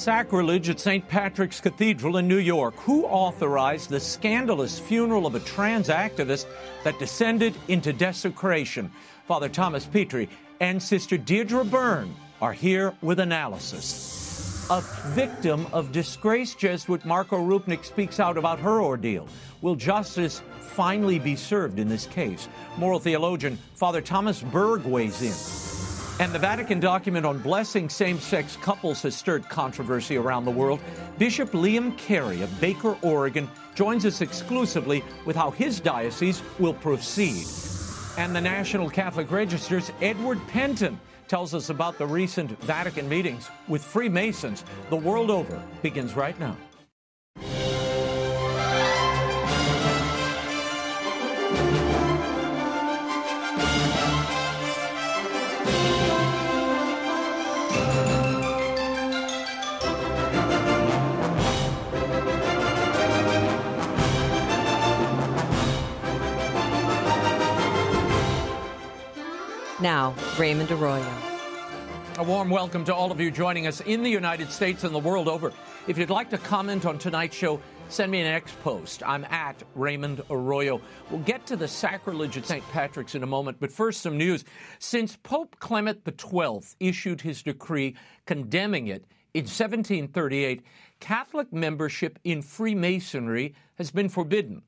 Sacrilege 0.00 0.70
at 0.70 0.80
St. 0.80 1.06
Patrick's 1.08 1.60
Cathedral 1.60 2.16
in 2.16 2.26
New 2.26 2.38
York. 2.38 2.74
Who 2.76 3.04
authorized 3.04 3.90
the 3.90 4.00
scandalous 4.00 4.78
funeral 4.78 5.26
of 5.26 5.34
a 5.34 5.40
trans 5.40 5.88
activist 5.88 6.46
that 6.84 6.98
descended 6.98 7.54
into 7.68 7.92
desecration? 7.92 8.90
Father 9.26 9.50
Thomas 9.50 9.84
Petri 9.84 10.26
and 10.60 10.82
Sister 10.82 11.18
Deirdre 11.18 11.66
Byrne 11.66 12.14
are 12.40 12.54
here 12.54 12.94
with 13.02 13.20
analysis. 13.20 14.66
A 14.70 14.80
victim 15.10 15.66
of 15.70 15.92
disgrace, 15.92 16.54
Jesuit 16.54 17.04
Marko 17.04 17.36
Rupnik 17.36 17.84
speaks 17.84 18.18
out 18.18 18.38
about 18.38 18.58
her 18.58 18.80
ordeal. 18.80 19.28
Will 19.60 19.76
justice 19.76 20.40
finally 20.60 21.18
be 21.18 21.36
served 21.36 21.78
in 21.78 21.90
this 21.90 22.06
case? 22.06 22.48
Moral 22.78 23.00
theologian 23.00 23.58
Father 23.74 24.00
Thomas 24.00 24.40
Berg 24.40 24.82
weighs 24.84 25.20
in. 25.20 25.69
And 26.20 26.34
the 26.34 26.38
Vatican 26.38 26.80
document 26.80 27.24
on 27.24 27.38
blessing 27.38 27.88
same 27.88 28.20
sex 28.20 28.54
couples 28.60 29.00
has 29.04 29.16
stirred 29.16 29.48
controversy 29.48 30.18
around 30.18 30.44
the 30.44 30.50
world. 30.50 30.78
Bishop 31.16 31.52
Liam 31.52 31.96
Cary 31.96 32.42
of 32.42 32.60
Baker, 32.60 32.94
Oregon, 33.00 33.48
joins 33.74 34.04
us 34.04 34.20
exclusively 34.20 35.02
with 35.24 35.34
how 35.34 35.50
his 35.50 35.80
diocese 35.80 36.42
will 36.58 36.74
proceed. 36.74 37.46
And 38.18 38.36
the 38.36 38.40
National 38.42 38.90
Catholic 38.90 39.30
Register's 39.30 39.92
Edward 40.02 40.36
Pentin 40.48 40.98
tells 41.26 41.54
us 41.54 41.70
about 41.70 41.96
the 41.96 42.06
recent 42.06 42.50
Vatican 42.64 43.08
meetings 43.08 43.48
with 43.66 43.82
Freemasons 43.82 44.62
the 44.90 44.96
world 44.96 45.30
over 45.30 45.58
begins 45.80 46.12
right 46.12 46.38
now. 46.38 46.54
Now, 69.80 70.14
Raymond 70.38 70.70
Arroyo. 70.70 71.10
A 72.18 72.22
warm 72.22 72.50
welcome 72.50 72.84
to 72.84 72.94
all 72.94 73.10
of 73.10 73.18
you 73.18 73.30
joining 73.30 73.66
us 73.66 73.80
in 73.80 74.02
the 74.02 74.10
United 74.10 74.52
States 74.52 74.84
and 74.84 74.94
the 74.94 74.98
world 74.98 75.26
over. 75.26 75.54
If 75.86 75.96
you'd 75.96 76.10
like 76.10 76.28
to 76.30 76.38
comment 76.38 76.84
on 76.84 76.98
tonight's 76.98 77.34
show, 77.34 77.62
send 77.88 78.12
me 78.12 78.20
an 78.20 78.26
X 78.26 78.52
post. 78.62 79.02
I'm 79.06 79.24
at 79.24 79.62
Raymond 79.74 80.20
Arroyo. 80.28 80.82
We'll 81.10 81.22
get 81.22 81.46
to 81.46 81.56
the 81.56 81.66
sacrilege 81.66 82.36
at 82.36 82.44
St. 82.44 82.62
Patrick's 82.72 83.14
in 83.14 83.22
a 83.22 83.26
moment, 83.26 83.56
but 83.58 83.72
first, 83.72 84.02
some 84.02 84.18
news. 84.18 84.44
Since 84.80 85.16
Pope 85.16 85.56
Clement 85.60 86.02
XII 86.06 86.60
issued 86.78 87.22
his 87.22 87.42
decree 87.42 87.96
condemning 88.26 88.88
it 88.88 89.06
in 89.32 89.44
1738, 89.44 90.62
Catholic 91.00 91.50
membership 91.54 92.18
in 92.22 92.42
Freemasonry 92.42 93.54
has 93.76 93.90
been 93.90 94.10
forbidden. 94.10 94.60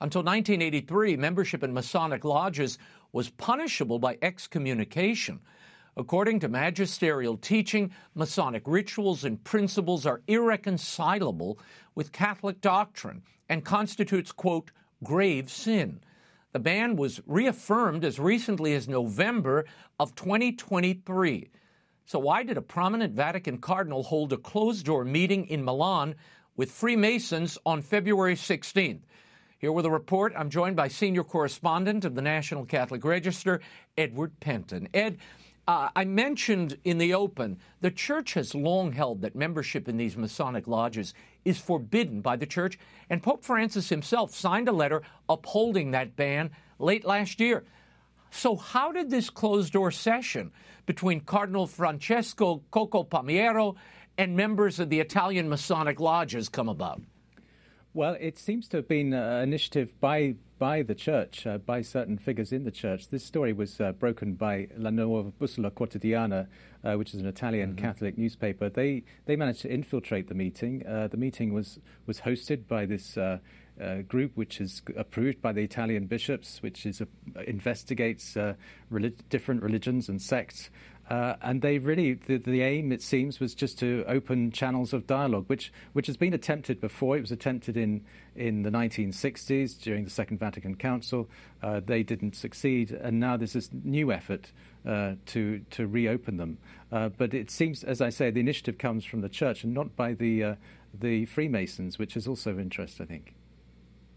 Until 0.00 0.22
1983, 0.22 1.16
membership 1.16 1.64
in 1.64 1.74
Masonic 1.74 2.24
lodges 2.24 2.78
was 3.18 3.30
punishable 3.30 3.98
by 3.98 4.16
excommunication. 4.22 5.40
According 5.96 6.38
to 6.38 6.48
magisterial 6.48 7.36
teaching, 7.36 7.90
Masonic 8.14 8.62
rituals 8.64 9.24
and 9.24 9.42
principles 9.42 10.06
are 10.06 10.22
irreconcilable 10.28 11.58
with 11.96 12.12
Catholic 12.12 12.60
doctrine 12.60 13.24
and 13.48 13.64
constitutes, 13.64 14.30
quote, 14.30 14.70
grave 15.02 15.50
sin. 15.50 15.98
The 16.52 16.60
ban 16.60 16.94
was 16.94 17.20
reaffirmed 17.26 18.04
as 18.04 18.20
recently 18.20 18.74
as 18.74 18.86
November 18.86 19.64
of 19.98 20.14
2023. 20.14 21.50
So, 22.06 22.20
why 22.20 22.44
did 22.44 22.56
a 22.56 22.62
prominent 22.62 23.14
Vatican 23.14 23.58
cardinal 23.58 24.04
hold 24.04 24.32
a 24.32 24.36
closed 24.36 24.86
door 24.86 25.04
meeting 25.04 25.48
in 25.48 25.64
Milan 25.64 26.14
with 26.54 26.70
Freemasons 26.70 27.58
on 27.66 27.82
February 27.82 28.36
16th? 28.36 29.00
Here 29.60 29.72
with 29.72 29.86
a 29.86 29.90
report, 29.90 30.34
I'm 30.36 30.50
joined 30.50 30.76
by 30.76 30.86
senior 30.86 31.24
correspondent 31.24 32.04
of 32.04 32.14
the 32.14 32.22
National 32.22 32.64
Catholic 32.64 33.04
Register, 33.04 33.60
Edward 33.96 34.38
Pentin. 34.38 34.86
Ed, 34.94 35.18
uh, 35.66 35.88
I 35.96 36.04
mentioned 36.04 36.78
in 36.84 36.98
the 36.98 37.14
open, 37.14 37.58
the 37.80 37.90
church 37.90 38.34
has 38.34 38.54
long 38.54 38.92
held 38.92 39.20
that 39.22 39.34
membership 39.34 39.88
in 39.88 39.96
these 39.96 40.16
Masonic 40.16 40.68
lodges 40.68 41.12
is 41.44 41.58
forbidden 41.58 42.20
by 42.20 42.36
the 42.36 42.46
church, 42.46 42.78
and 43.10 43.20
Pope 43.20 43.44
Francis 43.44 43.88
himself 43.88 44.32
signed 44.32 44.68
a 44.68 44.72
letter 44.72 45.02
upholding 45.28 45.90
that 45.90 46.14
ban 46.14 46.52
late 46.78 47.04
last 47.04 47.40
year. 47.40 47.64
So, 48.30 48.54
how 48.54 48.92
did 48.92 49.10
this 49.10 49.28
closed 49.28 49.72
door 49.72 49.90
session 49.90 50.52
between 50.86 51.22
Cardinal 51.22 51.66
Francesco 51.66 52.62
Coccopalmerio 52.70 53.74
and 54.16 54.36
members 54.36 54.78
of 54.78 54.88
the 54.88 55.00
Italian 55.00 55.48
Masonic 55.48 55.98
lodges 55.98 56.48
come 56.48 56.68
about? 56.68 57.02
Well, 57.98 58.16
it 58.20 58.38
seems 58.38 58.68
to 58.68 58.76
have 58.76 58.86
been 58.86 59.12
an 59.12 59.42
initiative 59.42 59.98
by 59.98 60.36
by 60.56 60.82
the 60.82 60.94
church, 60.94 61.44
uh, 61.48 61.58
by 61.58 61.82
certain 61.82 62.16
figures 62.16 62.52
in 62.52 62.62
the 62.62 62.70
church. 62.70 63.08
This 63.08 63.24
story 63.24 63.52
was 63.52 63.80
uh, 63.80 63.90
broken 63.90 64.34
by 64.34 64.68
La 64.76 64.90
Nuova 64.90 65.32
Bussola 65.32 65.72
Quotidiana, 65.72 66.46
uh, 66.84 66.94
which 66.94 67.12
is 67.12 67.18
an 67.18 67.26
Italian 67.26 67.70
mm-hmm. 67.70 67.84
Catholic 67.84 68.16
newspaper. 68.16 68.68
They 68.68 69.02
they 69.26 69.34
managed 69.34 69.62
to 69.62 69.68
infiltrate 69.68 70.28
the 70.28 70.36
meeting. 70.36 70.86
Uh, 70.86 71.08
the 71.08 71.16
meeting 71.16 71.52
was 71.52 71.80
was 72.06 72.20
hosted 72.20 72.68
by 72.68 72.86
this. 72.86 73.16
Uh, 73.16 73.38
uh, 73.80 74.02
group 74.02 74.32
which 74.34 74.60
is 74.60 74.82
approved 74.96 75.40
by 75.40 75.52
the 75.52 75.62
Italian 75.62 76.06
bishops, 76.06 76.60
which 76.62 76.84
is 76.84 77.00
investigates 77.46 78.36
relig- 78.90 79.28
different 79.28 79.62
religions 79.62 80.08
and 80.08 80.20
sects, 80.20 80.68
uh, 81.10 81.36
and 81.40 81.62
they 81.62 81.78
really, 81.78 82.14
the, 82.14 82.36
the, 82.36 82.60
aim, 82.60 82.92
it 82.92 83.00
seems, 83.00 83.40
was 83.40 83.54
just 83.54 83.78
to 83.78 84.04
open 84.06 84.50
channels 84.50 84.92
of 84.92 85.06
dialogue, 85.06 85.44
which, 85.46 85.72
which 85.94 86.06
has 86.06 86.18
been 86.18 86.34
attempted 86.34 86.80
before. 86.80 87.16
It 87.16 87.22
was 87.22 87.32
attempted 87.32 87.78
in, 87.78 88.04
in 88.36 88.62
the 88.62 88.70
1960s 88.70 89.80
during 89.80 90.04
the 90.04 90.10
Second 90.10 90.38
Vatican 90.38 90.76
Council. 90.76 91.28
Uh, 91.62 91.80
they 91.84 92.02
didn't 92.02 92.36
succeed, 92.36 92.90
and 92.90 93.18
now 93.18 93.38
there's 93.38 93.54
this 93.54 93.70
new 93.72 94.12
effort 94.12 94.52
uh, 94.86 95.14
to, 95.26 95.60
to 95.70 95.86
reopen 95.86 96.36
them. 96.36 96.58
Uh, 96.92 97.08
but 97.08 97.32
it 97.32 97.50
seems, 97.50 97.84
as 97.84 98.02
I 98.02 98.10
say, 98.10 98.30
the 98.30 98.40
initiative 98.40 98.76
comes 98.76 99.04
from 99.04 99.22
the 99.22 99.30
church 99.30 99.64
and 99.64 99.72
not 99.72 99.96
by 99.96 100.12
the, 100.12 100.44
uh, 100.44 100.54
the 100.92 101.24
Freemasons, 101.24 101.98
which 101.98 102.18
is 102.18 102.28
also 102.28 102.50
of 102.50 102.60
interest, 102.60 103.00
I 103.00 103.06
think. 103.06 103.34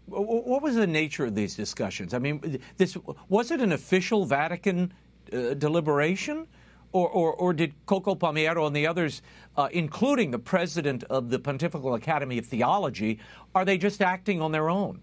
What 0.06 0.62
was 0.62 0.74
the 0.74 0.86
nature 0.86 1.24
of 1.24 1.34
these 1.34 1.54
discussions? 1.54 2.12
I 2.12 2.18
mean, 2.18 2.60
this 2.76 2.98
was 3.28 3.50
it 3.50 3.60
an 3.60 3.72
official 3.72 4.24
Vatican 4.26 4.92
uh, 5.32 5.54
deliberation? 5.54 6.48
Or, 6.92 7.08
or, 7.08 7.32
or, 7.32 7.52
did 7.54 7.72
Coccopalmerio 7.86 8.66
and 8.66 8.76
the 8.76 8.86
others, 8.86 9.22
uh, 9.56 9.68
including 9.72 10.30
the 10.30 10.38
president 10.38 11.04
of 11.04 11.30
the 11.30 11.38
Pontifical 11.38 11.94
Academy 11.94 12.36
of 12.36 12.44
Theology, 12.44 13.18
are 13.54 13.64
they 13.64 13.78
just 13.78 14.02
acting 14.02 14.42
on 14.42 14.52
their 14.52 14.68
own? 14.68 15.00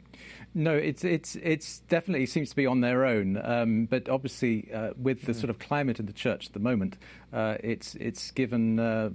No, 0.55 0.73
it's 0.73 1.03
it's 1.03 1.35
it's 1.35 1.79
definitely 1.89 2.25
seems 2.25 2.49
to 2.49 2.55
be 2.55 2.65
on 2.65 2.81
their 2.81 3.05
own. 3.05 3.39
Um, 3.43 3.85
but 3.85 4.09
obviously, 4.09 4.67
uh, 4.73 4.91
with 4.97 5.25
the 5.25 5.33
mm. 5.33 5.35
sort 5.35 5.51
of 5.51 5.59
climate 5.59 5.99
in 5.99 6.07
the 6.07 6.13
church 6.13 6.47
at 6.47 6.53
the 6.53 6.59
moment, 6.59 6.97
uh, 7.31 7.57
it's 7.63 7.93
it's 7.95 8.31
given 8.31 8.79
uh, 8.79 9.11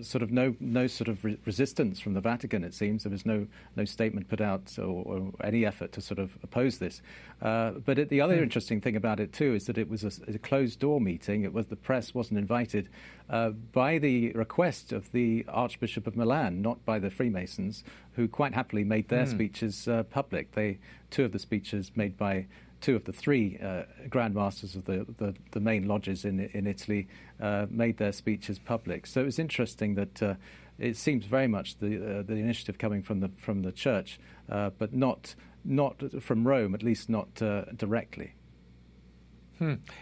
sort 0.00 0.22
of 0.22 0.30
no 0.30 0.54
no 0.60 0.86
sort 0.86 1.08
of 1.08 1.24
re- 1.24 1.38
resistance 1.44 1.98
from 1.98 2.14
the 2.14 2.20
Vatican. 2.20 2.62
It 2.62 2.72
seems 2.72 3.02
there 3.02 3.10
was 3.10 3.26
no 3.26 3.48
no 3.74 3.84
statement 3.84 4.28
put 4.28 4.40
out 4.40 4.78
or, 4.78 5.02
or 5.04 5.32
any 5.42 5.66
effort 5.66 5.90
to 5.92 6.00
sort 6.00 6.20
of 6.20 6.38
oppose 6.44 6.78
this. 6.78 7.02
Uh, 7.42 7.72
but 7.72 7.98
it, 7.98 8.08
the 8.08 8.20
other 8.20 8.36
mm. 8.36 8.42
interesting 8.42 8.80
thing 8.80 8.96
about 8.96 9.20
it 9.20 9.32
too 9.32 9.54
is 9.54 9.66
that 9.66 9.76
it 9.76 9.90
was 9.90 10.04
a, 10.04 10.34
a, 10.34 10.38
closed 10.38 10.78
door 10.78 11.00
meeting. 11.00 11.42
It 11.42 11.52
was 11.52 11.66
the 11.66 11.76
press 11.76 12.14
wasn't 12.14 12.38
invited 12.38 12.88
uh, 13.28 13.50
by 13.50 13.98
the 13.98 14.32
request 14.32 14.90
of 14.90 15.12
the 15.12 15.44
Archbishop 15.46 16.06
of 16.06 16.16
Milan, 16.16 16.62
not 16.62 16.82
by 16.86 16.98
the 16.98 17.10
Freemasons, 17.10 17.84
who 18.14 18.26
quite 18.26 18.54
happily 18.54 18.84
made 18.84 19.08
their 19.08 19.26
mm. 19.26 19.30
speeches 19.30 19.86
uh, 19.86 20.04
public. 20.04 20.52
They 20.52 20.78
two 21.10 21.24
of 21.24 21.32
the 21.32 21.38
speeches 21.38 21.92
made 21.94 22.16
by 22.16 22.46
two 22.80 22.96
of 22.96 23.04
the 23.04 23.12
three 23.12 23.58
uh, 23.62 23.82
Grand 24.08 24.34
Masters 24.34 24.74
of 24.76 24.84
the, 24.84 25.06
the, 25.18 25.34
the, 25.52 25.60
main 25.60 25.88
lodges 25.88 26.24
in, 26.24 26.40
in 26.52 26.66
Italy 26.66 27.08
uh, 27.40 27.66
made 27.70 27.96
their 27.96 28.12
speeches 28.12 28.58
public. 28.58 29.06
So 29.06 29.22
it 29.22 29.24
was 29.24 29.38
interesting 29.38 29.94
that 29.94 30.22
uh, 30.22 30.34
it 30.78 30.96
seems 30.96 31.24
very 31.24 31.48
much 31.48 31.78
the, 31.78 32.18
uh, 32.18 32.22
the 32.22 32.34
initiative 32.34 32.78
coming 32.78 33.02
from 33.02 33.20
the, 33.20 33.30
from 33.38 33.62
the 33.62 33.72
church, 33.72 34.20
uh, 34.50 34.70
but 34.78 34.92
not, 34.92 35.34
not 35.66 36.22
from 36.22 36.46
Rome, 36.46 36.74
at 36.74 36.82
least 36.82 37.08
not 37.08 37.42
uh, 37.42 37.64
directly. 37.76 38.34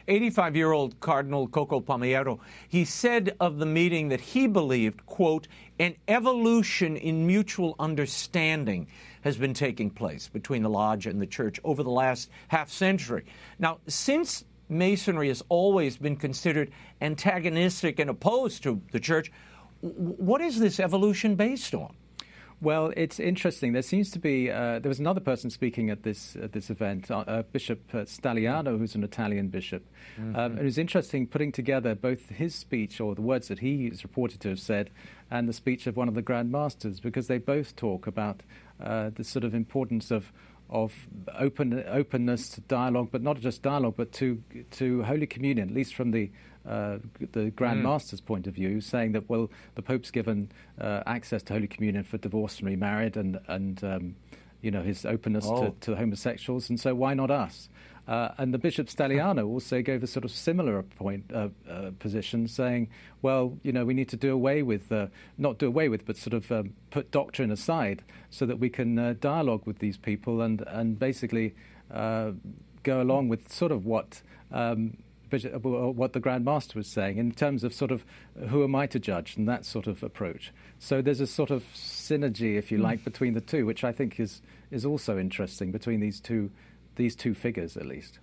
85 0.09 0.53
hmm. 0.53 0.57
year 0.57 0.73
old 0.73 0.99
Cardinal 1.01 1.49
Coccopalmerio, 1.49 2.41
he 2.69 2.85
said 2.85 3.37
of 3.41 3.59
the 3.59 3.67
meeting 3.67 4.09
that 4.09 4.21
he 4.21 4.47
believed, 4.47 5.07
quote, 5.07 5.47
an 5.79 5.95
evolution 6.09 6.97
in 6.97 7.27
mutual 7.27 7.77
understanding 7.79 8.89
has 9.23 9.37
been 9.37 9.55
taking 9.55 9.91
place 9.91 10.29
between 10.29 10.63
the 10.63 10.69
lodge 10.69 11.07
and 11.07 11.21
the 11.21 11.27
church 11.27 11.61
over 11.65 11.83
the 11.83 11.91
last 11.91 12.31
half 12.49 12.71
century. 12.71 13.25
Now, 13.59 13.79
since 13.87 14.45
Masonry 14.69 15.29
has 15.29 15.43
always 15.49 15.97
been 15.97 16.17
considered 16.17 16.71
antagonistic 17.01 17.99
and 17.99 18.11
opposed 18.11 18.63
to 18.65 18.81
the 18.93 19.01
church, 19.01 19.31
what 19.81 20.41
is 20.41 20.59
this 20.59 20.81
evolution 20.81 21.37
based 21.37 21.75
on? 21.75 21.95
Well, 22.65 22.95
it's 22.97 23.21
interesting. 23.21 23.75
There 23.75 23.83
seems 23.83 24.11
to 24.13 24.19
be 24.19 24.51
uh, 24.51 24.79
there 24.79 24.89
was 24.89 24.99
another 24.99 25.21
person 25.21 25.51
speaking 25.51 25.91
at 25.91 26.03
this 26.03 26.35
at 26.35 26.53
this 26.53 26.71
event, 26.71 27.11
uh, 27.11 27.19
uh 27.19 27.43
Bishop 27.43 27.83
uh, 27.93 27.99
Stagliano, 27.99 28.79
who's 28.79 28.95
an 28.95 29.05
Italian 29.05 29.49
bishop. 29.49 29.87
Mm-hmm. 30.19 30.35
Um, 30.35 30.59
it 30.59 30.65
was 30.65 30.79
interesting 30.79 31.27
putting 31.27 31.53
together 31.53 31.95
both 31.95 32.31
his 32.31 32.55
speech 32.55 33.03
or 33.03 33.15
the 33.15 33.21
words 33.21 33.49
that 33.49 33.59
he 33.59 33.89
is 33.89 34.03
reported 34.03 34.41
to 34.41 34.49
have 34.49 34.61
said, 34.61 34.89
and 35.31 35.47
the 35.47 35.53
speech 35.53 35.87
of 35.87 35.99
one 35.99 36.09
of 36.09 36.15
the 36.15 36.23
Grand 36.23 36.51
Masters, 36.51 37.01
because 37.01 37.27
they 37.27 37.37
both 37.37 37.77
talk 37.77 38.07
about 38.07 38.43
uh, 38.83 39.11
the 39.15 39.25
sort 39.25 39.45
of 39.45 39.55
importance 39.55 40.11
of 40.11 40.33
of 40.75 40.93
open 41.39 41.85
openness 41.87 42.49
to 42.51 42.61
dialogue, 42.63 43.09
but 43.13 43.23
not 43.23 43.41
just 43.41 43.63
dialogue, 43.63 43.95
but 43.97 44.13
to 44.13 44.43
to 44.73 45.03
Holy 45.05 45.27
Communion, 45.27 45.69
at 45.69 45.75
least 45.75 45.95
from 45.95 46.11
the 46.11 46.31
uh, 46.69 46.99
the 47.33 47.51
Grand 47.51 47.81
mm. 47.81 47.85
Master's 47.85 48.21
point 48.21 48.47
of 48.47 48.55
view, 48.55 48.81
saying 48.81 49.13
that 49.13 49.29
well, 49.29 49.51
the 49.77 49.83
Pope's 49.83 50.11
given 50.11 50.51
uh, 50.81 51.03
access 51.07 51.43
to 51.45 51.53
Holy 51.53 51.69
Communion 51.69 52.03
for 52.03 52.19
divorced 52.19 52.59
and 52.59 52.69
remarried, 52.69 53.17
and 53.17 53.39
and 53.47 53.85
um, 53.85 54.17
you 54.65 54.71
know 54.71 54.83
his 54.83 55.05
openness 55.05 55.45
oh. 55.47 55.67
to, 55.67 55.75
to 55.81 55.97
homosexuals, 55.97 56.71
and 56.71 56.81
so 56.81 56.95
why 56.95 57.15
not 57.15 57.31
us? 57.31 57.69
Uh, 58.07 58.29
and 58.37 58.53
the 58.53 58.59
Bishop 58.59 58.89
Stagliano 58.89 59.47
also 59.47 59.81
gave 59.81 60.03
a 60.03 60.07
sort 60.07 60.25
of 60.25 60.31
similar 60.31 60.83
point 60.83 61.25
uh, 61.33 61.49
uh, 61.71 61.91
position, 61.99 62.47
saying, 62.49 62.89
"Well, 63.23 63.59
you 63.63 63.73
know, 63.73 63.85
we 63.85 63.95
need 63.95 64.09
to 64.11 64.17
do 64.17 64.33
away 64.33 64.63
with, 64.63 64.93
uh, 64.93 65.07
not 65.39 65.59
do 65.59 65.67
away 65.67 65.89
with, 65.89 66.05
but 66.05 66.17
sort 66.17 66.35
of 66.35 66.51
um, 66.53 66.75
put 66.91 67.11
doctrine 67.11 67.51
aside, 67.51 68.03
so 68.31 68.45
that 68.47 68.59
we 68.59 68.69
can 68.69 68.99
uh, 68.99 69.15
dialogue 69.21 69.63
with 69.65 69.79
these 69.79 69.97
people 69.97 70.43
and 70.43 70.63
and 70.67 70.99
basically 70.99 71.55
uh, 71.91 72.33
go 72.83 73.01
along 73.01 73.29
with 73.29 73.53
sort 73.53 73.73
of 73.73 73.85
what." 73.87 74.23
Um, 74.51 74.99
what 75.33 76.13
the 76.13 76.21
Grand 76.21 76.45
Master 76.45 76.79
was 76.79 76.87
saying 76.87 77.19
in 77.19 77.33
terms 77.33 77.65
of 77.65 77.75
sort 77.75 77.91
of 77.91 78.05
who 78.51 78.63
am 78.63 78.77
I 78.77 78.87
to 78.87 79.01
judge 79.01 79.37
and 79.37 79.49
that 79.49 79.65
sort 79.65 79.89
of 79.89 80.05
approach. 80.05 80.53
So 80.79 81.03
there's 81.03 81.19
a 81.19 81.27
sort 81.27 81.51
of 81.51 81.65
synergy, 81.75 82.57
if 82.57 82.71
you 82.71 82.79
hmm. 82.79 82.85
like, 82.85 83.05
between 83.05 83.35
the 83.35 83.41
two, 83.41 83.67
which 83.67 83.83
I 83.83 83.91
think 83.91 84.21
is 84.21 84.43
is 84.75 84.85
also 84.85 85.19
interesting 85.19 85.71
between 85.71 86.01
these 86.01 86.21
two 86.21 86.51
these 86.97 87.17
two 87.17 87.35
figures 87.35 87.77
at 87.77 87.87
least. 87.87 88.19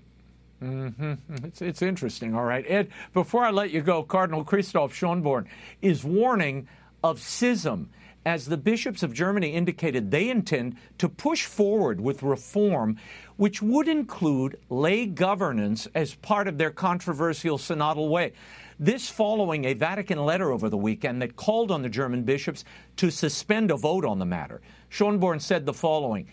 Mm-hmm. 0.61 1.45
It's, 1.45 1.61
it's 1.61 1.81
interesting. 1.81 2.35
All 2.35 2.43
right. 2.43 2.63
Ed, 2.67 2.89
before 3.13 3.43
I 3.43 3.49
let 3.49 3.71
you 3.71 3.81
go, 3.81 4.03
Cardinal 4.03 4.43
Christoph 4.43 4.93
Schonborn 4.93 5.47
is 5.81 6.03
warning 6.03 6.67
of 7.03 7.19
schism 7.19 7.89
as 8.25 8.45
the 8.45 8.57
bishops 8.57 9.01
of 9.01 9.13
Germany 9.13 9.49
indicated 9.49 10.11
they 10.11 10.29
intend 10.29 10.77
to 10.99 11.09
push 11.09 11.45
forward 11.45 11.99
with 11.99 12.21
reform 12.21 12.97
which 13.37 13.59
would 13.59 13.87
include 13.87 14.59
lay 14.69 15.07
governance 15.07 15.87
as 15.95 16.13
part 16.13 16.47
of 16.47 16.59
their 16.59 16.69
controversial 16.69 17.57
synodal 17.57 18.07
way. 18.07 18.33
This 18.79 19.09
following 19.09 19.65
a 19.65 19.73
Vatican 19.73 20.23
letter 20.23 20.51
over 20.51 20.69
the 20.69 20.77
weekend 20.77 21.23
that 21.23 21.35
called 21.35 21.71
on 21.71 21.81
the 21.81 21.89
German 21.89 22.21
bishops 22.21 22.63
to 22.97 23.09
suspend 23.09 23.71
a 23.71 23.75
vote 23.75 24.05
on 24.05 24.19
the 24.19 24.25
matter. 24.25 24.61
Schonborn 24.91 25.41
said 25.41 25.65
the 25.65 25.73
following 25.73 26.27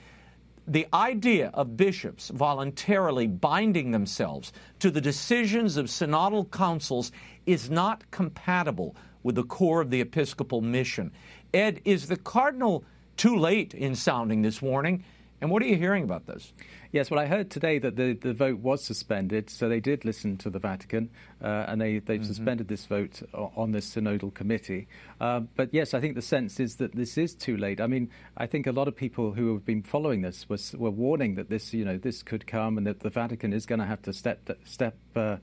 the 0.69 0.87
idea 0.93 1.51
of 1.55 1.77
bishops 1.77 2.29
voluntarily 2.29 3.27
binding 3.27 3.91
themselves 3.91 4.53
to 4.81 4.91
the 4.91 5.01
decisions 5.01 5.77
of 5.79 5.87
synodal 5.87 6.51
councils 6.51 7.11
is 7.47 7.71
not 7.71 8.09
compatible 8.11 8.95
with 9.23 9.35
the 9.35 9.45
core 9.45 9.81
of 9.81 9.91
the 9.91 10.01
episcopal 10.01 10.61
mission. 10.61 11.11
Ed, 11.55 11.81
is 11.85 12.07
the 12.07 12.17
cardinal 12.17 12.85
too 13.17 13.37
late 13.37 13.73
in 13.73 13.95
sounding 13.95 14.43
this 14.43 14.61
warning? 14.61 15.03
And 15.41 15.51
what 15.51 15.63
are 15.63 15.67
you 15.67 15.77
hearing 15.77 16.05
about 16.05 16.27
this? 16.27 16.53
Yes, 16.91 17.11
well, 17.11 17.21
I 17.21 17.27
heard 17.27 17.51
today 17.51 17.79
that 17.81 17.97
the, 17.97 18.15
the 18.15 18.33
vote 18.33 18.61
was 18.61 18.83
suspended, 18.83 19.51
so 19.51 19.69
they 19.69 19.79
did 19.79 20.07
listen 20.07 20.39
to 20.39 20.49
the 20.49 20.59
Vatican, 20.59 21.11
uh, 21.43 21.67
and 21.69 21.79
they, 21.79 21.99
they've 21.99 22.21
mm-hmm. 22.21 22.27
suspended 22.27 22.69
this 22.69 22.87
vote 22.87 23.21
on 23.35 23.73
this 23.73 23.95
synodal 23.95 24.33
committee. 24.33 24.89
Uh, 25.21 25.41
but 25.41 25.69
yes, 25.75 25.93
I 25.93 26.01
think 26.01 26.15
the 26.15 26.23
sense 26.23 26.59
is 26.59 26.77
that 26.77 26.97
this 26.97 27.19
is 27.19 27.35
too 27.35 27.59
late. 27.59 27.79
I 27.79 27.89
mean, 27.89 28.09
I 28.39 28.47
think 28.47 28.67
a 28.67 28.73
lot 28.73 28.89
of 28.89 28.97
people 28.97 29.33
who 29.33 29.53
have 29.53 29.67
been 29.67 29.83
following 29.83 30.23
this 30.23 30.49
was, 30.49 30.75
were 30.79 30.91
warning 30.91 31.35
that 31.35 31.51
this, 31.51 31.75
you 31.75 31.85
know, 31.85 31.99
this 31.99 32.23
could 32.23 32.47
come 32.47 32.79
and 32.79 32.87
that 32.87 33.01
the 33.01 33.11
Vatican 33.11 33.53
is 33.53 33.67
going 33.67 33.81
to 33.81 33.87
have 33.87 34.01
to 34.03 34.13
step, 34.15 34.49
step, 34.65 34.97
uh, 35.15 35.37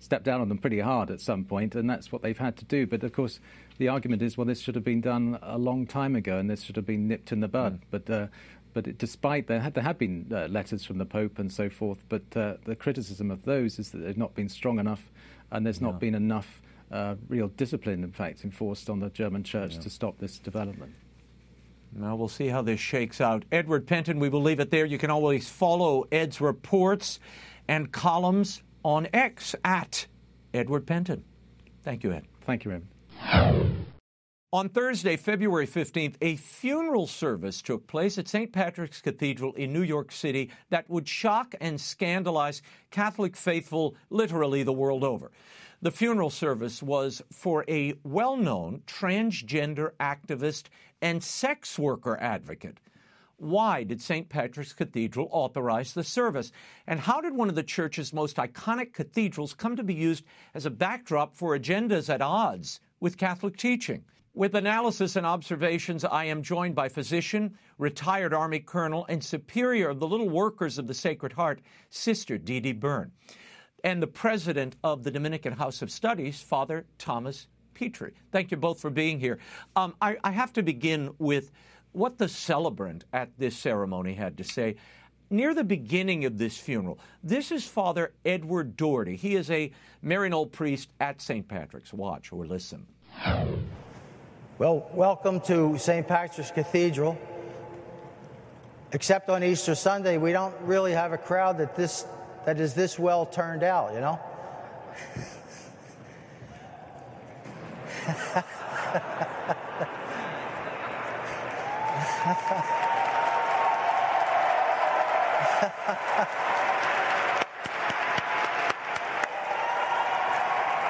step 0.00 0.24
down 0.24 0.40
on 0.40 0.48
them 0.48 0.58
pretty 0.58 0.80
hard 0.80 1.12
at 1.12 1.20
some 1.20 1.44
point, 1.44 1.76
and 1.76 1.88
that's 1.88 2.10
what 2.10 2.22
they've 2.22 2.38
had 2.38 2.56
to 2.56 2.64
do. 2.64 2.88
But 2.88 3.04
of 3.04 3.12
course, 3.12 3.38
the 3.78 3.86
argument 3.86 4.22
is, 4.22 4.36
well, 4.36 4.46
this 4.46 4.60
should 4.60 4.74
have 4.74 4.84
been 4.84 5.00
done 5.00 5.38
a 5.42 5.58
long 5.58 5.86
time 5.86 6.16
ago, 6.16 6.38
and 6.38 6.50
this 6.50 6.62
should 6.62 6.74
have 6.74 6.86
been 6.86 7.06
nipped 7.06 7.30
in 7.30 7.38
the 7.38 7.46
bud. 7.48 7.74
Mm. 7.74 7.80
But 7.90 8.10
uh, 8.10 8.26
but 8.74 8.86
it, 8.86 8.98
despite 8.98 9.46
there, 9.46 9.60
had, 9.60 9.74
there 9.74 9.84
have 9.84 9.98
been 9.98 10.30
uh, 10.32 10.46
letters 10.46 10.84
from 10.84 10.98
the 10.98 11.06
Pope 11.06 11.38
and 11.38 11.52
so 11.52 11.68
forth, 11.68 12.04
but 12.08 12.22
uh, 12.36 12.54
the 12.64 12.76
criticism 12.76 13.30
of 13.30 13.44
those 13.44 13.78
is 13.78 13.90
that 13.90 13.98
they've 13.98 14.16
not 14.16 14.34
been 14.34 14.48
strong 14.48 14.78
enough, 14.78 15.10
and 15.50 15.64
there's 15.64 15.80
not 15.80 15.98
been 16.00 16.14
enough 16.14 16.60
uh, 16.90 17.16
real 17.28 17.48
discipline, 17.48 18.04
in 18.04 18.12
fact, 18.12 18.44
enforced 18.44 18.88
on 18.88 19.00
the 19.00 19.10
German 19.10 19.44
Church 19.44 19.74
yeah. 19.74 19.80
to 19.80 19.90
stop 19.90 20.18
this 20.18 20.38
development. 20.38 20.94
Now 21.92 22.16
we'll 22.16 22.28
see 22.28 22.48
how 22.48 22.62
this 22.62 22.80
shakes 22.80 23.20
out. 23.20 23.44
Edward 23.50 23.86
Pentin, 23.86 24.18
we 24.18 24.28
will 24.28 24.42
leave 24.42 24.60
it 24.60 24.70
there. 24.70 24.84
You 24.84 24.98
can 24.98 25.10
always 25.10 25.48
follow 25.48 26.06
Ed's 26.12 26.40
reports 26.40 27.18
and 27.66 27.90
columns 27.92 28.62
on 28.82 29.08
X 29.12 29.54
at 29.64 30.06
Edward 30.52 30.86
Pentin. 30.86 31.22
Thank 31.82 32.04
you, 32.04 32.12
Ed. 32.12 32.26
Thank 32.42 32.64
you, 32.64 32.70
Raymond. 32.72 33.77
On 34.50 34.70
Thursday, 34.70 35.18
February 35.18 35.66
15th, 35.66 36.14
a 36.22 36.36
funeral 36.36 37.06
service 37.06 37.60
took 37.60 37.86
place 37.86 38.16
at 38.16 38.28
St. 38.28 38.50
Patrick's 38.50 39.02
Cathedral 39.02 39.52
in 39.52 39.74
New 39.74 39.82
York 39.82 40.10
City 40.10 40.50
that 40.70 40.88
would 40.88 41.06
shock 41.06 41.54
and 41.60 41.78
scandalize 41.78 42.62
Catholic 42.90 43.36
faithful 43.36 43.94
literally 44.08 44.62
the 44.62 44.72
world 44.72 45.04
over. 45.04 45.32
The 45.82 45.90
funeral 45.90 46.30
service 46.30 46.82
was 46.82 47.20
for 47.30 47.66
a 47.68 47.92
well 48.04 48.38
known 48.38 48.80
transgender 48.86 49.90
activist 50.00 50.68
and 51.02 51.22
sex 51.22 51.78
worker 51.78 52.16
advocate. 52.18 52.80
Why 53.36 53.84
did 53.84 54.00
St. 54.00 54.30
Patrick's 54.30 54.72
Cathedral 54.72 55.28
authorize 55.30 55.92
the 55.92 56.02
service? 56.02 56.52
And 56.86 57.00
how 57.00 57.20
did 57.20 57.34
one 57.34 57.50
of 57.50 57.54
the 57.54 57.62
church's 57.62 58.14
most 58.14 58.36
iconic 58.36 58.94
cathedrals 58.94 59.52
come 59.52 59.76
to 59.76 59.84
be 59.84 59.92
used 59.92 60.24
as 60.54 60.64
a 60.64 60.70
backdrop 60.70 61.36
for 61.36 61.54
agendas 61.54 62.08
at 62.08 62.22
odds 62.22 62.80
with 62.98 63.18
Catholic 63.18 63.58
teaching? 63.58 64.04
With 64.38 64.54
analysis 64.54 65.16
and 65.16 65.26
observations, 65.26 66.04
I 66.04 66.26
am 66.26 66.44
joined 66.44 66.76
by 66.76 66.88
physician, 66.88 67.58
retired 67.76 68.32
Army 68.32 68.60
colonel, 68.60 69.04
and 69.08 69.22
superior 69.22 69.88
of 69.88 69.98
the 69.98 70.06
Little 70.06 70.28
Workers 70.28 70.78
of 70.78 70.86
the 70.86 70.94
Sacred 70.94 71.32
Heart, 71.32 71.60
Sister 71.90 72.38
Dee 72.38 72.60
Dee 72.60 72.70
Byrne, 72.70 73.10
and 73.82 74.00
the 74.00 74.06
president 74.06 74.76
of 74.84 75.02
the 75.02 75.10
Dominican 75.10 75.54
House 75.54 75.82
of 75.82 75.90
Studies, 75.90 76.40
Father 76.40 76.86
Thomas 76.98 77.48
Petri. 77.74 78.14
Thank 78.30 78.52
you 78.52 78.56
both 78.56 78.80
for 78.80 78.90
being 78.90 79.18
here. 79.18 79.40
Um, 79.74 79.96
I, 80.00 80.18
I 80.22 80.30
have 80.30 80.52
to 80.52 80.62
begin 80.62 81.10
with 81.18 81.50
what 81.90 82.16
the 82.16 82.28
celebrant 82.28 83.06
at 83.12 83.36
this 83.38 83.56
ceremony 83.56 84.14
had 84.14 84.36
to 84.36 84.44
say 84.44 84.76
near 85.30 85.52
the 85.52 85.64
beginning 85.64 86.26
of 86.26 86.38
this 86.38 86.56
funeral. 86.56 87.00
This 87.24 87.50
is 87.50 87.66
Father 87.66 88.12
Edward 88.24 88.76
Dougherty. 88.76 89.16
He 89.16 89.34
is 89.34 89.50
a 89.50 89.72
Maryknoll 90.04 90.52
priest 90.52 90.90
at 91.00 91.20
St. 91.20 91.48
Patrick's. 91.48 91.92
Watch 91.92 92.32
or 92.32 92.46
listen. 92.46 92.86
Well, 94.58 94.90
welcome 94.92 95.40
to 95.42 95.78
St. 95.78 96.08
Patrick's 96.08 96.50
Cathedral. 96.50 97.16
Except 98.90 99.30
on 99.30 99.44
Easter 99.44 99.76
Sunday, 99.76 100.18
we 100.18 100.32
don't 100.32 100.52
really 100.62 100.90
have 100.90 101.12
a 101.12 101.16
crowd 101.16 101.58
that 101.58 101.76
this 101.76 102.04
that 102.44 102.58
is 102.58 102.74
this 102.74 102.98
well 102.98 103.24
turned 103.24 103.62
out, 103.62 103.94
you 103.94 104.00
know? 104.00 104.14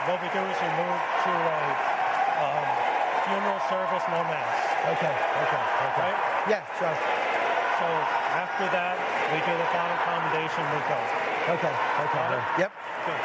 what 0.07 0.23
we 0.23 0.29
do 0.33 0.39
is 0.39 0.57
we 0.57 0.69
move 0.69 1.01
to 1.25 1.31
a 1.31 2.88
funeral 3.29 3.61
service, 3.69 4.05
no 4.09 4.25
mass. 4.25 4.57
Okay, 4.97 5.13
okay, 5.13 5.65
okay. 5.93 6.09
Right? 6.09 6.19
Yeah, 6.49 6.65
sure. 6.81 6.97
So 7.79 7.87
after 8.33 8.65
that, 8.73 8.97
we 9.31 9.39
do 9.45 9.53
the 9.53 9.69
final 9.71 9.99
commendation, 10.09 10.65
we 10.73 10.81
go. 10.89 10.99
Okay, 11.55 11.75
okay. 12.09 12.41
Yep. 12.59 12.73
Good. 13.07 13.21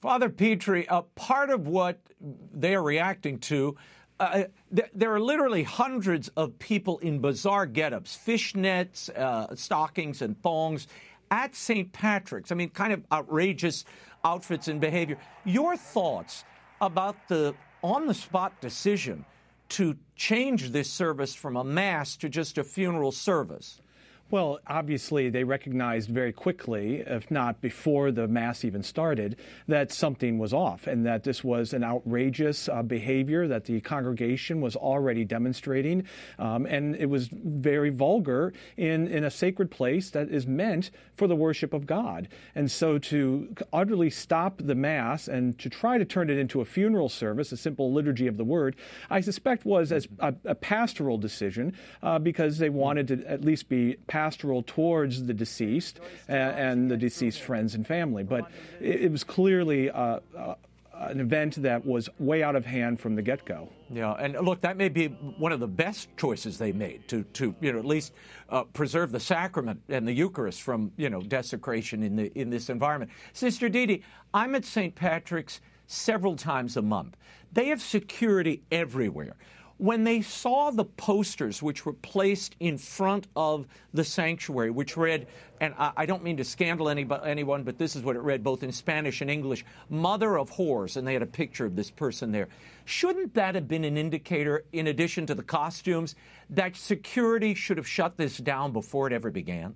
Father 0.00 0.28
Petri, 0.28 0.86
uh, 0.88 1.02
part 1.14 1.50
of 1.50 1.66
what 1.66 1.98
they 2.20 2.74
are 2.74 2.82
reacting 2.82 3.38
to 3.40 3.76
uh, 4.18 4.44
th- 4.74 4.88
there 4.94 5.12
are 5.12 5.20
literally 5.20 5.62
hundreds 5.62 6.28
of 6.36 6.58
people 6.58 6.98
in 6.98 7.18
bizarre 7.18 7.66
get-ups, 7.66 8.16
fishnets, 8.16 9.10
uh, 9.10 9.54
stockings, 9.54 10.22
and 10.22 10.40
thongs 10.42 10.86
at 11.30 11.54
St. 11.54 11.92
Patrick's. 11.92 12.50
I 12.50 12.54
mean, 12.54 12.70
kind 12.70 12.92
of 12.92 13.04
outrageous 13.12 13.84
outfits 14.24 14.68
and 14.68 14.80
behavior. 14.80 15.18
Your 15.44 15.76
thoughts 15.76 16.44
about 16.80 17.16
the 17.28 17.54
on 17.82 18.06
the 18.06 18.14
spot 18.14 18.60
decision 18.60 19.24
to 19.68 19.96
change 20.14 20.70
this 20.70 20.90
service 20.90 21.34
from 21.34 21.56
a 21.56 21.64
mass 21.64 22.16
to 22.16 22.28
just 22.28 22.58
a 22.58 22.64
funeral 22.64 23.12
service? 23.12 23.80
Well, 24.28 24.58
obviously, 24.66 25.30
they 25.30 25.44
recognized 25.44 26.10
very 26.10 26.32
quickly, 26.32 26.96
if 26.96 27.30
not 27.30 27.60
before 27.60 28.10
the 28.10 28.26
Mass 28.26 28.64
even 28.64 28.82
started, 28.82 29.36
that 29.68 29.92
something 29.92 30.36
was 30.36 30.52
off 30.52 30.88
and 30.88 31.06
that 31.06 31.22
this 31.22 31.44
was 31.44 31.72
an 31.72 31.84
outrageous 31.84 32.68
uh, 32.68 32.82
behavior 32.82 33.46
that 33.46 33.66
the 33.66 33.80
congregation 33.80 34.60
was 34.60 34.74
already 34.74 35.24
demonstrating. 35.24 36.08
Um, 36.40 36.66
and 36.66 36.96
it 36.96 37.06
was 37.06 37.28
very 37.32 37.90
vulgar 37.90 38.52
in, 38.76 39.06
in 39.06 39.22
a 39.22 39.30
sacred 39.30 39.70
place 39.70 40.10
that 40.10 40.28
is 40.28 40.44
meant 40.44 40.90
for 41.14 41.28
the 41.28 41.36
worship 41.36 41.72
of 41.72 41.86
God. 41.86 42.26
And 42.56 42.68
so 42.68 42.98
to 42.98 43.54
utterly 43.72 44.10
stop 44.10 44.60
the 44.60 44.74
Mass 44.74 45.28
and 45.28 45.56
to 45.60 45.70
try 45.70 45.98
to 45.98 46.04
turn 46.04 46.30
it 46.30 46.36
into 46.36 46.60
a 46.60 46.64
funeral 46.64 47.08
service, 47.08 47.52
a 47.52 47.56
simple 47.56 47.92
liturgy 47.92 48.26
of 48.26 48.38
the 48.38 48.44
word, 48.44 48.74
I 49.08 49.20
suspect 49.20 49.64
was 49.64 49.92
as 49.92 50.08
a, 50.18 50.34
a 50.44 50.56
pastoral 50.56 51.16
decision 51.16 51.74
uh, 52.02 52.18
because 52.18 52.58
they 52.58 52.70
wanted 52.70 53.06
to 53.08 53.24
at 53.30 53.44
least 53.44 53.68
be 53.68 53.96
pastoral 54.16 54.62
towards 54.66 55.24
the 55.26 55.34
deceased 55.34 56.00
and, 56.26 56.58
and 56.58 56.90
the 56.90 56.96
deceased 56.96 57.42
friends 57.42 57.74
and 57.74 57.86
family. 57.86 58.24
But 58.24 58.50
it, 58.80 59.02
it 59.02 59.12
was 59.12 59.22
clearly 59.22 59.90
uh, 59.90 60.20
uh, 60.34 60.54
an 60.94 61.20
event 61.20 61.56
that 61.56 61.84
was 61.84 62.08
way 62.18 62.42
out 62.42 62.56
of 62.56 62.64
hand 62.64 62.98
from 62.98 63.14
the 63.14 63.20
get 63.20 63.44
go. 63.44 63.68
Yeah, 63.90 64.12
and 64.12 64.34
look, 64.40 64.62
that 64.62 64.78
may 64.78 64.88
be 64.88 65.08
one 65.08 65.52
of 65.52 65.60
the 65.60 65.68
best 65.68 66.08
choices 66.16 66.56
they 66.56 66.72
made 66.72 67.06
to, 67.08 67.24
to 67.34 67.54
you 67.60 67.72
know, 67.74 67.78
at 67.78 67.84
least 67.84 68.14
uh, 68.48 68.64
preserve 68.64 69.12
the 69.12 69.20
sacrament 69.20 69.82
and 69.90 70.08
the 70.08 70.14
Eucharist 70.14 70.62
from, 70.62 70.90
you 70.96 71.10
know, 71.10 71.20
desecration 71.20 72.02
in, 72.02 72.16
the, 72.16 72.32
in 72.38 72.48
this 72.48 72.70
environment. 72.70 73.10
Sister 73.34 73.68
Didi, 73.68 74.02
I'm 74.32 74.54
at 74.54 74.64
St. 74.64 74.94
Patrick's 74.94 75.60
several 75.88 76.36
times 76.36 76.78
a 76.78 76.82
month. 76.82 77.18
They 77.52 77.66
have 77.66 77.82
security 77.82 78.62
everywhere 78.72 79.36
when 79.78 80.04
they 80.04 80.22
saw 80.22 80.70
the 80.70 80.84
posters 80.84 81.62
which 81.62 81.84
were 81.84 81.92
placed 81.92 82.56
in 82.60 82.78
front 82.78 83.26
of 83.36 83.66
the 83.92 84.04
sanctuary, 84.04 84.70
which 84.70 84.96
read, 84.96 85.26
and 85.60 85.74
I, 85.78 86.06
don't 86.06 86.22
mean 86.22 86.38
to 86.38 86.44
scandal 86.44 86.88
anyone, 86.88 87.62
but 87.62 87.76
this 87.76 87.94
is 87.94 88.02
what 88.02 88.16
it 88.16 88.20
read 88.20 88.42
both 88.42 88.62
in 88.62 88.72
Spanish 88.72 89.20
and 89.20 89.30
English 89.30 89.64
Mother 89.90 90.38
of 90.38 90.50
Whores, 90.50 90.96
and 90.96 91.06
they 91.06 91.12
had 91.12 91.22
a 91.22 91.26
picture 91.26 91.66
of 91.66 91.76
this 91.76 91.90
person 91.90 92.32
there. 92.32 92.48
Shouldn't 92.86 93.34
that 93.34 93.54
have 93.54 93.68
been 93.68 93.84
an 93.84 93.98
indicator, 93.98 94.64
in 94.72 94.86
addition 94.86 95.26
to 95.26 95.34
the 95.34 95.42
costumes, 95.42 96.14
that 96.50 96.74
security 96.76 97.52
should 97.52 97.76
have 97.76 97.88
shut 97.88 98.16
this 98.16 98.38
down 98.38 98.72
before 98.72 99.06
it 99.06 99.12
ever 99.12 99.30
began? 99.30 99.74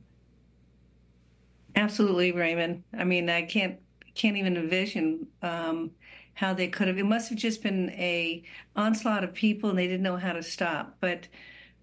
Absolutely, 1.76 2.33
Raymond. 2.33 2.83
I 2.97 3.04
mean, 3.04 3.28
I 3.28 3.42
can't 3.42 3.78
can't 4.14 4.37
even 4.37 4.57
envision 4.57 5.26
um, 5.40 5.90
how 6.35 6.55
they 6.55 6.69
could 6.69 6.89
have. 6.89 6.99
It 6.99 7.07
must 7.07 7.29
have 7.31 7.39
just 7.39 7.63
been 7.63 7.91
a 7.91 8.43
onslaught 8.77 9.25
of 9.25 9.35
people, 9.35 9.71
and 9.71 9.79
they 9.79 9.87
didn't 9.87 10.03
know 10.03 10.17
how 10.17 10.33
to 10.33 10.43
stop. 10.43 10.97
But 11.01 11.29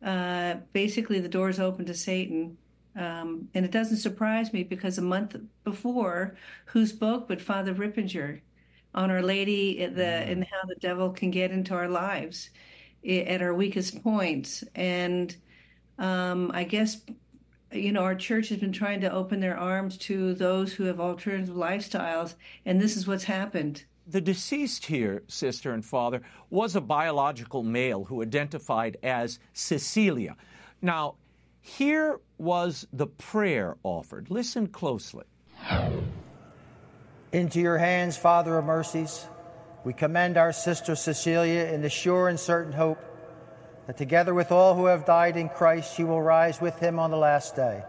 uh, 0.04 0.56
basically, 0.74 1.20
the 1.20 1.30
doors 1.30 1.60
open 1.60 1.86
to 1.86 1.94
Satan. 1.94 2.58
Um, 2.96 3.48
and 3.54 3.63
it 3.63 3.72
doesn't 3.72 3.98
surprise 3.98 4.51
me 4.54 4.63
because 4.63 4.98
a 4.98 5.04
month 5.04 5.36
before, 5.63 6.36
who 6.66 6.88
spoke 6.88 7.27
but 7.27 7.39
Father 7.39 7.75
Ripperger 7.75 8.42
on 8.96 9.12
Our 9.12 9.22
Lady 9.22 9.86
the, 9.86 10.01
mm. 10.01 10.32
and 10.32 10.44
how 10.44 10.68
the 10.68 10.75
devil 10.75 11.12
can 11.12 11.30
get 11.30 11.51
into 11.51 11.75
our 11.75 11.88
lives 11.88 12.50
at 13.08 13.42
our 13.42 13.54
weakest 13.54 14.04
points. 14.04 14.63
And 14.74 15.36
um, 16.00 16.51
I 16.54 16.63
guess, 16.63 17.01
you 17.72 17.92
know, 17.92 18.01
our 18.01 18.16
church 18.16 18.50
has 18.50 18.58
been 18.58 18.72
trying 18.72 19.01
to 19.01 19.12
open 19.12 19.39
their 19.39 19.58
arms 19.58 19.98
to 20.00 20.34
those 20.34 20.74
who 20.74 20.86
have 20.86 21.00
alternative 21.00 21.56
lifestyles, 21.56 22.34
and 22.66 22.82
this 22.82 22.98
is 22.98 23.08
what's 23.08 23.25
happened 23.25 23.84
the 24.09 24.21
deceased 24.21 24.85
here, 24.85 25.23
sister 25.27 25.73
and 25.73 25.83
father, 25.83 26.21
was 26.49 26.75
a 26.75 26.81
biological 26.81 27.63
male 27.63 28.05
who 28.05 28.21
identified 28.21 28.97
as 29.03 29.39
Cecilia. 29.53 30.35
Now, 30.81 31.15
here 31.61 32.21
was 32.37 32.87
the 32.93 33.07
prayer 33.07 33.77
offered. 33.83 34.31
Listen 34.31 34.67
closely. 34.67 35.25
Into 37.33 37.59
your 37.59 37.77
hands, 37.77 38.15
Father 38.15 38.57
of 38.57 38.65
mercies, 38.65 39.27
we 39.83 39.93
commend 39.93 40.37
our 40.37 40.53
sister 40.53 40.95
Cecilia 40.95 41.65
in 41.65 41.81
the 41.81 41.89
sure 41.89 42.29
and 42.29 42.39
certain 42.39 42.71
hope 42.71 42.99
that 43.85 43.97
together 43.97 44.33
with 44.33 44.51
all 44.51 44.75
who 44.75 44.85
have 44.85 45.05
died 45.05 45.35
in 45.35 45.49
Christ, 45.49 45.95
she 45.95 46.05
will 46.05 46.21
rise 46.21 46.61
with 46.61 46.79
him 46.79 46.99
on 46.99 47.11
the 47.11 47.17
last 47.17 47.55
day. 47.55 47.83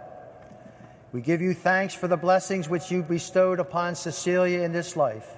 We 1.12 1.20
give 1.20 1.40
you 1.40 1.54
thanks 1.54 1.94
for 1.94 2.08
the 2.08 2.16
blessings 2.16 2.68
which 2.68 2.90
you 2.90 3.02
bestowed 3.02 3.60
upon 3.60 3.94
Cecilia 3.94 4.60
in 4.60 4.72
this 4.72 4.96
life 4.96 5.37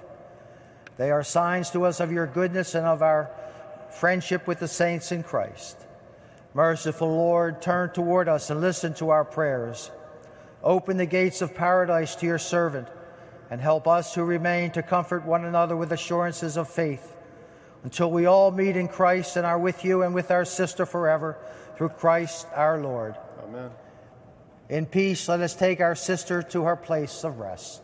they 1.01 1.09
are 1.09 1.23
signs 1.23 1.71
to 1.71 1.85
us 1.85 1.99
of 1.99 2.11
your 2.11 2.27
goodness 2.27 2.75
and 2.75 2.85
of 2.85 3.01
our 3.01 3.31
friendship 3.89 4.45
with 4.45 4.59
the 4.59 4.67
saints 4.67 5.11
in 5.11 5.23
Christ. 5.23 5.75
Merciful 6.53 7.09
Lord, 7.09 7.59
turn 7.59 7.89
toward 7.91 8.29
us 8.29 8.51
and 8.51 8.61
listen 8.61 8.93
to 8.93 9.09
our 9.09 9.25
prayers. 9.25 9.89
Open 10.63 10.97
the 10.97 11.07
gates 11.07 11.41
of 11.41 11.55
paradise 11.55 12.13
to 12.17 12.27
your 12.27 12.37
servant 12.37 12.87
and 13.49 13.59
help 13.59 13.87
us 13.87 14.13
who 14.13 14.21
remain 14.21 14.69
to 14.73 14.83
comfort 14.83 15.25
one 15.25 15.43
another 15.43 15.75
with 15.75 15.91
assurances 15.91 16.55
of 16.55 16.69
faith 16.69 17.15
until 17.83 18.11
we 18.11 18.27
all 18.27 18.51
meet 18.51 18.77
in 18.77 18.87
Christ 18.87 19.37
and 19.37 19.45
are 19.45 19.57
with 19.57 19.83
you 19.83 20.03
and 20.03 20.13
with 20.13 20.29
our 20.29 20.45
sister 20.45 20.85
forever 20.85 21.35
through 21.77 21.89
Christ 21.89 22.45
our 22.53 22.79
Lord. 22.79 23.15
Amen. 23.43 23.71
In 24.69 24.85
peace, 24.85 25.27
let 25.27 25.39
us 25.39 25.55
take 25.55 25.81
our 25.81 25.95
sister 25.95 26.43
to 26.43 26.65
her 26.65 26.75
place 26.75 27.23
of 27.23 27.39
rest. 27.39 27.81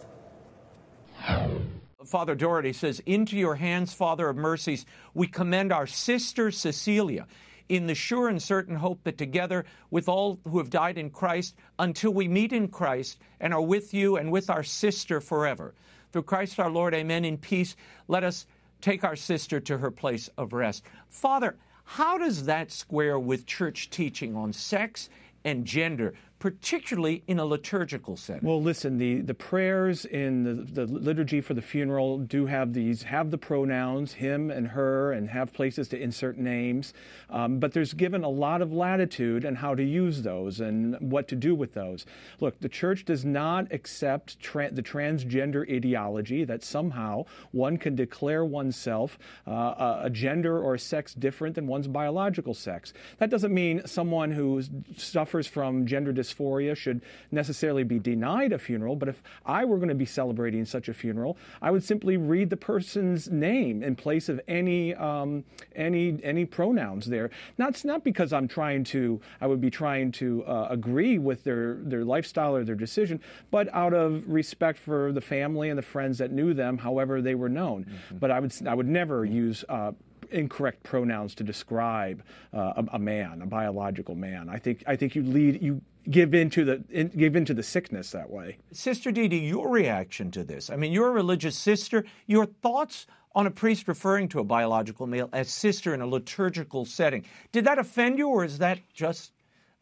Father 2.07 2.35
Dougherty 2.35 2.73
says, 2.73 3.01
Into 3.05 3.37
your 3.37 3.55
hands, 3.55 3.93
Father 3.93 4.29
of 4.29 4.37
mercies, 4.37 4.85
we 5.13 5.27
commend 5.27 5.71
our 5.71 5.87
sister 5.87 6.51
Cecilia 6.51 7.27
in 7.69 7.87
the 7.87 7.95
sure 7.95 8.29
and 8.29 8.41
certain 8.41 8.75
hope 8.75 9.03
that 9.03 9.17
together 9.17 9.65
with 9.91 10.07
all 10.07 10.39
who 10.45 10.57
have 10.57 10.69
died 10.69 10.97
in 10.97 11.09
Christ, 11.09 11.55
until 11.79 12.13
we 12.13 12.27
meet 12.27 12.53
in 12.53 12.67
Christ 12.69 13.19
and 13.41 13.53
are 13.53 13.61
with 13.61 13.93
you 13.93 14.17
and 14.17 14.31
with 14.31 14.49
our 14.49 14.63
sister 14.63 15.19
forever. 15.19 15.73
Through 16.11 16.23
Christ 16.23 16.59
our 16.59 16.69
Lord, 16.69 16.93
amen. 16.93 17.25
In 17.25 17.37
peace, 17.37 17.75
let 18.07 18.23
us 18.23 18.45
take 18.79 19.03
our 19.03 19.15
sister 19.15 19.59
to 19.59 19.77
her 19.77 19.91
place 19.91 20.29
of 20.37 20.53
rest. 20.53 20.83
Father, 21.09 21.57
how 21.83 22.17
does 22.17 22.45
that 22.45 22.71
square 22.71 23.19
with 23.19 23.45
church 23.45 23.89
teaching 23.89 24.35
on 24.35 24.53
sex 24.53 25.09
and 25.43 25.65
gender? 25.65 26.13
Particularly 26.39 27.24
in 27.27 27.39
a 27.39 27.46
liturgical 27.46 28.15
setting. 28.15 28.48
Well, 28.48 28.62
listen, 28.62 28.98
the, 28.98 29.22
the 29.22 29.34
prayers 29.34 30.06
in 30.06 30.44
the, 30.44 30.86
the 30.86 30.86
liturgy 30.86 31.41
for 31.41 31.56
the 31.56 31.62
funeral 31.62 32.20
do 32.20 32.46
have 32.46 32.74
these, 32.74 33.03
have 33.03 33.32
the 33.32 33.38
pronouns, 33.38 34.13
him 34.13 34.51
and 34.51 34.67
her, 34.67 35.13
and 35.13 35.29
have 35.29 35.51
places 35.51 35.88
to 35.89 36.00
insert 36.00 36.38
names. 36.38 36.94
Um, 37.29 37.60
but 37.60 37.74
there's 37.74 37.94
given 37.94 38.24
a 38.24 38.29
lot 38.29 38.62
of 38.62 38.72
latitude 38.72 39.46
on 39.46 39.56
how 39.56 39.74
to 39.74 39.84
use 39.84 40.22
those 40.22 40.60
and 40.60 40.96
what 41.00 41.27
to 41.29 41.36
do 41.36 41.56
with 41.56 41.74
those. 41.74 42.06
Look, 42.39 42.60
the 42.60 42.70
church 42.70 43.06
does 43.06 43.25
not 43.25 43.72
accept 43.72 44.39
tra- 44.39 44.72
the 44.72 44.84
transgender 44.84 45.67
ideology 45.75 46.44
that 46.46 46.63
somehow 46.63 47.25
one 47.51 47.77
can 47.77 47.96
declare 47.96 48.46
oneself 48.46 49.17
uh, 49.48 50.01
a 50.03 50.10
gender 50.12 50.62
or 50.62 50.75
a 50.75 50.79
sex 50.79 51.15
different 51.15 51.56
than 51.56 51.65
one's 51.65 51.88
biological 51.88 52.53
sex. 52.53 52.94
That 53.17 53.32
doesn't 53.32 53.53
mean 53.53 53.82
someone 53.88 54.32
who 54.32 54.62
suffers 54.98 55.48
from 55.48 55.88
gender 55.88 56.13
dysphoria 56.13 56.26
dysphoria 56.27 56.75
should 56.75 57.01
necessarily 57.31 57.84
be 57.84 58.00
denied 58.00 58.51
a 58.51 58.60
funeral, 58.60 58.96
but 58.96 59.10
if 59.10 59.22
I 59.46 59.65
were 59.65 59.77
going 59.77 59.89
to 59.89 59.96
be 59.96 60.05
celebrating 60.05 60.65
such 60.65 60.89
a 60.89 60.93
funeral, 60.93 61.38
I 61.62 61.72
would 61.72 61.84
simply 61.84 62.17
read 62.17 62.50
the 62.50 62.57
person's 62.57 63.29
name 63.29 63.84
in 63.84 63.96
place 63.96 64.29
of 64.29 64.41
any 64.48 64.96
um, 64.96 65.43
any 65.75 66.19
any 66.24 66.46
pronouns 66.46 67.05
there. 67.05 67.29
Not 67.57 67.84
not 67.86 68.03
because 68.03 68.34
I'm 68.34 68.48
trying 68.48 68.84
to 68.86 69.22
I 69.41 69.48
would 69.48 69.62
be 69.62 69.69
trying 69.69 70.12
to 70.13 70.43
uh, 70.46 70.67
agree 70.69 71.17
with 71.17 71.43
their 71.43 71.75
their 71.75 72.03
lifestyle 72.03 72.55
or 72.55 72.63
their 72.63 72.75
decision, 72.75 73.22
but 73.51 73.74
out 73.74 73.93
of 73.93 74.27
respect 74.27 74.79
for 74.79 75.12
the 75.12 75.22
family 75.22 75.69
and 75.69 75.77
the 75.77 75.84
friends 75.84 76.17
that 76.17 76.31
knew 76.31 76.53
them, 76.53 76.77
however 76.77 77.22
they 77.22 77.36
were 77.36 77.50
known. 77.50 77.86
Mm-hmm. 77.86 78.17
But 78.17 78.31
I 78.31 78.39
would 78.39 78.53
I 78.67 78.74
would 78.74 78.88
never 78.88 79.25
use 79.25 79.63
uh, 79.69 79.91
incorrect 80.31 80.84
pronouns 80.84 81.36
to 81.36 81.43
describe 81.43 82.24
uh, 82.53 82.74
a, 82.77 82.86
a, 82.93 83.00
man, 83.00 83.41
a 83.41 83.46
biological 83.46 84.15
man. 84.15 84.50
I 84.50 84.57
think 84.57 84.84
I 84.88 84.96
think 84.96 85.15
you 85.15 85.24
lead 85.24 85.62
you 85.62 85.81
give 86.10 86.34
into 86.34 86.63
the 86.63 86.84
in, 86.89 87.10
give 87.10 87.36
into 87.36 87.53
the 87.53 87.63
sickness 87.63 88.12
that 88.12 88.29
way. 88.29 88.57
Sister 88.72 89.12
Dee, 89.12 89.27
your 89.38 89.69
reaction 89.69 90.31
to 90.31 90.43
this? 90.43 90.69
I 90.69 90.75
mean, 90.75 90.91
you're 90.91 91.10
a 91.10 91.12
religious 91.12 91.57
sister. 91.57 92.05
Your 92.25 92.46
thoughts 92.46 93.07
on 93.38 93.46
a 93.46 93.51
priest 93.51 93.88
referring 93.88 94.27
to 94.27 94.39
a 94.39 94.43
biological 94.43 95.05
male 95.05 95.29
as 95.31 95.48
sister 95.48 95.93
in 95.93 96.01
a 96.01 96.07
liturgical 96.07 96.86
setting? 96.86 97.24
Did 97.51 97.65
that 97.65 97.77
offend 97.77 98.17
you, 98.17 98.29
or 98.29 98.43
is 98.43 98.57
that 98.57 98.79
just 98.93 99.31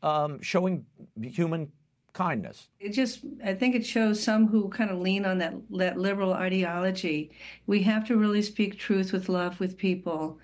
um, 0.03 0.41
showing 0.41 0.85
human 1.21 1.71
kindness. 2.15 2.69
It 2.79 2.93
just, 2.93 3.19
I 3.43 3.53
think 3.53 3.75
it 3.75 3.85
shows 3.85 4.23
some 4.23 4.47
who 4.47 4.69
kind 4.69 4.89
of 4.89 4.99
lean 4.99 5.25
on 5.25 5.37
that, 5.39 5.53
that 5.71 5.99
liberal 5.99 6.33
ideology. 6.33 7.31
We 7.67 7.83
have 7.83 8.07
to 8.07 8.17
really 8.17 8.41
speak 8.41 8.79
truth 8.79 9.11
with 9.11 9.29
love 9.29 9.59
with 9.59 9.77
people. 9.77 10.39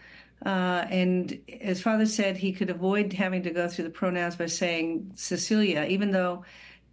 Uh, 0.46 0.86
and 0.90 1.40
as 1.62 1.82
Father 1.82 2.06
said, 2.06 2.36
he 2.36 2.52
could 2.52 2.70
avoid 2.70 3.14
having 3.14 3.42
to 3.44 3.52
go 3.52 3.68
through 3.68 3.86
the 3.86 3.90
pronouns 3.90 4.36
by 4.36 4.48
saying 4.48 5.12
Cecilia, 5.16 5.86
even 5.86 6.12
though 6.12 6.44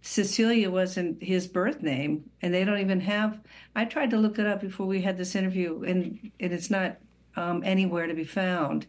Cecilia 0.01 0.71
wasn't 0.71 1.21
his 1.21 1.47
birth 1.47 1.81
name, 1.81 2.29
and 2.41 2.53
they 2.53 2.63
don't 2.63 2.79
even 2.79 3.01
have. 3.01 3.39
I 3.75 3.85
tried 3.85 4.11
to 4.11 4.17
look 4.17 4.39
it 4.39 4.47
up 4.47 4.61
before 4.61 4.85
we 4.85 5.01
had 5.01 5.17
this 5.17 5.35
interview, 5.35 5.83
and, 5.83 6.31
and 6.39 6.53
it's 6.53 6.69
not 6.69 6.97
um, 7.35 7.63
anywhere 7.65 8.07
to 8.07 8.13
be 8.13 8.23
found. 8.23 8.87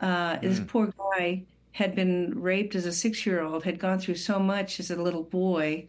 Uh, 0.00 0.34
mm. 0.34 0.40
This 0.40 0.60
poor 0.66 0.92
guy 0.98 1.44
had 1.72 1.94
been 1.94 2.40
raped 2.40 2.74
as 2.74 2.86
a 2.86 2.92
six 2.92 3.26
year 3.26 3.42
old, 3.42 3.64
had 3.64 3.78
gone 3.78 3.98
through 3.98 4.16
so 4.16 4.38
much 4.38 4.78
as 4.78 4.90
a 4.90 4.96
little 4.96 5.22
boy. 5.22 5.86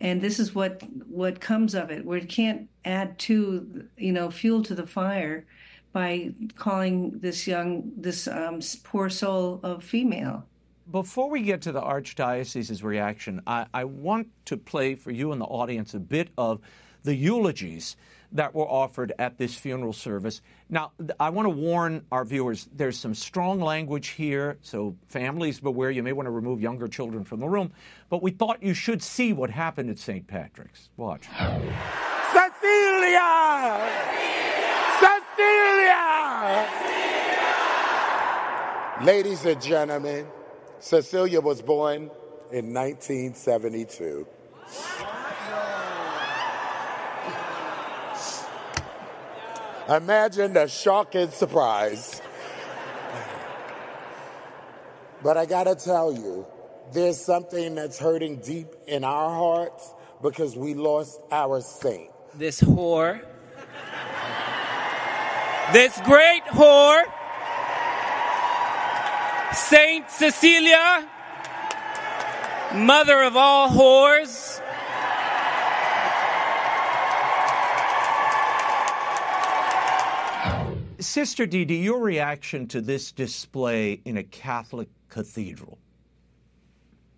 And 0.00 0.20
this 0.20 0.38
is 0.38 0.54
what 0.54 0.82
what 1.06 1.40
comes 1.40 1.74
of 1.74 1.90
it. 1.90 2.04
We 2.04 2.20
can't 2.22 2.68
add 2.84 3.18
to 3.20 3.88
you 3.96 4.12
know 4.12 4.30
fuel 4.30 4.62
to 4.64 4.74
the 4.74 4.86
fire 4.86 5.46
by 5.92 6.32
calling 6.56 7.18
this 7.18 7.46
young 7.46 7.92
this 7.96 8.26
um, 8.26 8.60
poor 8.84 9.08
soul 9.08 9.60
a 9.62 9.80
female. 9.80 10.46
Before 10.90 11.30
we 11.30 11.42
get 11.42 11.62
to 11.62 11.72
the 11.72 11.80
archdiocese's 11.80 12.82
reaction, 12.82 13.40
I, 13.46 13.66
I 13.72 13.84
want 13.84 14.28
to 14.46 14.56
play 14.56 14.94
for 14.96 15.10
you 15.10 15.32
and 15.32 15.40
the 15.40 15.46
audience 15.46 15.94
a 15.94 16.00
bit 16.00 16.28
of 16.36 16.60
the 17.04 17.14
eulogies 17.14 17.96
that 18.32 18.54
were 18.54 18.66
offered 18.66 19.12
at 19.18 19.38
this 19.38 19.54
funeral 19.54 19.92
service. 19.92 20.40
Now, 20.68 20.92
I 21.20 21.30
want 21.30 21.46
to 21.46 21.50
warn 21.50 22.04
our 22.10 22.24
viewers 22.24 22.68
there's 22.74 22.98
some 22.98 23.14
strong 23.14 23.60
language 23.60 24.08
here, 24.08 24.58
so 24.62 24.96
families 25.08 25.60
beware. 25.60 25.90
You 25.90 26.02
may 26.02 26.12
want 26.12 26.26
to 26.26 26.30
remove 26.30 26.60
younger 26.60 26.88
children 26.88 27.24
from 27.24 27.40
the 27.40 27.48
room. 27.48 27.72
But 28.08 28.22
we 28.22 28.30
thought 28.30 28.62
you 28.62 28.74
should 28.74 29.02
see 29.02 29.32
what 29.32 29.50
happened 29.50 29.90
at 29.90 29.98
St. 29.98 30.26
Patrick's. 30.26 30.88
Watch. 30.96 31.26
Cecilia! 32.32 33.20
Cecilia! 35.00 36.02
Cecilia! 36.18 36.82
Ladies 39.04 39.44
and 39.44 39.60
gentlemen, 39.60 40.26
Cecilia 40.78 41.40
was 41.40 41.60
born 41.60 42.10
in 42.50 42.72
1972. 42.72 44.26
Imagine 49.88 50.52
the 50.52 50.68
shock 50.68 51.14
and 51.14 51.32
surprise. 51.32 52.22
But 55.22 55.36
I 55.36 55.46
gotta 55.46 55.74
tell 55.74 56.12
you, 56.12 56.46
there's 56.92 57.20
something 57.20 57.74
that's 57.74 57.98
hurting 57.98 58.36
deep 58.36 58.68
in 58.86 59.02
our 59.02 59.30
hearts 59.30 59.92
because 60.20 60.56
we 60.56 60.74
lost 60.74 61.20
our 61.30 61.60
saint. 61.60 62.10
This 62.34 62.60
whore, 62.60 63.20
this 65.72 66.00
great 66.04 66.42
whore, 66.50 67.02
Saint 69.52 70.10
Cecilia, 70.10 71.08
mother 72.74 73.22
of 73.22 73.36
all 73.36 73.68
whores. 73.68 74.51
Sister 81.12 81.44
Dee 81.44 81.64
your 81.64 82.00
reaction 82.00 82.66
to 82.68 82.80
this 82.80 83.12
display 83.12 84.00
in 84.06 84.16
a 84.16 84.22
Catholic 84.22 84.88
cathedral? 85.10 85.76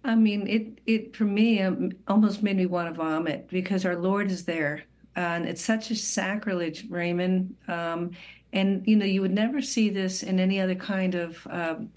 I 0.03 0.17
mean, 0.17 0.49
it 0.49 0.81
it 0.85 1.15
for 1.15 1.23
me 1.23 1.63
um, 1.63 1.93
almost 2.09 2.43
made 2.43 2.57
me 2.57 2.67
want 2.67 2.89
to 2.89 2.95
vomit 3.01 3.47
because 3.51 3.87
our 3.87 3.95
Lord 3.95 4.33
is 4.33 4.47
there, 4.47 4.83
and 5.15 5.47
it's 5.47 5.63
such 5.63 5.93
a 5.93 5.95
sacrilege, 5.95 6.91
Raymond. 6.91 7.55
Um, 7.69 8.11
and 8.53 8.83
you 8.85 8.97
know, 8.97 9.07
you 9.07 9.21
would 9.21 9.33
never 9.33 9.63
see 9.63 9.91
this 9.91 10.25
in 10.25 10.41
any 10.41 10.59
other 10.59 10.75
kind 10.75 11.15
of 11.15 11.47
um, 11.49 11.89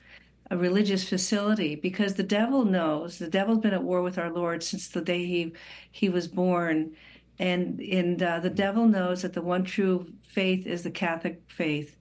a 0.51 0.55
religious 0.55 1.09
facility 1.09 1.73
because 1.73 2.13
the 2.13 2.21
devil 2.21 2.63
knows 2.63 3.17
the 3.17 3.27
devil's 3.27 3.57
been 3.57 3.73
at 3.73 3.83
war 3.83 4.03
with 4.03 4.19
our 4.19 4.31
Lord 4.31 4.61
since 4.61 4.87
the 4.87 5.01
day 5.01 5.25
he 5.25 5.51
he 5.89 6.09
was 6.09 6.27
born, 6.27 6.95
and 7.39 7.79
and 7.79 8.21
uh, 8.21 8.39
the 8.39 8.49
devil 8.49 8.85
knows 8.87 9.21
that 9.21 9.33
the 9.33 9.41
one 9.41 9.63
true 9.63 10.11
faith 10.23 10.65
is 10.65 10.83
the 10.83 10.91
Catholic 10.91 11.41
faith, 11.47 11.95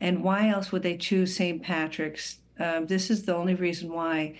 and 0.00 0.22
why 0.24 0.48
else 0.48 0.72
would 0.72 0.82
they 0.82 0.96
choose 0.96 1.36
St. 1.36 1.62
Patrick's? 1.62 2.38
Uh, 2.58 2.80
this 2.80 3.10
is 3.10 3.24
the 3.24 3.34
only 3.34 3.54
reason 3.54 3.92
why. 3.92 4.36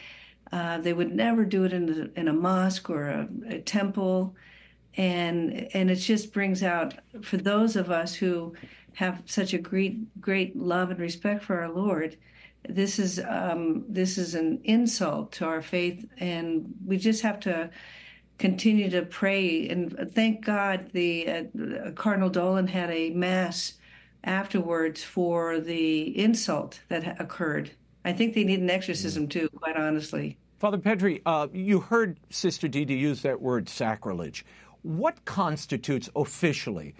Uh, 0.50 0.76
they 0.76 0.92
would 0.92 1.14
never 1.14 1.46
do 1.46 1.64
it 1.64 1.72
in 1.72 1.88
a, 2.14 2.20
in 2.20 2.28
a 2.28 2.32
mosque 2.32 2.90
or 2.90 3.08
a, 3.08 3.28
a, 3.49 3.58
temple, 3.61 4.37
and 4.99 5.66
and 5.72 5.90
it 5.90 5.96
just 5.96 6.30
brings 6.30 6.62
out 6.62 6.92
for 7.22 7.38
those 7.38 7.75
of 7.75 7.90
us 7.90 8.14
who 8.14 8.54
have 8.94 9.22
such 9.25 9.54
a 9.54 9.58
great 9.58 10.20
great 10.20 10.54
love 10.54 10.90
and 10.90 11.00
respect 11.00 11.42
for 11.42 11.61
our 11.61 11.70
Lord. 11.70 12.18
This 12.68 12.99
is 12.99 13.18
um, 13.26 13.84
this 13.88 14.18
is 14.18 14.34
an 14.34 14.61
insult 14.64 15.32
to 15.32 15.46
our 15.46 15.62
faith, 15.62 16.06
and 16.18 16.75
we 16.84 16.99
just 16.99 17.22
have 17.22 17.40
to 17.40 17.70
continue 18.42 18.90
to 18.90 19.02
pray 19.02 19.68
and 19.68 20.11
thank 20.12 20.44
God. 20.44 20.90
The 20.92 21.28
uh, 21.28 21.90
Cardinal 21.94 22.28
Dolan 22.28 22.66
had 22.66 22.90
a 22.90 23.11
mass 23.11 23.75
afterwards 24.25 25.04
for 25.04 25.61
the 25.61 26.18
insult 26.18 26.80
that 26.88 27.20
occurred. 27.20 27.70
I 28.04 28.12
think 28.12 28.34
they 28.34 28.42
need 28.42 28.59
an 28.59 28.68
exorcism 28.68 29.28
too, 29.28 29.48
quite 29.55 29.76
honestly. 29.76 30.38
Father 30.59 30.78
Petri, 30.78 31.22
uh, 31.24 31.46
you 31.52 31.78
heard 31.78 32.18
Sister 32.31 32.66
Dee 32.66 32.83
use 32.92 33.22
that 33.22 33.40
word 33.40 33.68
sacrilege. 33.68 34.44
What 34.83 35.24
constitutes 35.24 36.11
officially 36.16 36.96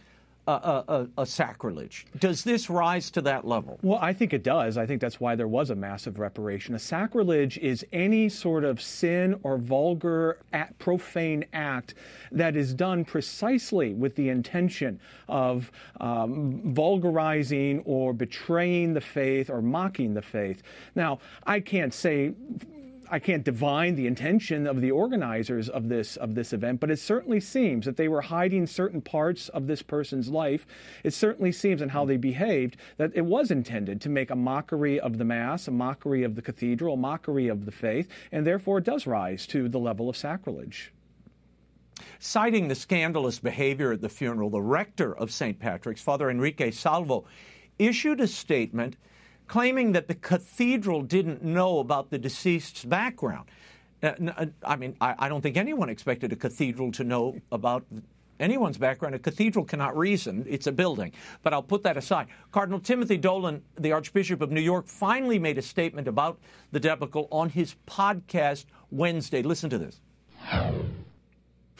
a, 0.46 0.52
a, 0.52 1.09
a, 1.18 1.26
sacrilege? 1.26 2.07
Does 2.18 2.42
this 2.42 2.68
rise 2.68 3.11
to 3.12 3.20
that 3.22 3.46
level? 3.46 3.78
Well, 3.83 3.98
I 4.02 4.12
think 4.12 4.33
it 4.33 4.42
does. 4.42 4.76
I 4.76 4.87
think 4.87 5.00
that's 5.00 5.20
why 5.20 5.37
there 5.37 5.46
was 5.46 5.70
a 5.70 5.74
massive 5.74 6.18
reparation. 6.18 6.74
A 6.74 6.78
sacrilege 6.78 7.59
is 7.59 7.87
any 7.92 8.28
sort 8.28 8.64
of 8.64 8.83
sin 8.83 9.38
or 9.44 9.57
vulgar, 9.57 10.38
profane 10.78 11.44
act 11.52 11.94
that 12.33 12.57
is 12.57 12.74
done 12.74 13.05
precisely 13.05 13.94
with 13.94 14.16
the 14.16 14.28
intention 14.31 14.98
of 15.28 15.70
um, 16.00 16.74
vulgarizing 16.74 17.81
or 17.85 18.12
betraying 18.12 18.94
the 18.94 19.00
faith 19.00 19.48
or 19.48 19.62
mocking 19.62 20.14
the 20.14 20.22
faith. 20.22 20.62
Now, 20.96 21.20
I 21.46 21.61
can't 21.61 21.94
say 21.94 22.33
I 23.12 23.18
can't 23.18 23.44
divine 23.44 23.94
the 23.94 24.07
intention 24.07 24.66
of 24.66 24.81
the 24.81 24.90
organizers 24.90 25.68
of 25.68 25.90
this 25.90 26.16
of 26.16 26.35
this 26.35 26.55
event, 26.55 26.81
but 26.81 26.90
it 26.90 26.98
certainly 26.98 27.40
seems 27.40 27.85
that 27.85 27.98
they 27.98 28.09
were 28.09 28.22
hiding 28.22 28.66
certain 28.66 29.03
parts 29.03 29.51
of 29.51 29.66
this 29.66 29.83
person's 29.83 30.31
life. 30.31 30.66
It 31.05 31.12
certainly 31.12 31.53
seems 31.53 31.83
in 31.83 31.90
how 31.90 32.07
they 32.07 32.16
behaved 32.16 32.79
that 32.96 33.12
it 33.14 33.27
was 33.27 33.51
intended 33.51 34.01
to 34.01 34.09
make 34.09 34.31
a 34.31 34.35
mockery 34.35 34.98
of 34.98 35.18
the 35.18 35.27
mass, 35.27 35.68
a 35.68 35.70
mockery 35.70 36.22
of 36.22 36.37
the 36.37 36.40
cathedral, 36.40 36.94
a 36.94 36.96
mockery 36.96 37.48
of 37.48 37.66
the 37.66 37.70
faith, 37.70 38.09
and 38.33 38.46
therefore 38.46 38.79
it 38.79 38.85
does 38.85 39.07
rise 39.07 39.46
to 39.48 39.68
the 39.68 39.79
level 39.79 40.09
of 40.09 40.16
sacrilege. 40.16 40.90
Citing 42.18 42.68
the 42.68 42.75
scandalous 42.75 43.38
behavior 43.38 43.92
at 43.92 44.01
the 44.01 44.09
funeral, 44.09 44.48
the 44.48 44.62
rector 44.62 45.14
of 45.14 45.31
St. 45.31 45.59
Patrick's, 45.59 46.01
Father 46.01 46.31
Enrique 46.31 46.70
Salvo, 46.70 47.27
issued 47.79 48.22
a 48.22 48.27
statement 48.27 48.96
claiming 49.46 49.92
that 49.92 50.09
the 50.09 50.14
cathedral 50.14 51.02
didn't 51.02 51.42
know 51.42 51.78
about 51.78 52.11
the 52.11 52.18
deceased's 52.18 52.85
background. 52.85 53.48
Uh, 54.02 54.12
uh, 54.37 54.46
I 54.64 54.76
mean, 54.76 54.96
I, 55.00 55.14
I, 55.18 55.28
don't 55.28 55.40
think 55.40 55.57
anyone 55.57 55.88
expected 55.88 56.33
a 56.33 56.37
cathedral 56.37 56.90
to 56.92 57.05
know 57.05 57.40
about 57.52 57.85
anyone's 58.40 58.76
background. 58.76 59.14
A 59.14 59.18
cathedral 59.18 59.64
cannot 59.64 59.96
reason, 59.96 60.44
it's 60.48 60.66
a 60.66 60.72
building. 60.72 61.12
But 61.42 61.52
I'll 61.52 61.62
put 61.62 61.85
that 61.85 61.96
aside. 61.96 62.26
Cardinal 62.50 62.81
Timothy 62.81 63.16
Dolan, 63.16 63.62
the 63.78 63.92
Archbishop 63.92 64.40
of 64.40 64.50
New 64.50 64.61
York, 64.61 64.87
finally 64.88 65.38
made 65.38 65.59
a 65.59 65.62
statement 65.62 66.09
about 66.09 66.40
the 66.72 66.81
debacle 66.81 67.28
on 67.31 67.48
his 67.48 67.76
podcast 67.87 68.66
Wednesday. 68.90 69.42
Listen 69.42 69.70
to 69.70 69.78
this. 69.78 70.00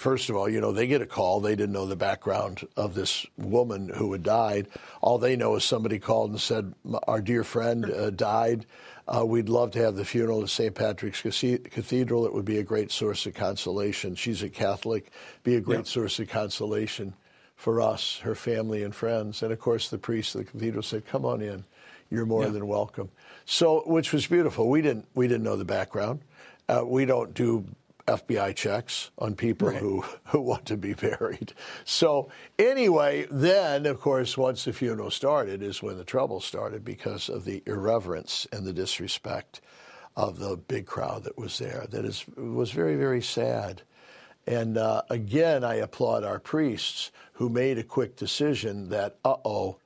First 0.03 0.31
of 0.31 0.35
all, 0.35 0.49
you 0.49 0.61
know, 0.61 0.73
they 0.73 0.89
get 0.89 1.01
a 1.01 1.07
call. 1.07 1.39
They 1.39 1.55
didn't 1.55 1.71
know 1.71 1.87
the 1.87 1.95
background 1.95 2.67
of 2.77 2.97
this 2.97 3.25
woman 3.37 3.89
who 3.89 4.11
had 4.11 4.25
died. 4.25 4.67
All 5.01 5.17
they 5.17 5.37
know 5.37 5.55
is 5.55 5.63
somebody 5.63 6.01
called 6.01 6.33
and 6.33 6.41
said, 6.41 6.75
Our 7.07 7.21
dear 7.21 7.45
friend 7.45 7.85
uh, 7.85 8.11
died. 8.11 8.67
Uh, 9.07 9.25
we'd 9.25 9.49
love 9.49 9.71
to 9.71 9.79
have 9.79 9.95
the 9.95 10.05
funeral 10.05 10.43
at 10.43 10.49
St. 10.49 10.75
Patrick's 10.75 11.23
Cathedral. 11.23 12.27
It 12.27 12.35
would 12.35 12.45
be 12.45 12.59
a 12.59 12.65
great 12.65 12.91
source 12.91 13.27
of 13.27 13.35
consolation. 13.35 14.17
She's 14.17 14.43
a 14.43 14.49
Catholic, 14.49 15.13
be 15.45 15.55
a 15.55 15.61
great 15.61 15.87
yeah. 15.87 15.93
source 15.93 16.19
of 16.19 16.29
consolation 16.29 17.15
for 17.55 17.81
us, 17.81 18.19
her 18.25 18.35
family, 18.35 18.83
and 18.83 18.93
friends. 18.93 19.41
And 19.41 19.53
of 19.53 19.61
course, 19.61 19.89
the 19.89 19.99
priest 19.99 20.35
of 20.35 20.41
the 20.41 20.51
cathedral 20.51 20.83
said, 20.83 21.07
Come 21.07 21.25
on 21.25 21.41
in. 21.41 21.63
You're 22.11 22.27
more 22.27 22.43
yeah. 22.43 22.49
than 22.49 22.67
welcome. 22.67 23.09
So, 23.45 23.85
which 23.87 24.13
was 24.13 24.27
beautiful. 24.27 24.69
We 24.69 24.83
didn't, 24.83 25.07
we 25.15 25.29
didn't 25.29 25.45
know 25.45 25.55
the 25.55 25.65
background. 25.65 26.23
Uh, 26.69 26.83
we 26.85 27.05
don't 27.05 27.35
do 27.35 27.65
FBI 28.17 28.55
checks 28.55 29.11
on 29.19 29.35
people 29.35 29.69
right. 29.69 29.79
who, 29.79 30.05
who 30.27 30.41
want 30.41 30.67
to 30.67 30.77
be 30.77 30.95
buried. 30.95 31.53
So, 31.85 32.31
anyway, 32.59 33.27
then, 33.31 33.87
of 33.87 34.01
course, 34.01 34.37
once 34.37 34.65
the 34.65 34.73
funeral 34.73 35.11
started, 35.11 35.63
is 35.63 35.83
when 35.83 35.97
the 35.97 36.05
trouble 36.05 36.41
started 36.41 36.85
because 36.85 37.29
of 37.29 37.45
the 37.45 37.63
irreverence 37.67 38.47
and 38.53 38.67
the 38.67 38.73
disrespect 38.73 39.61
of 40.17 40.39
the 40.39 40.57
big 40.57 40.87
crowd 40.87 41.25
that 41.25 41.39
was 41.39 41.59
there. 41.59 41.87
That 41.91 42.05
is, 42.05 42.25
was 42.37 42.71
very, 42.71 42.97
very 42.97 43.23
sad. 43.23 43.83
And 44.47 44.77
uh, 44.77 45.03
again, 45.09 45.65
I 45.65 45.77
applaud 45.77 46.25
our 46.25 46.39
priests 46.39 47.13
who 47.35 47.49
made 47.49 47.79
a 47.79 47.85
quick 47.85 48.17
decision 48.17 48.89
that, 48.91 49.17
uh 49.25 49.37
oh, 49.45 49.79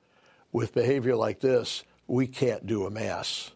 with 0.51 0.73
behavior 0.73 1.15
like 1.15 1.39
this, 1.39 1.83
we 2.07 2.27
can't 2.27 2.65
do 2.65 2.85
a 2.85 2.89
mass. 2.89 3.51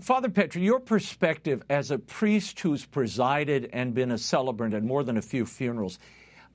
Father 0.00 0.28
Petri, 0.28 0.62
your 0.62 0.80
perspective 0.80 1.62
as 1.70 1.90
a 1.90 1.98
priest 1.98 2.58
who's 2.60 2.84
presided 2.84 3.70
and 3.72 3.94
been 3.94 4.10
a 4.10 4.18
celebrant 4.18 4.74
at 4.74 4.82
more 4.82 5.04
than 5.04 5.16
a 5.16 5.22
few 5.22 5.46
funerals, 5.46 5.98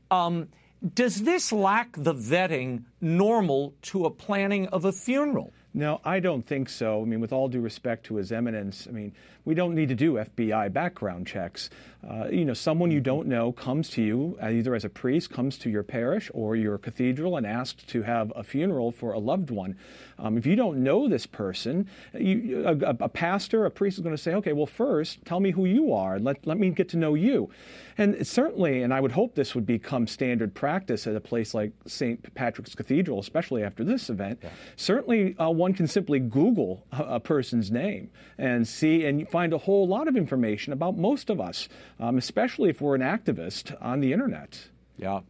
um, 0.10 0.50
does 0.96 1.22
this 1.22 1.52
lack 1.52 1.96
the 1.96 2.14
vetting 2.14 2.84
normal 3.00 3.74
to 3.84 4.06
a 4.06 4.10
planning 4.10 4.68
of 4.68 4.86
a 4.86 4.92
funeral? 4.92 5.54
No, 5.74 6.02
I 6.04 6.20
don't 6.20 6.46
think 6.46 6.68
so. 6.68 7.02
I 7.02 7.06
mean, 7.06 7.22
with 7.22 7.32
all 7.32 7.48
due 7.48 7.62
respect 7.62 8.06
to 8.08 8.16
His 8.16 8.32
Eminence, 8.32 8.88
I 8.88 8.92
mean, 8.92 9.14
we 9.46 9.54
don't 9.54 9.76
need 9.76 9.90
to 9.90 9.96
do 9.96 10.14
FBI 10.14 10.72
background 10.72 11.28
checks. 11.28 11.70
Uh, 12.08 12.28
you 12.32 12.46
know, 12.46 12.54
someone 12.54 12.90
you 12.90 13.00
don't 13.00 13.28
know 13.28 13.52
comes 13.52 13.90
to 13.92 14.02
you, 14.02 14.38
uh, 14.42 14.50
either 14.50 14.74
as 14.74 14.84
a 14.84 14.90
priest, 14.90 15.30
comes 15.30 15.58
to 15.60 15.70
your 15.70 15.84
parish 15.84 16.32
or 16.34 16.56
your 16.56 16.78
cathedral 16.78 17.38
and 17.38 17.46
asks 17.46 17.84
to 17.84 18.02
have 18.02 18.34
a 18.36 18.44
funeral 18.44 18.92
for 18.92 19.14
a 19.14 19.20
loved 19.20 19.52
one. 19.52 19.78
Um, 20.18 20.38
if 20.38 20.46
you 20.46 20.56
don't 20.56 20.84
know 20.84 21.08
this 21.08 21.26
person, 21.28 21.88
you, 22.14 22.64
a, 22.66 22.96
a, 23.04 23.10
pastor, 23.10 23.66
a 23.66 23.72
priest 23.72 23.98
is 23.98 24.04
going 24.04 24.16
to 24.16 24.22
say, 24.22 24.34
okay, 24.36 24.54
well, 24.54 24.66
first, 24.66 25.24
tell 25.26 25.40
me 25.40 25.52
who 25.52 25.66
you 25.66 25.94
are. 25.94 26.16
and 26.16 26.26
Let, 26.26 26.46
let 26.46 26.58
me 26.58 26.70
get 26.72 26.90
to 26.90 26.98
know 26.98 27.14
you. 27.14 27.50
And 27.98 28.26
certainly, 28.26 28.82
and 28.82 28.94
I 28.94 29.00
would 29.00 29.12
hope 29.12 29.36
this 29.36 29.54
would 29.54 29.66
become 29.66 30.08
standard 30.08 30.56
practice 30.56 31.06
at 31.06 31.16
a 31.16 31.20
place 31.20 31.54
like 31.54 31.72
St. 31.86 32.34
Patrick's 32.34 32.74
Cathedral, 32.74 33.20
especially 33.20 33.64
after 33.64 33.84
this 33.84 34.10
event. 34.10 34.40
Yeah. 34.42 34.50
Certainly, 34.76 35.38
uh, 35.38 35.50
one 35.50 35.74
can 35.74 35.88
simply 35.88 36.20
Google 36.20 36.86
a, 36.92 37.04
a, 37.04 37.20
person's 37.20 37.70
name 37.70 38.10
and 38.38 38.68
see 38.68 39.06
and 39.06 39.30
find 39.32 39.54
a 39.54 39.58
whole 39.58 39.88
lot 39.88 40.08
of 40.08 40.16
information 40.16 40.74
about 40.74 40.98
most 40.98 41.30
of 41.30 41.40
us, 41.40 41.70
um, 42.00 42.18
especially 42.18 42.70
if 42.70 42.82
we're 42.82 42.96
an 42.96 43.02
activist 43.02 43.76
on 43.82 44.02
the 44.02 44.14
internet. 44.14 44.70
Yeah. 44.98 45.22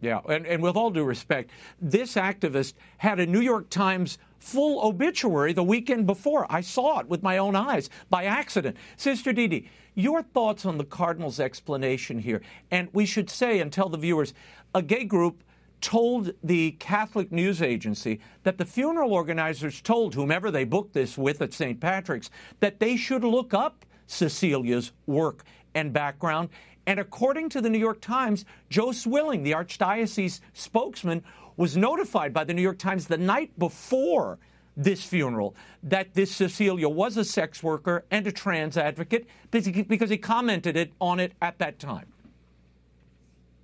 Yeah, 0.00 0.20
and, 0.28 0.46
and 0.46 0.62
with 0.62 0.76
all 0.76 0.90
due 0.90 1.02
respect, 1.02 1.50
this 1.80 2.14
activist 2.14 2.74
had 2.98 3.18
a 3.18 3.26
New 3.26 3.40
York 3.40 3.68
Times 3.68 4.16
full 4.38 4.86
obituary 4.86 5.52
the 5.52 5.64
weekend 5.64 6.06
before. 6.06 6.46
I 6.48 6.60
saw 6.60 7.00
it 7.00 7.08
with 7.08 7.24
my 7.24 7.38
own 7.38 7.56
eyes 7.56 7.90
by 8.08 8.24
accident. 8.24 8.76
Sister 8.96 9.32
Didi, 9.32 9.68
your 9.96 10.22
thoughts 10.22 10.64
on 10.64 10.78
the 10.78 10.84
Cardinal's 10.84 11.40
explanation 11.40 12.20
here. 12.20 12.42
And 12.70 12.88
we 12.92 13.06
should 13.06 13.28
say 13.28 13.58
and 13.58 13.72
tell 13.72 13.88
the 13.88 13.98
viewers 13.98 14.34
a 14.72 14.82
gay 14.82 15.02
group 15.02 15.42
told 15.80 16.32
the 16.42 16.72
Catholic 16.72 17.30
news 17.30 17.62
agency 17.62 18.20
that 18.42 18.58
the 18.58 18.64
funeral 18.64 19.12
organizers 19.12 19.80
told 19.80 20.14
whomever 20.14 20.50
they 20.50 20.64
booked 20.64 20.94
this 20.94 21.16
with 21.16 21.40
at 21.42 21.52
St. 21.52 21.80
Patrick's 21.80 22.30
that 22.60 22.80
they 22.80 22.96
should 22.96 23.24
look 23.24 23.54
up 23.54 23.84
Cecilia's 24.06 24.92
work 25.06 25.44
and 25.74 25.92
background. 25.92 26.48
And 26.86 26.98
according 26.98 27.50
to 27.50 27.60
the 27.60 27.68
New 27.68 27.78
York 27.78 28.00
Times, 28.00 28.44
Joe 28.70 28.88
Zwilling, 28.88 29.42
the 29.42 29.52
Archdiocese 29.52 30.40
spokesman, 30.54 31.22
was 31.56 31.76
notified 31.76 32.32
by 32.32 32.44
the 32.44 32.54
New 32.54 32.62
York 32.62 32.78
Times 32.78 33.06
the 33.06 33.18
night 33.18 33.50
before 33.58 34.38
this 34.76 35.04
funeral 35.04 35.56
that 35.82 36.14
this 36.14 36.30
Cecilia 36.30 36.88
was 36.88 37.16
a 37.16 37.24
sex 37.24 37.62
worker 37.62 38.04
and 38.10 38.26
a 38.26 38.32
trans 38.32 38.76
advocate 38.76 39.26
because 39.50 40.08
he 40.08 40.18
commented 40.18 40.92
on 41.00 41.20
it 41.20 41.32
at 41.42 41.58
that 41.58 41.78
time. 41.78 42.06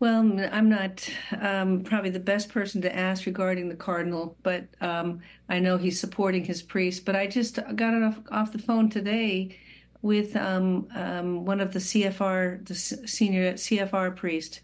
Well, 0.01 0.39
I'm 0.53 0.69
not 0.69 1.09
um, 1.41 1.85
probably 1.85 2.11
the 2.11 2.21
best 2.21 2.49
person 2.49 2.83
to 2.83 2.95
ask 2.95 3.27
regarding 3.27 3.69
the 3.69 3.77
cardinal, 3.77 4.37
but 4.43 4.67
um, 4.81 5.21
I 5.49 5.61
know 5.61 5.77
he's 5.77 6.01
supporting 6.01 6.45
his 6.45 6.63
priest. 6.63 7.05
But 7.05 7.17
I 7.17 7.27
just 7.27 7.59
got 7.77 7.95
off, 7.95 8.19
off 8.31 8.53
the 8.53 8.59
phone 8.59 8.91
today 8.91 9.59
with 10.03 10.37
um, 10.37 10.89
um 10.95 11.45
one 11.45 11.61
of 11.61 11.73
the 11.73 11.79
CFR, 11.79 12.67
the 12.67 12.75
senior 12.75 13.55
CFR 13.55 14.15
priest, 14.15 14.61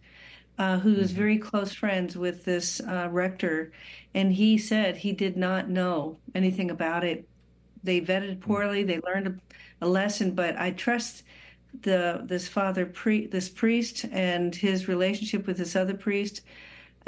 uh, 0.59 0.79
who 0.79 0.95
is 0.95 1.11
mm-hmm. 1.11 1.19
very 1.19 1.39
close 1.39 1.73
friends 1.73 2.17
with 2.17 2.45
this 2.45 2.81
uh, 2.81 3.09
rector, 3.11 3.73
and 4.15 4.33
he 4.33 4.59
said 4.59 4.97
he 4.97 5.13
did 5.13 5.37
not 5.37 5.71
know 5.71 6.19
anything 6.35 6.71
about 6.71 7.05
it. 7.05 7.27
They 7.83 8.01
vetted 8.01 8.37
mm. 8.37 8.41
poorly. 8.41 8.83
They 8.83 9.01
learned 9.01 9.27
a, 9.29 9.87
a 9.87 9.89
lesson, 9.89 10.33
but 10.33 10.59
I 10.59 10.73
trust 10.73 11.23
the 11.83 12.23
this 12.25 12.49
father 12.49 12.87
pre 12.87 13.27
this 13.27 13.49
priest 13.49 14.05
and 14.11 14.55
his 14.55 14.89
relationship 14.89 15.47
with 15.47 15.59
this 15.59 15.77
other 15.77 15.95
priest. 15.95 16.43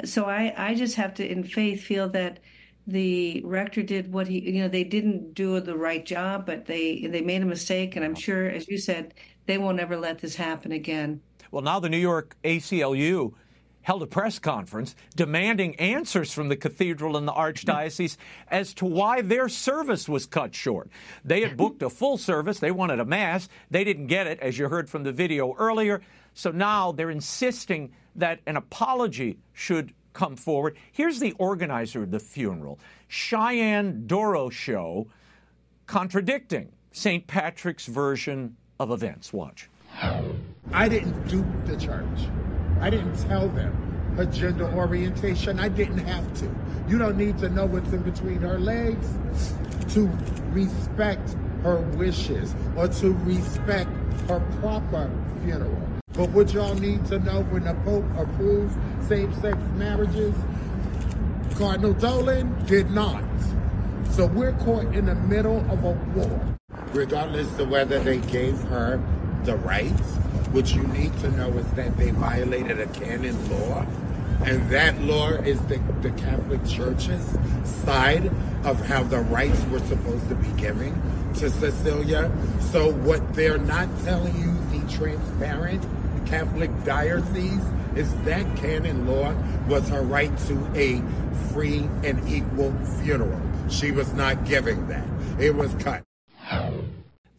So 0.05 0.25
I 0.25 0.53
I 0.57 0.75
just 0.75 0.95
have 0.95 1.13
to 1.15 1.29
in 1.29 1.43
faith 1.43 1.83
feel 1.83 2.09
that 2.09 2.39
the 2.85 3.41
rector 3.45 3.81
did 3.81 4.11
what 4.11 4.27
he 4.27 4.39
you 4.39 4.61
know 4.61 4.67
they 4.67 4.83
didn't 4.83 5.33
do 5.33 5.59
the 5.59 5.77
right 5.77 6.05
job, 6.05 6.45
but 6.45 6.65
they 6.65 7.07
they 7.07 7.21
made 7.21 7.41
a 7.41 7.45
mistake, 7.45 7.95
and 7.95 8.03
I'm 8.03 8.15
sure 8.15 8.47
as 8.47 8.67
you 8.67 8.77
said 8.77 9.13
they 9.45 9.57
won't 9.57 9.79
ever 9.79 9.97
let 9.97 10.19
this 10.19 10.35
happen 10.35 10.71
again. 10.71 11.21
Well, 11.51 11.61
now 11.61 11.79
the 11.79 11.89
New 11.89 11.97
York 11.97 12.35
ACLU 12.43 13.33
held 13.83 14.01
a 14.01 14.07
press 14.07 14.39
conference 14.39 14.95
demanding 15.15 15.75
answers 15.75 16.33
from 16.33 16.49
the 16.49 16.55
cathedral 16.55 17.15
and 17.15 17.27
the 17.27 17.31
archdiocese 17.31 18.17
as 18.49 18.73
to 18.73 18.85
why 18.85 19.21
their 19.21 19.47
service 19.47 20.09
was 20.09 20.25
cut 20.25 20.55
short. 20.55 20.89
They 21.23 21.41
had 21.41 21.55
booked 21.55 21.83
a 21.83 21.89
full 21.89 22.17
service, 22.17 22.59
they 22.59 22.71
wanted 22.71 22.99
a 22.99 23.05
mass, 23.05 23.47
they 23.69 23.83
didn't 23.83 24.07
get 24.07 24.25
it, 24.27 24.39
as 24.39 24.57
you 24.57 24.67
heard 24.67 24.89
from 24.89 25.03
the 25.03 25.11
video 25.11 25.53
earlier. 25.57 26.01
So 26.33 26.51
now 26.51 26.91
they're 26.91 27.11
insisting 27.11 27.91
that 28.15 28.39
an 28.47 28.57
apology 28.57 29.37
should 29.53 29.93
come 30.13 30.35
forward. 30.35 30.77
Here's 30.91 31.19
the 31.19 31.33
organizer 31.33 32.03
of 32.03 32.11
the 32.11 32.19
funeral, 32.19 32.79
Ceyenne 33.09 34.03
Doroshow, 34.07 35.07
contradicting 35.87 36.71
St. 36.91 37.25
Patrick's 37.27 37.87
version 37.87 38.55
of 38.79 38.91
events. 38.91 39.33
Watch. 39.33 39.69
I 40.71 40.87
didn't 40.89 41.27
dupe 41.27 41.45
the 41.65 41.77
church. 41.77 42.19
I 42.83 42.89
didn't 42.89 43.15
tell 43.29 43.47
them 43.47 43.71
her 44.17 44.25
gender 44.25 44.65
orientation. 44.65 45.57
I 45.57 45.69
didn't 45.69 45.99
have 45.99 46.33
to. 46.39 46.53
You 46.89 46.97
don't 46.97 47.15
need 47.15 47.37
to 47.37 47.47
know 47.47 47.65
what's 47.65 47.93
in 47.93 48.01
between 48.01 48.41
her 48.41 48.59
legs 48.59 49.07
to 49.93 50.11
respect 50.49 51.33
her 51.61 51.77
wishes 51.95 52.53
or 52.75 52.89
to 52.89 53.13
respect 53.23 53.89
her 54.27 54.41
proper 54.59 55.09
funeral. 55.45 55.81
But 56.11 56.31
what 56.31 56.53
y'all 56.53 56.75
need 56.75 57.05
to 57.05 57.19
know 57.19 57.43
when 57.43 57.63
the 57.63 57.73
Pope 57.85 58.03
approves 58.17 58.75
same-sex 59.07 59.57
marriages, 59.77 60.35
Cardinal 61.55 61.93
Dolan 61.93 62.65
did 62.65 62.91
not. 62.91 63.23
So 64.11 64.25
we're 64.25 64.51
caught 64.57 64.93
in 64.93 65.05
the 65.05 65.15
middle 65.15 65.59
of 65.71 65.85
a 65.85 65.91
war. 66.17 66.57
Regardless 66.91 67.47
of 67.59 67.69
whether 67.69 67.99
they 67.99 68.17
gave 68.17 68.59
her 68.63 69.01
the 69.45 69.55
rights 69.55 70.17
what 70.53 70.73
you 70.75 70.83
need 70.83 71.11
to 71.19 71.31
know 71.31 71.49
is 71.49 71.65
that 71.71 71.97
they 71.97 72.11
violated 72.11 72.79
a 72.79 72.85
canon 72.87 73.35
law, 73.49 73.83
and 74.45 74.69
that 74.69 75.01
law 75.01 75.29
is 75.29 75.59
the, 75.61 75.77
the 76.01 76.11
Catholic 76.11 76.63
Church's 76.65 77.37
side 77.83 78.27
of 78.63 78.79
how 78.85 79.01
the 79.01 79.19
rights 79.19 79.61
were 79.65 79.79
supposed 79.79 80.29
to 80.29 80.35
be 80.35 80.49
given 80.61 80.93
to 81.35 81.49
Cecilia. 81.49 82.31
So, 82.71 82.91
what 82.91 83.33
they're 83.33 83.57
not 83.57 83.89
telling 84.03 84.35
you, 84.37 84.53
the 84.77 84.93
transparent 84.93 85.83
Catholic 86.27 86.71
diocese, 86.83 87.65
is 87.95 88.13
that 88.21 88.55
canon 88.55 89.07
law 89.07 89.33
was 89.67 89.89
her 89.89 90.01
right 90.03 90.35
to 90.39 90.55
a 90.75 91.01
free 91.51 91.89
and 92.03 92.27
equal 92.29 92.73
funeral. 93.01 93.41
She 93.69 93.91
was 93.91 94.13
not 94.13 94.45
giving 94.45 94.87
that, 94.87 95.07
it 95.39 95.55
was 95.55 95.73
cut. 95.75 96.03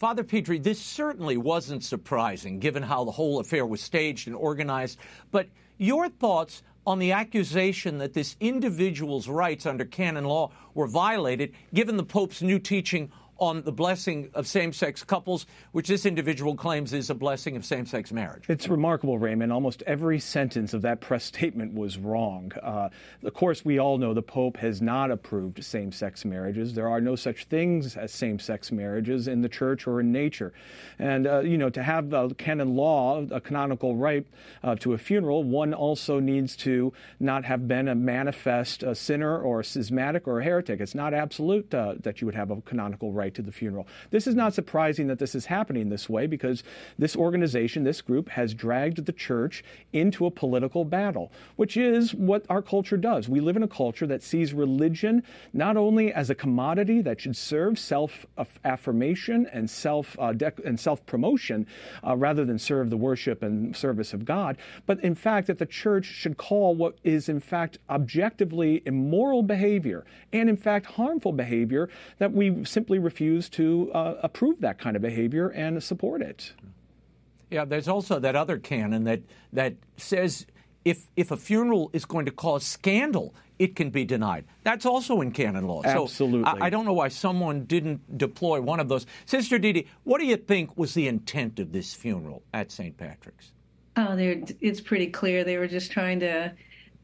Father 0.04 0.22
Petri, 0.22 0.58
this 0.58 0.78
certainly 0.78 1.38
wasn't 1.38 1.82
surprising 1.82 2.58
given 2.58 2.82
how 2.82 3.04
the 3.04 3.10
whole 3.10 3.40
affair 3.40 3.64
was 3.64 3.80
staged 3.80 4.26
and 4.26 4.36
organized, 4.36 4.98
but 5.30 5.48
your 5.78 6.10
thoughts 6.10 6.62
on 6.86 6.98
the 6.98 7.12
accusation 7.12 7.96
that 7.96 8.12
this 8.12 8.36
individual's 8.38 9.28
rights 9.28 9.64
under 9.64 9.86
canon 9.86 10.24
law 10.24 10.50
were 10.74 10.86
violated 10.86 11.54
given 11.72 11.96
the 11.96 12.04
Pope's 12.04 12.42
new 12.42 12.58
teaching 12.58 13.10
on 13.38 13.62
the 13.62 13.72
blessing 13.72 14.30
of 14.34 14.46
same 14.46 14.72
sex 14.72 15.02
couples, 15.02 15.46
which 15.72 15.88
this 15.88 16.06
individual 16.06 16.54
claims 16.54 16.92
is 16.92 17.10
a 17.10 17.14
blessing 17.14 17.56
of 17.56 17.64
same 17.64 17.86
sex 17.86 18.12
marriage. 18.12 18.44
It's 18.48 18.68
remarkable, 18.68 19.18
Raymond. 19.18 19.52
Almost 19.52 19.82
every 19.86 20.20
sentence 20.20 20.74
of 20.74 20.82
that 20.82 21.00
press 21.00 21.24
statement 21.24 21.74
was 21.74 21.98
wrong. 21.98 22.52
Uh, 22.62 22.88
of 23.22 23.34
course, 23.34 23.64
we 23.64 23.78
all 23.78 23.98
know 23.98 24.14
the 24.14 24.22
Pope 24.22 24.56
has 24.58 24.80
not 24.80 25.10
approved 25.10 25.62
same 25.64 25.92
sex 25.92 26.24
marriages. 26.24 26.74
There 26.74 26.88
are 26.88 27.00
no 27.00 27.16
such 27.16 27.44
things 27.44 27.96
as 27.96 28.12
same 28.12 28.38
sex 28.38 28.70
marriages 28.70 29.28
in 29.28 29.42
the 29.42 29.48
church 29.48 29.86
or 29.86 30.00
in 30.00 30.12
nature. 30.12 30.52
And, 30.98 31.26
uh, 31.26 31.40
you 31.40 31.58
know, 31.58 31.70
to 31.70 31.82
have 31.82 32.12
a 32.12 32.34
canon 32.34 32.76
law, 32.76 33.24
a 33.30 33.40
canonical 33.40 33.96
right 33.96 34.26
uh, 34.62 34.74
to 34.76 34.92
a 34.92 34.98
funeral, 34.98 35.44
one 35.44 35.74
also 35.74 36.20
needs 36.20 36.56
to 36.56 36.92
not 37.20 37.44
have 37.44 37.66
been 37.66 37.88
a 37.88 37.94
manifest 37.94 38.84
sinner 38.94 39.38
or 39.38 39.60
a 39.60 39.64
schismatic 39.64 40.26
or 40.26 40.40
a 40.40 40.44
heretic. 40.44 40.80
It's 40.80 40.94
not 40.94 41.14
absolute 41.14 41.72
uh, 41.74 41.94
that 42.00 42.20
you 42.20 42.26
would 42.26 42.34
have 42.34 42.50
a 42.50 42.60
canonical 42.62 43.12
right 43.12 43.23
right 43.24 43.34
to 43.34 43.42
the 43.42 43.52
funeral. 43.52 43.86
This 44.10 44.26
is 44.26 44.34
not 44.34 44.52
surprising 44.52 45.06
that 45.06 45.18
this 45.18 45.34
is 45.34 45.46
happening 45.46 45.88
this 45.88 46.10
way 46.10 46.26
because 46.26 46.62
this 46.98 47.16
organization, 47.16 47.82
this 47.82 48.02
group, 48.02 48.28
has 48.28 48.52
dragged 48.52 49.06
the 49.06 49.12
church 49.12 49.64
into 49.94 50.26
a 50.26 50.30
political 50.30 50.84
battle, 50.84 51.32
which 51.56 51.76
is 51.76 52.14
what 52.14 52.44
our 52.50 52.60
culture 52.60 52.98
does. 52.98 53.26
We 53.26 53.40
live 53.40 53.56
in 53.56 53.62
a 53.62 53.68
culture 53.68 54.06
that 54.08 54.22
sees 54.22 54.52
religion 54.52 55.22
not 55.54 55.78
only 55.78 56.12
as 56.12 56.28
a 56.28 56.34
commodity 56.34 57.00
that 57.00 57.22
should 57.22 57.36
serve 57.36 57.78
self 57.78 58.26
affirmation 58.64 59.46
and 59.52 59.70
self 59.70 60.16
uh, 60.18 60.34
and 60.64 60.78
self 60.78 61.04
promotion 61.06 61.66
uh, 62.06 62.16
rather 62.16 62.44
than 62.44 62.58
serve 62.58 62.90
the 62.90 62.96
worship 62.98 63.42
and 63.42 63.74
service 63.74 64.12
of 64.12 64.26
God, 64.26 64.58
but 64.84 65.02
in 65.02 65.14
fact 65.14 65.46
that 65.46 65.58
the 65.58 65.66
church 65.66 66.04
should 66.04 66.36
call 66.36 66.74
what 66.74 66.98
is 67.02 67.30
in 67.30 67.40
fact 67.40 67.78
objectively 67.88 68.82
immoral 68.84 69.42
behavior 69.42 70.04
and 70.32 70.50
in 70.50 70.58
fact 70.58 70.84
harmful 70.86 71.32
behavior 71.32 71.88
that 72.18 72.32
we 72.32 72.64
simply 72.64 72.98
refuse 72.98 73.13
to 73.14 73.90
uh, 73.92 74.14
approve 74.22 74.60
that 74.60 74.78
kind 74.78 74.96
of 74.96 75.02
behavior 75.02 75.48
and 75.48 75.82
support 75.82 76.22
it. 76.22 76.52
Yeah, 77.50 77.64
there's 77.64 77.88
also 77.88 78.18
that 78.18 78.36
other 78.36 78.58
canon 78.58 79.04
that 79.04 79.22
that 79.52 79.74
says 79.96 80.46
if 80.84 81.06
if 81.16 81.30
a 81.30 81.36
funeral 81.36 81.90
is 81.92 82.04
going 82.04 82.26
to 82.26 82.32
cause 82.32 82.64
scandal 82.64 83.34
it 83.58 83.76
can 83.76 83.90
be 83.90 84.04
denied. 84.04 84.44
That's 84.62 84.84
also 84.84 85.20
in 85.20 85.30
canon 85.30 85.66
law. 85.66 85.82
Absolutely. 85.84 86.50
So 86.50 86.58
I, 86.58 86.66
I 86.66 86.70
don't 86.70 86.84
know 86.84 86.92
why 86.92 87.08
someone 87.08 87.64
didn't 87.64 88.18
deploy 88.18 88.60
one 88.60 88.80
of 88.80 88.88
those. 88.88 89.06
Sister 89.26 89.58
Didi, 89.58 89.86
what 90.02 90.18
do 90.18 90.26
you 90.26 90.36
think 90.36 90.76
was 90.76 90.94
the 90.94 91.06
intent 91.06 91.60
of 91.60 91.72
this 91.72 91.94
funeral 91.94 92.42
at 92.52 92.72
St. 92.72 92.96
Patrick's? 92.96 93.52
Oh, 93.96 94.16
it's 94.18 94.80
pretty 94.80 95.06
clear 95.06 95.44
they 95.44 95.56
were 95.56 95.68
just 95.68 95.92
trying 95.92 96.18
to 96.20 96.52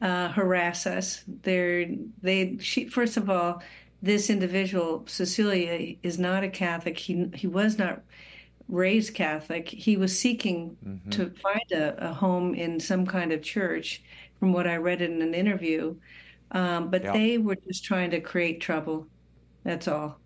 uh, 0.01 0.27
harass 0.29 0.85
us. 0.85 1.23
They're 1.43 1.85
they 2.21 2.57
she 2.59 2.89
first 2.89 3.15
of 3.15 3.29
all, 3.29 3.61
this 4.01 4.29
individual 4.29 5.03
Cecilia 5.07 5.95
is 6.03 6.17
not 6.17 6.43
a 6.43 6.49
Catholic. 6.49 6.97
He 6.97 7.29
he 7.35 7.47
was 7.47 7.77
not 7.77 8.01
raised 8.67 9.13
Catholic. 9.13 9.67
He 9.67 9.97
was 9.97 10.17
seeking 10.17 10.77
mm-hmm. 10.85 11.09
to 11.11 11.29
find 11.29 11.71
a, 11.71 12.09
a, 12.09 12.13
home 12.13 12.55
in 12.55 12.79
some 12.79 13.05
kind 13.05 13.33
of 13.33 13.41
church, 13.41 14.01
from 14.39 14.53
what 14.53 14.65
I 14.65 14.77
read 14.77 15.01
in 15.01 15.21
an 15.21 15.33
interview. 15.33 15.95
Um, 16.51 16.89
but 16.89 17.03
yeah. 17.03 17.13
they 17.13 17.37
were 17.37 17.57
just 17.67 17.83
trying 17.83 18.11
to 18.11 18.21
create 18.21 18.61
trouble. 18.61 19.07
That's 19.63 19.87
all. 19.87 20.19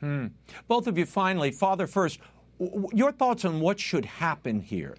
Hmm. 0.00 0.28
Both 0.66 0.86
of 0.86 0.98
you, 0.98 1.06
finally, 1.06 1.50
Father 1.50 1.86
first, 1.86 2.20
w- 2.58 2.88
your 2.92 3.12
thoughts 3.12 3.44
on 3.44 3.60
what 3.60 3.78
should 3.80 4.04
happen 4.04 4.60
here? 4.60 4.96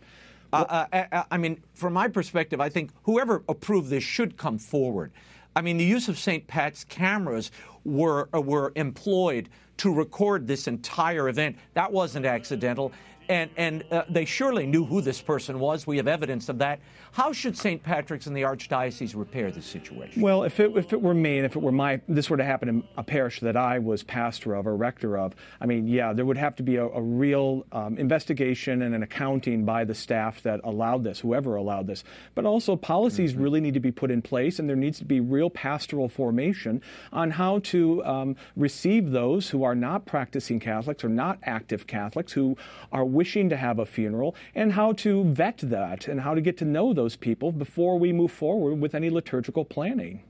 Uh, 0.53 0.85
uh, 0.91 1.05
uh, 1.11 1.23
I 1.29 1.37
mean, 1.37 1.61
from 1.73 1.93
my 1.93 2.07
perspective, 2.07 2.61
I 2.61 2.69
think 2.69 2.91
whoever 3.03 3.43
approved 3.49 3.89
this 3.89 4.03
should 4.03 4.37
come 4.37 4.57
forward. 4.57 5.11
I 5.57 5.61
mean, 5.61 5.77
the 5.77 5.83
use 5.83 6.07
of 6.07 6.19
St. 6.19 6.45
Pat's 6.45 6.83
cameras 6.83 7.49
were 7.83 8.29
uh, 8.31 8.39
were 8.39 8.71
employed 8.75 9.49
to 9.77 9.91
record 9.91 10.45
this 10.45 10.67
entire 10.67 11.29
event. 11.29 11.57
That 11.73 11.91
wasn't 11.91 12.27
accidental 12.27 12.91
and 13.29 13.49
and 13.57 13.83
uh, 13.91 14.03
they 14.09 14.25
surely 14.25 14.65
knew 14.65 14.85
who 14.85 15.01
this 15.01 15.21
person 15.21 15.59
was. 15.59 15.87
We 15.87 15.97
have 15.97 16.07
evidence 16.07 16.49
of 16.49 16.59
that. 16.59 16.79
How 17.11 17.31
should 17.31 17.57
St. 17.57 17.81
Patrick's 17.81 18.27
and 18.27 18.35
the 18.35 18.43
Archdiocese 18.43 19.15
repair 19.15 19.49
this 19.49 19.65
situation? 19.65 20.21
Well, 20.21 20.43
if 20.43 20.59
it, 20.59 20.75
if 20.77 20.93
it 20.93 21.01
were 21.01 21.13
me 21.15 21.37
and 21.37 21.45
if 21.45 21.55
it 21.55 21.61
were 21.61 21.71
my, 21.71 21.99
this 22.07 22.29
were 22.29 22.37
to 22.37 22.43
happen 22.43 22.69
in 22.69 22.83
a 22.95 23.03
parish 23.03 23.39
that 23.39 23.57
I 23.57 23.79
was 23.79 24.03
pastor 24.03 24.53
of 24.53 24.67
or 24.67 24.75
rector 24.75 25.17
of, 25.17 25.33
I 25.59 25.65
mean, 25.65 25.87
yeah, 25.87 26.13
there 26.13 26.25
would 26.25 26.37
have 26.37 26.55
to 26.57 26.63
be 26.63 26.75
a, 26.75 26.85
a 26.85 27.01
real 27.01 27.65
um, 27.71 27.97
investigation 27.97 28.83
and 28.83 28.93
an 28.93 29.01
accounting 29.01 29.65
by 29.65 29.83
the 29.83 29.95
staff 29.95 30.43
that 30.43 30.59
allowed 30.63 31.03
this, 31.03 31.19
whoever 31.19 31.55
allowed 31.55 31.87
this. 31.87 32.03
But 32.35 32.45
also, 32.45 32.75
policies 32.75 33.33
mm-hmm. 33.33 33.41
really 33.41 33.61
need 33.61 33.73
to 33.73 33.79
be 33.79 33.91
put 33.91 34.11
in 34.11 34.21
place, 34.21 34.59
and 34.59 34.69
there 34.69 34.75
needs 34.75 34.99
to 34.99 35.05
be 35.05 35.19
real 35.19 35.49
pastoral 35.49 36.09
formation 36.09 36.81
on 37.11 37.31
how 37.31 37.59
to 37.59 38.03
um, 38.05 38.35
receive 38.55 39.11
those 39.11 39.49
who 39.49 39.63
are 39.63 39.75
not 39.75 40.05
practicing 40.05 40.59
Catholics 40.59 41.03
or 41.03 41.09
not 41.09 41.39
active 41.43 41.87
Catholics 41.87 42.33
who 42.33 42.55
are 42.91 43.05
wishing 43.17 43.49
to 43.49 43.57
have 43.57 43.79
a 43.79 43.85
funeral 43.85 44.35
and 44.53 44.71
how 44.71 44.93
to 44.93 45.23
vet 45.25 45.57
that 45.57 46.07
and 46.07 46.21
how 46.21 46.33
to 46.33 46.41
get 46.41 46.55
to 46.57 46.65
know 46.65 46.93
those 46.93 47.15
people 47.15 47.51
before 47.51 47.97
we 47.97 48.13
move 48.13 48.31
forward 48.31 48.75
with 48.79 48.93
any 48.93 49.09
liturgical 49.09 49.65
planning. 49.65 50.21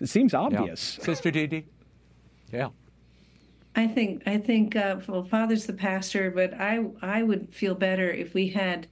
It 0.00 0.08
seems 0.08 0.34
obvious. 0.34 0.98
Yeah. 0.98 1.04
Sister 1.04 1.30
Didi? 1.30 1.66
Yeah. 2.52 2.68
I 3.76 3.86
think 3.86 4.22
I 4.26 4.38
think 4.38 4.76
uh, 4.76 4.96
well, 5.08 5.24
Father's 5.24 5.66
the 5.66 5.72
pastor, 5.72 6.30
but 6.30 6.54
I 6.54 6.84
I 7.02 7.22
would 7.22 7.54
feel 7.54 7.74
better 7.74 8.10
if 8.10 8.34
we 8.34 8.48
had 8.48 8.86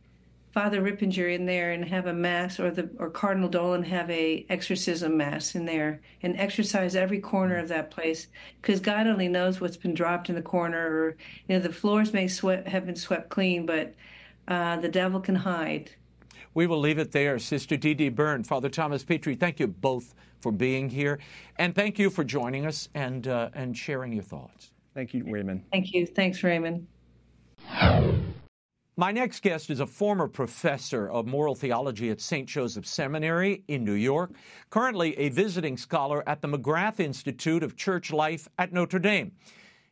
Father 0.52 0.82
Ripperger 0.82 1.34
in 1.34 1.46
there 1.46 1.72
and 1.72 1.84
have 1.86 2.06
a 2.06 2.12
mass, 2.12 2.60
or 2.60 2.70
the 2.70 2.90
or 2.98 3.08
Cardinal 3.08 3.48
Dolan 3.48 3.82
have 3.84 4.10
a 4.10 4.44
exorcism 4.50 5.16
mass 5.16 5.54
in 5.54 5.64
there 5.64 6.02
and 6.22 6.38
exorcise 6.38 6.94
every 6.94 7.20
corner 7.20 7.56
of 7.56 7.68
that 7.68 7.90
place, 7.90 8.28
because 8.60 8.78
God 8.78 9.06
only 9.06 9.28
knows 9.28 9.60
what's 9.60 9.78
been 9.78 9.94
dropped 9.94 10.28
in 10.28 10.34
the 10.34 10.42
corner, 10.42 10.78
or 10.78 11.16
you 11.48 11.54
know 11.54 11.60
the 11.60 11.72
floors 11.72 12.12
may 12.12 12.28
swept, 12.28 12.68
have 12.68 12.84
been 12.84 12.96
swept 12.96 13.30
clean, 13.30 13.64
but 13.64 13.94
uh, 14.48 14.76
the 14.76 14.90
devil 14.90 15.20
can 15.20 15.34
hide. 15.34 15.90
We 16.52 16.66
will 16.66 16.80
leave 16.80 16.98
it 16.98 17.12
there, 17.12 17.38
Sister 17.38 17.78
Didi 17.78 18.10
Byrne, 18.10 18.44
Father 18.44 18.68
Thomas 18.68 19.02
Petri. 19.02 19.34
Thank 19.34 19.58
you 19.58 19.68
both 19.68 20.14
for 20.40 20.52
being 20.52 20.90
here, 20.90 21.18
and 21.56 21.74
thank 21.74 21.98
you 21.98 22.10
for 22.10 22.24
joining 22.24 22.66
us 22.66 22.90
and 22.94 23.26
uh, 23.26 23.48
and 23.54 23.74
sharing 23.74 24.12
your 24.12 24.24
thoughts. 24.24 24.72
Thank 24.92 25.14
you, 25.14 25.24
Raymond. 25.26 25.64
Thank 25.72 25.94
you. 25.94 26.04
Thanks, 26.04 26.42
Raymond. 26.42 26.86
My 28.96 29.10
next 29.10 29.40
guest 29.40 29.70
is 29.70 29.80
a 29.80 29.86
former 29.86 30.28
professor 30.28 31.08
of 31.08 31.26
moral 31.26 31.54
theology 31.54 32.10
at 32.10 32.20
St. 32.20 32.46
Joseph 32.46 32.86
Seminary 32.86 33.64
in 33.66 33.84
New 33.84 33.94
York, 33.94 34.32
currently 34.68 35.18
a 35.18 35.30
visiting 35.30 35.78
scholar 35.78 36.22
at 36.28 36.42
the 36.42 36.48
McGrath 36.48 37.00
Institute 37.00 37.62
of 37.62 37.74
Church 37.74 38.12
Life 38.12 38.48
at 38.58 38.70
Notre 38.70 38.98
Dame. 38.98 39.32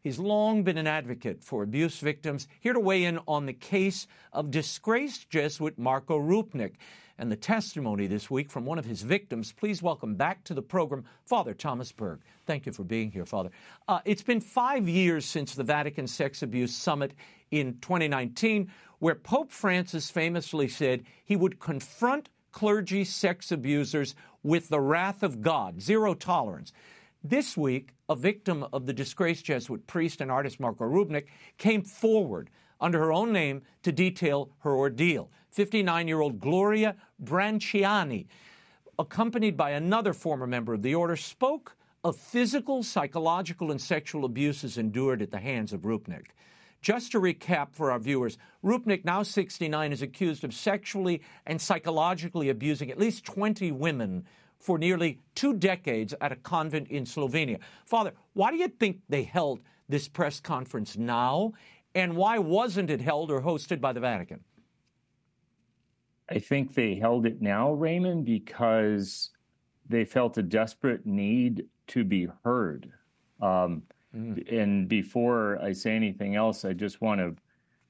He's 0.02 0.18
long 0.18 0.64
been 0.64 0.76
an 0.76 0.86
advocate 0.86 1.42
for 1.42 1.62
abuse 1.62 1.98
victims, 1.98 2.46
here 2.60 2.74
to 2.74 2.80
weigh 2.80 3.04
in 3.04 3.18
on 3.26 3.46
the 3.46 3.54
case 3.54 4.06
of 4.34 4.50
disgraced 4.50 5.30
Jesuit 5.30 5.78
Marko 5.78 6.18
Rupnik 6.18 6.74
and 7.20 7.30
the 7.30 7.36
testimony 7.36 8.06
this 8.06 8.30
week 8.30 8.50
from 8.50 8.64
one 8.64 8.78
of 8.78 8.86
his 8.86 9.02
victims. 9.02 9.52
Please 9.52 9.82
welcome 9.82 10.14
back 10.14 10.42
to 10.42 10.54
the 10.54 10.62
program 10.62 11.04
Father 11.26 11.52
Thomas 11.52 11.92
Berg. 11.92 12.20
Thank 12.46 12.64
you 12.64 12.72
for 12.72 12.82
being 12.82 13.10
here, 13.10 13.26
Father. 13.26 13.50
Uh, 13.86 14.00
it's 14.06 14.22
been 14.22 14.40
five 14.40 14.88
years 14.88 15.26
since 15.26 15.54
the 15.54 15.62
Vatican 15.62 16.06
Sex 16.06 16.42
Abuse 16.42 16.74
Summit 16.74 17.12
in 17.50 17.74
2019, 17.82 18.72
where 19.00 19.14
Pope 19.14 19.52
Francis 19.52 20.10
famously 20.10 20.66
said 20.66 21.04
he 21.22 21.36
would 21.36 21.60
confront 21.60 22.30
clergy 22.52 23.04
sex 23.04 23.52
abusers 23.52 24.14
with 24.42 24.70
the 24.70 24.80
wrath 24.80 25.22
of 25.22 25.42
God, 25.42 25.82
zero 25.82 26.14
tolerance. 26.14 26.72
This 27.22 27.54
week, 27.54 27.90
a 28.08 28.16
victim 28.16 28.66
of 28.72 28.86
the 28.86 28.94
disgraced 28.94 29.44
Jesuit 29.44 29.86
priest 29.86 30.22
and 30.22 30.30
artist 30.30 30.58
Marko 30.58 30.84
Rupnik 30.84 31.26
came 31.58 31.82
forward 31.82 32.48
under 32.80 32.98
her 32.98 33.12
own 33.12 33.30
name 33.30 33.60
to 33.82 33.92
detail 33.92 34.50
her 34.60 34.74
ordeal. 34.74 35.30
59 35.50 36.08
year 36.08 36.20
old 36.20 36.40
Gloria 36.40 36.96
Branciani, 37.22 38.26
accompanied 38.98 39.56
by 39.56 39.70
another 39.70 40.12
former 40.12 40.46
member 40.46 40.74
of 40.74 40.82
the 40.82 40.94
order, 40.94 41.16
spoke 41.16 41.76
of 42.04 42.16
physical, 42.16 42.82
psychological, 42.82 43.70
and 43.70 43.80
sexual 43.80 44.24
abuses 44.24 44.78
endured 44.78 45.20
at 45.22 45.30
the 45.30 45.38
hands 45.38 45.72
of 45.72 45.82
Rupnik. 45.82 46.26
Just 46.80 47.12
to 47.12 47.20
recap 47.20 47.68
for 47.72 47.90
our 47.90 47.98
viewers, 47.98 48.38
Rupnik, 48.64 49.04
now 49.04 49.22
69, 49.22 49.92
is 49.92 50.00
accused 50.00 50.44
of 50.44 50.54
sexually 50.54 51.20
and 51.44 51.60
psychologically 51.60 52.48
abusing 52.48 52.90
at 52.90 52.98
least 52.98 53.24
20 53.24 53.70
women 53.72 54.24
for 54.58 54.78
nearly 54.78 55.18
two 55.34 55.54
decades 55.54 56.14
at 56.20 56.32
a 56.32 56.36
convent 56.36 56.88
in 56.88 57.04
Slovenia. 57.04 57.58
Father, 57.84 58.12
why 58.32 58.50
do 58.50 58.56
you 58.56 58.68
think 58.68 59.00
they 59.08 59.24
held 59.24 59.60
this 59.88 60.08
press 60.08 60.40
conference 60.40 60.96
now? 60.96 61.52
And 61.94 62.16
why 62.16 62.38
wasn't 62.38 62.90
it 62.90 63.00
held 63.00 63.30
or 63.30 63.42
hosted 63.42 63.80
by 63.80 63.92
the 63.92 64.00
Vatican? 64.00 64.40
I 66.30 66.38
think 66.38 66.74
they 66.74 66.94
held 66.94 67.26
it 67.26 67.42
now, 67.42 67.72
Raymond, 67.72 68.24
because 68.24 69.30
they 69.88 70.04
felt 70.04 70.38
a 70.38 70.42
desperate 70.42 71.04
need 71.04 71.66
to 71.88 72.04
be 72.04 72.28
heard. 72.44 72.92
Um, 73.40 73.82
Mm. 74.14 74.52
And 74.52 74.88
before 74.88 75.58
I 75.62 75.72
say 75.72 75.94
anything 75.94 76.34
else, 76.36 76.64
I 76.64 76.72
just 76.72 77.00
want 77.00 77.20
to 77.20 77.34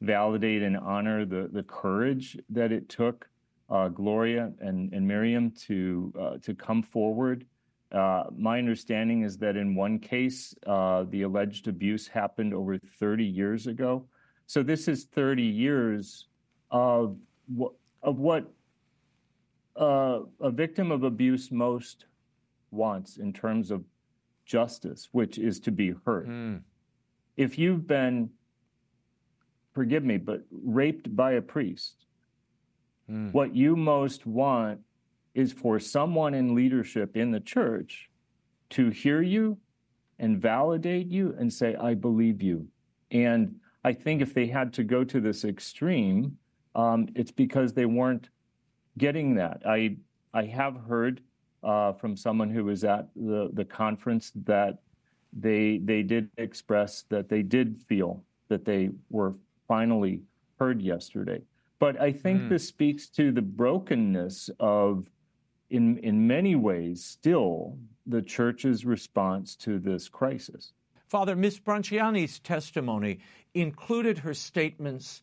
validate 0.03 0.63
and 0.63 0.77
honor 0.77 1.25
the, 1.25 1.49
the 1.53 1.63
courage 1.63 2.39
that 2.51 2.73
it 2.73 2.89
took 2.89 3.29
uh, 3.69 3.89
Gloria 3.89 4.53
and, 4.61 4.93
and 4.93 5.07
Miriam 5.07 5.51
to 5.53 6.13
uh, 6.19 6.37
to 6.39 6.55
come 6.55 6.83
forward. 6.83 7.47
Uh, 7.93 8.25
my 8.37 8.59
understanding 8.59 9.23
is 9.23 9.37
that 9.39 9.57
in 9.57 9.75
one 9.75 9.99
case, 9.99 10.55
uh, 10.67 11.05
the 11.11 11.23
alleged 11.23 11.69
abuse 11.69 12.07
happened 12.07 12.55
over 12.55 12.79
30 12.79 13.25
years 13.25 13.67
ago. 13.67 14.07
So 14.47 14.63
this 14.63 14.87
is 14.89 15.05
30 15.05 15.43
years 15.43 16.27
of 16.71 17.17
of 18.03 18.19
what 18.19 18.51
uh, 19.77 20.21
a 20.41 20.51
victim 20.51 20.91
of 20.91 21.05
abuse 21.05 21.51
most 21.51 22.07
wants 22.71 23.17
in 23.17 23.33
terms 23.33 23.71
of 23.71 23.85
justice, 24.45 25.09
which 25.13 25.39
is 25.39 25.61
to 25.61 25.71
be 25.71 25.95
heard. 26.05 26.29
Mm. 26.29 26.61
If 27.37 27.59
you've 27.59 27.87
been, 27.87 28.31
forgive 29.73 30.05
me, 30.05 30.17
but 30.17 30.43
raped 30.51 31.15
by 31.15 31.33
a 31.33 31.43
priest, 31.43 32.07
mm. 33.11 33.33
what 33.33 33.55
you 33.55 33.77
most 33.77 34.27
want 34.27 34.81
is 35.35 35.53
for 35.53 35.79
someone 35.79 36.35
in 36.35 36.55
leadership 36.55 37.17
in 37.17 37.31
the 37.31 37.41
church 37.41 38.11
to 38.71 38.91
hear 38.91 39.23
you 39.23 39.57
and 40.19 40.41
validate 40.41 41.07
you 41.07 41.35
and 41.39 41.53
say, 41.53 41.77
I 41.77 41.95
believe 41.95 42.43
you. 42.43 42.67
And 43.11 43.57
I 43.85 43.93
think 43.93 44.21
if 44.21 44.35
they 44.35 44.47
had 44.47 44.73
to 44.75 44.85
go 44.85 45.05
to 45.05 45.21
this 45.21 45.45
extreme, 45.45 46.37
um, 46.75 47.09
it's 47.15 47.31
because 47.31 47.73
they 47.73 47.87
weren't 47.87 48.29
getting 48.99 49.35
that. 49.37 49.63
I 49.67 49.97
I 50.33 50.45
have 50.45 50.77
heard 50.77 51.21
uh, 51.63 51.93
from 51.93 52.17
someone 52.17 52.51
who 52.51 52.65
was 52.65 52.85
at 52.85 53.09
the, 53.15 53.51
the 53.53 53.65
conference 53.65 54.33
that 54.45 54.79
they 55.33 55.79
they 55.79 56.03
did 56.03 56.31
express 56.37 57.05
that 57.09 57.29
they 57.29 57.43
did 57.43 57.79
feel 57.89 58.23
that 58.49 58.65
they 58.65 58.91
were 59.11 59.35
finally 59.69 60.21
heard 60.59 60.83
yesterday. 60.83 61.41
But 61.79 62.01
I 62.01 62.13
think 62.13 62.43
mm. 62.43 62.49
this 62.51 62.69
speaks 62.69 63.09
to 63.11 63.33
the 63.33 63.43
brokenness 63.43 64.51
of, 64.61 65.09
in 65.71 65.99
in 65.99 66.27
many 66.27 66.57
ways, 66.57 67.05
still 67.05 67.79
the 68.07 68.23
church's 68.23 68.85
response 68.85 69.57
to 69.57 69.79
this 69.79 70.09
crisis. 70.09 70.73
Father, 71.09 71.35
Miss 71.35 71.59
Branciani's 71.59 72.39
testimony 72.39 73.21
included 73.55 74.19
her 74.19 74.35
statements 74.35 75.23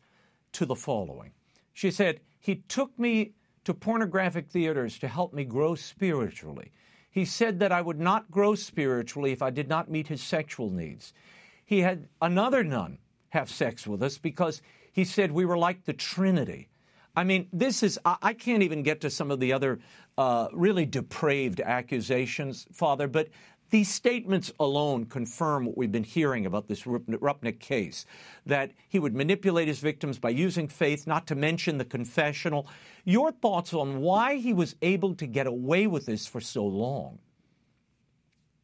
to 0.52 0.66
the 0.66 0.76
following. 0.76 1.32
She 1.78 1.92
said, 1.92 2.18
He 2.40 2.56
took 2.66 2.98
me 2.98 3.34
to 3.62 3.72
pornographic 3.72 4.48
theaters 4.48 4.98
to 4.98 5.06
help 5.06 5.32
me 5.32 5.44
grow 5.44 5.76
spiritually. 5.76 6.72
He 7.08 7.24
said 7.24 7.60
that 7.60 7.70
I 7.70 7.82
would 7.82 8.00
not 8.00 8.32
grow 8.32 8.56
spiritually 8.56 9.30
if 9.30 9.42
I 9.42 9.50
did 9.50 9.68
not 9.68 9.88
meet 9.88 10.08
his 10.08 10.20
sexual 10.20 10.70
needs. 10.70 11.12
He 11.64 11.78
had 11.78 12.08
another 12.20 12.64
nun 12.64 12.98
have 13.28 13.48
sex 13.48 13.86
with 13.86 14.02
us 14.02 14.18
because 14.18 14.60
he 14.90 15.04
said 15.04 15.30
we 15.30 15.44
were 15.44 15.56
like 15.56 15.84
the 15.84 15.92
Trinity. 15.92 16.68
I 17.14 17.22
mean, 17.22 17.46
this 17.52 17.84
is, 17.84 17.96
I 18.04 18.32
can't 18.32 18.64
even 18.64 18.82
get 18.82 19.00
to 19.02 19.10
some 19.10 19.30
of 19.30 19.38
the 19.38 19.52
other 19.52 19.78
uh, 20.16 20.48
really 20.52 20.84
depraved 20.84 21.60
accusations, 21.60 22.66
Father, 22.72 23.06
but 23.06 23.28
these 23.70 23.92
statements 23.92 24.50
alone 24.58 25.04
confirm 25.04 25.66
what 25.66 25.76
we've 25.76 25.92
been 25.92 26.04
hearing 26.04 26.46
about 26.46 26.68
this 26.68 26.82
Rupnik 26.82 27.60
case 27.60 28.06
that 28.46 28.72
he 28.88 28.98
would 28.98 29.14
manipulate 29.14 29.68
his 29.68 29.78
victims 29.78 30.18
by 30.18 30.30
using 30.30 30.68
faith, 30.68 31.06
not 31.06 31.26
to 31.26 31.34
mention 31.34 31.78
the 31.78 31.84
confessional. 31.84 32.66
Your 33.04 33.30
thoughts 33.30 33.74
on 33.74 34.00
why 34.00 34.36
he 34.36 34.52
was 34.52 34.74
able 34.82 35.14
to 35.16 35.26
get 35.26 35.46
away 35.46 35.86
with 35.86 36.06
this 36.06 36.26
for 36.26 36.40
so 36.40 36.64
long? 36.64 37.18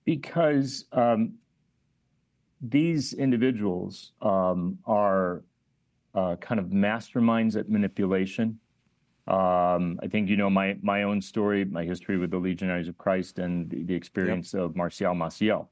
Because 0.04 0.86
um, 0.92 1.34
these 2.60 3.12
individuals 3.12 4.12
um, 4.22 4.78
are 4.86 5.42
uh, 6.14 6.36
kind 6.36 6.60
of 6.60 6.66
masterminds 6.66 7.56
at 7.56 7.68
manipulation. 7.68 8.58
Um, 9.26 9.98
I 10.02 10.08
think 10.08 10.28
you 10.28 10.36
know 10.36 10.50
my 10.50 10.76
my 10.82 11.04
own 11.04 11.20
story, 11.22 11.64
my 11.64 11.84
history 11.84 12.18
with 12.18 12.30
the 12.30 12.38
Legionaries 12.38 12.88
of 12.88 12.98
Christ, 12.98 13.38
and 13.38 13.70
the, 13.70 13.82
the 13.84 13.94
experience 13.94 14.52
yep. 14.52 14.62
of 14.62 14.76
Marcial 14.76 15.14
Maciel. 15.14 15.68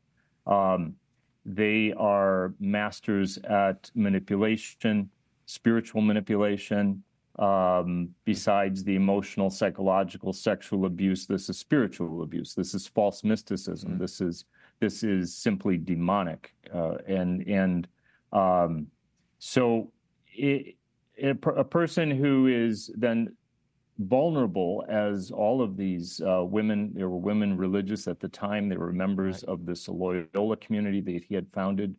Um, 0.46 0.94
they 1.44 1.92
are 1.96 2.54
masters 2.60 3.38
at 3.48 3.90
manipulation, 3.94 5.10
spiritual 5.46 6.00
manipulation. 6.00 7.02
Um, 7.38 8.10
besides 8.26 8.84
the 8.84 8.94
emotional, 8.94 9.48
psychological, 9.48 10.34
sexual 10.34 10.84
abuse, 10.84 11.26
this 11.26 11.48
is 11.48 11.58
spiritual 11.58 12.22
abuse. 12.22 12.54
This 12.54 12.74
is 12.74 12.86
false 12.86 13.24
mysticism. 13.24 13.92
Mm. 13.92 13.98
This 13.98 14.20
is 14.20 14.44
this 14.80 15.02
is 15.02 15.34
simply 15.34 15.78
demonic, 15.78 16.54
uh, 16.74 16.96
and 17.06 17.46
and 17.46 17.88
um, 18.32 18.86
so 19.38 19.92
it, 20.26 20.76
it, 21.16 21.38
a 21.56 21.64
person 21.64 22.10
who 22.10 22.48
is 22.48 22.90
then 22.96 23.34
vulnerable 24.08 24.84
as 24.88 25.30
all 25.30 25.62
of 25.62 25.76
these 25.76 26.20
uh, 26.20 26.44
women, 26.44 26.92
there 26.94 27.08
were 27.08 27.18
women 27.18 27.56
religious 27.56 28.06
at 28.06 28.20
the 28.20 28.28
time, 28.28 28.68
they 28.68 28.76
were 28.76 28.92
members 28.92 29.44
right. 29.46 29.52
of 29.52 29.66
this 29.66 29.88
Loyola 29.88 30.56
community 30.56 31.00
that 31.00 31.24
he 31.24 31.34
had 31.34 31.46
founded. 31.52 31.94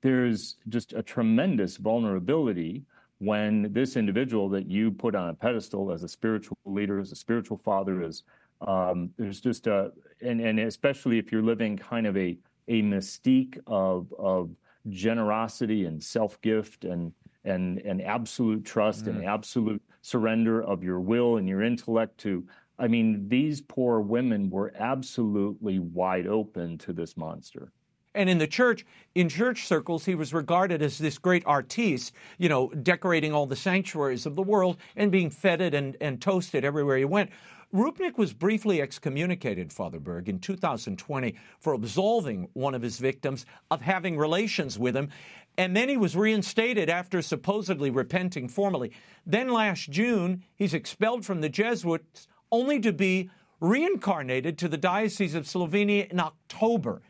There's 0.00 0.56
just 0.68 0.92
a 0.92 1.02
tremendous 1.02 1.76
vulnerability 1.76 2.84
when 3.18 3.72
this 3.72 3.96
individual 3.96 4.48
that 4.50 4.70
you 4.70 4.90
put 4.90 5.14
on 5.14 5.28
a 5.28 5.34
pedestal 5.34 5.90
as 5.92 6.02
a 6.04 6.08
spiritual 6.08 6.56
leader, 6.64 7.00
as 7.00 7.10
a 7.12 7.16
spiritual 7.16 7.58
father, 7.58 8.02
is 8.02 8.22
um, 8.60 9.10
there's 9.16 9.40
just 9.40 9.66
a 9.66 9.92
and 10.20 10.40
and 10.40 10.58
especially 10.58 11.18
if 11.18 11.30
you're 11.30 11.42
living 11.42 11.76
kind 11.76 12.06
of 12.06 12.16
a 12.16 12.38
a 12.68 12.82
mystique 12.82 13.58
of 13.66 14.12
of 14.18 14.50
generosity 14.88 15.84
and 15.84 16.02
self 16.02 16.40
gift 16.40 16.84
and 16.84 17.12
and 17.44 17.78
and 17.78 18.02
absolute 18.02 18.64
trust 18.64 19.04
mm. 19.04 19.08
and 19.08 19.24
absolute 19.24 19.82
surrender 20.02 20.62
of 20.62 20.82
your 20.82 21.00
will 21.00 21.36
and 21.36 21.48
your 21.48 21.62
intellect 21.62 22.18
to 22.18 22.46
I 22.78 22.86
mean, 22.86 23.28
these 23.28 23.60
poor 23.60 24.00
women 24.00 24.50
were 24.50 24.72
absolutely 24.78 25.80
wide 25.80 26.28
open 26.28 26.78
to 26.78 26.92
this 26.92 27.16
monster. 27.16 27.72
And 28.14 28.30
in 28.30 28.38
the 28.38 28.46
church, 28.46 28.86
in 29.14 29.28
church 29.28 29.66
circles, 29.66 30.04
he 30.04 30.14
was 30.14 30.32
regarded 30.32 30.80
as 30.80 30.98
this 30.98 31.18
great 31.18 31.44
artiste, 31.44 32.12
you 32.38 32.48
know, 32.48 32.68
decorating 32.68 33.32
all 33.32 33.46
the 33.46 33.56
sanctuaries 33.56 34.26
of 34.26 34.34
the 34.34 34.42
world 34.42 34.78
and 34.96 35.12
being 35.12 35.30
feted 35.30 35.74
and, 35.74 35.96
and 36.00 36.20
toasted 36.20 36.64
everywhere 36.64 36.96
he 36.96 37.04
went. 37.04 37.30
Rupnik 37.74 38.16
was 38.16 38.32
briefly 38.32 38.80
excommunicated, 38.80 39.72
Father 39.72 40.00
Berg, 40.00 40.30
in 40.30 40.38
2020 40.38 41.34
for 41.60 41.74
absolving 41.74 42.48
one 42.54 42.74
of 42.74 42.80
his 42.80 42.98
victims 42.98 43.44
of 43.70 43.82
having 43.82 44.16
relations 44.16 44.78
with 44.78 44.96
him. 44.96 45.10
And 45.58 45.76
then 45.76 45.88
he 45.88 45.96
was 45.96 46.16
reinstated 46.16 46.88
after 46.88 47.20
supposedly 47.20 47.90
repenting 47.90 48.48
formally. 48.48 48.92
Then 49.26 49.48
last 49.48 49.90
June, 49.90 50.44
he's 50.54 50.72
expelled 50.72 51.26
from 51.26 51.40
the 51.40 51.48
Jesuits 51.48 52.28
only 52.52 52.78
to 52.80 52.92
be 52.92 53.28
reincarnated 53.60 54.56
to 54.58 54.68
the 54.68 54.76
Diocese 54.76 55.34
of 55.34 55.46
Slovenia 55.46 56.08
in 56.10 56.20
October. 56.20 57.02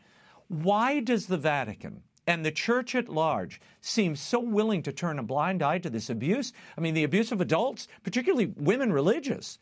Why 0.47 0.99
does 0.99 1.27
the 1.27 1.37
Vatican 1.37 2.01
and 2.25 2.43
the 2.43 2.51
church 2.51 2.95
at 2.95 3.07
large 3.07 3.61
seem 3.81 4.15
so 4.15 4.39
willing 4.39 4.81
to 4.81 4.91
turn 4.91 5.19
a 5.19 5.23
blind 5.23 5.61
eye 5.61 5.77
to 5.77 5.89
this 5.89 6.09
abuse? 6.09 6.51
I 6.75 6.81
mean, 6.81 6.95
the 6.95 7.03
abuse 7.03 7.31
of 7.31 7.41
adults, 7.41 7.87
particularly 8.01 8.47
women 8.57 8.91
religious. 8.91 9.59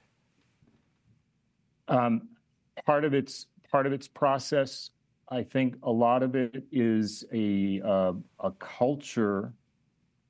Um, 1.90 2.30
part 2.86 3.04
of 3.04 3.14
its 3.14 3.48
part 3.70 3.86
of 3.86 3.92
its 3.92 4.08
process 4.08 4.92
I 5.30 5.44
think 5.44 5.76
a 5.84 5.92
lot 5.92 6.24
of 6.24 6.36
it 6.36 6.64
is 6.72 7.26
a 7.34 7.82
uh, 7.84 8.14
a 8.40 8.52
culture, 8.60 9.54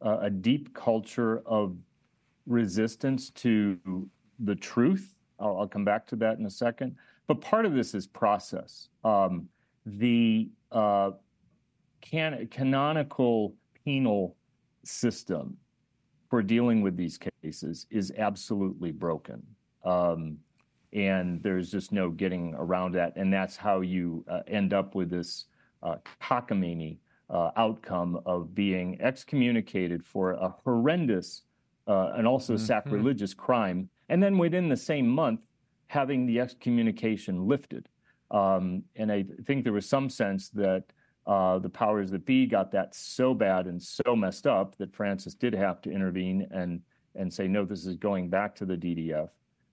uh, 0.03 0.19
a 0.21 0.29
deep 0.29 0.73
culture 0.73 1.43
of 1.45 1.77
resistance 2.47 3.29
to 3.31 3.77
the 4.39 4.55
truth. 4.55 5.13
I'll, 5.39 5.59
I'll, 5.59 5.67
come 5.67 5.85
back 5.85 6.07
to 6.07 6.15
that 6.17 6.39
in 6.39 6.45
a 6.45 6.49
second. 6.49 6.95
But 7.27 7.41
part 7.41 7.65
of 7.65 7.73
this 7.73 7.93
is 7.93 8.07
process. 8.07 8.89
Um, 9.03 9.47
the 9.85 10.49
uh, 10.71 11.11
can- 12.01 12.47
canonical 12.49 13.53
penal 13.85 14.35
system 14.83 15.57
for 16.29 16.41
dealing 16.41 16.81
with 16.81 16.97
these 16.97 17.19
cases 17.43 17.85
is 17.89 18.11
absolutely 18.17 18.91
broken. 18.91 19.43
Um, 19.83 20.37
and 20.97 21.43
there's 21.43 21.69
just 21.69 21.91
no 21.91 22.09
getting 22.09 22.55
around 22.57 22.93
that. 22.93 23.13
And 23.15 23.31
that's 23.31 23.55
how 23.55 23.81
you 23.81 24.25
uh, 24.27 24.39
end 24.47 24.73
up 24.73 24.95
with 24.95 25.11
this 25.11 25.45
uh, 25.83 25.97
cockamamie 26.21 26.97
uh, 27.29 27.51
outcome 27.55 28.19
of 28.25 28.55
being 28.55 28.99
excommunicated 28.99 30.03
for 30.03 30.31
a 30.31 30.55
horrendous 30.63 31.43
uh, 31.87 32.13
and 32.17 32.25
also 32.25 32.55
mm-hmm. 32.55 32.65
sacrilegious 32.65 33.33
crime, 33.33 33.89
and 34.09 34.21
then 34.21 34.37
within 34.37 34.69
the 34.69 34.77
same 34.77 35.07
month 35.07 35.41
having 35.87 36.25
the 36.25 36.39
excommunication 36.39 37.47
lifted. 37.47 37.87
Um, 38.31 38.83
and 38.95 39.11
I 39.11 39.23
think 39.45 39.63
there 39.63 39.73
was 39.73 39.87
some 39.87 40.09
sense 40.09 40.49
that 40.49 40.83
uh, 41.27 41.59
the 41.59 41.69
powers 41.69 42.09
that 42.11 42.25
be 42.25 42.47
got 42.47 42.71
that 42.71 42.95
so 42.95 43.33
bad 43.35 43.67
and 43.67 43.81
so 43.81 44.15
messed 44.15 44.47
up 44.47 44.75
that 44.77 44.95
Francis 44.95 45.35
did 45.35 45.53
have 45.53 45.79
to 45.83 45.91
intervene 45.91 46.47
and 46.51 46.81
and 47.15 47.33
say 47.33 47.47
no, 47.47 47.65
this 47.65 47.85
is 47.85 47.95
going 47.95 48.29
back 48.29 48.55
to 48.55 48.65
the 48.65 48.75
DDF 48.75 49.29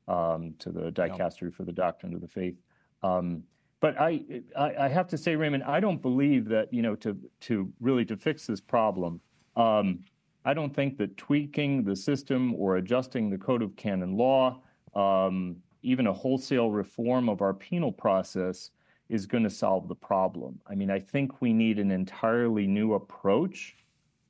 to 0.09 0.71
the 0.71 0.91
dicastery 0.93 1.53
for 1.53 1.65
the 1.65 1.73
doctrine 1.73 2.15
of 2.15 2.21
the 2.21 2.29
faith. 2.29 2.57
Um, 3.03 3.43
but 3.81 4.01
I, 4.01 4.23
I, 4.57 4.75
I, 4.85 4.89
have 4.89 5.09
to 5.09 5.19
say, 5.19 5.37
Raymond, 5.37 5.63
I 5.65 5.79
don't 5.79 6.01
believe 6.01 6.49
that 6.49 6.73
you 6.73 6.81
know 6.81 6.95
to 6.97 7.17
to 7.41 7.71
really 7.81 8.05
to 8.07 8.17
fix 8.17 8.47
this 8.47 8.61
problem. 8.61 9.21
Um, 9.57 10.01
I 10.47 10.55
don't 10.55 10.75
think 10.75 10.97
that 10.99 11.17
tweaking 11.17 11.85
the 11.85 11.97
system 11.97 12.55
or 12.55 12.77
adjusting 12.77 13.31
the 13.31 13.39
code 13.39 13.63
of 13.63 13.77
canon 13.77 14.17
law, 14.17 14.61
um, 14.95 15.57
even 15.83 16.07
a 16.07 16.13
wholesale 16.13 16.71
reform 16.71 17.29
of 17.29 17.41
our 17.41 17.55
penal 17.55 17.93
process, 17.93 18.71
is 19.09 19.27
going 19.27 19.45
to 19.45 19.51
solve 19.51 19.89
the 19.89 19.95
problem. 19.95 20.59
I 20.67 20.75
mean, 20.75 20.91
I 20.91 20.99
think 20.99 21.41
we 21.41 21.53
need 21.53 21.79
an 21.79 21.91
entirely 21.91 22.67
new 22.67 22.95
approach 22.95 23.77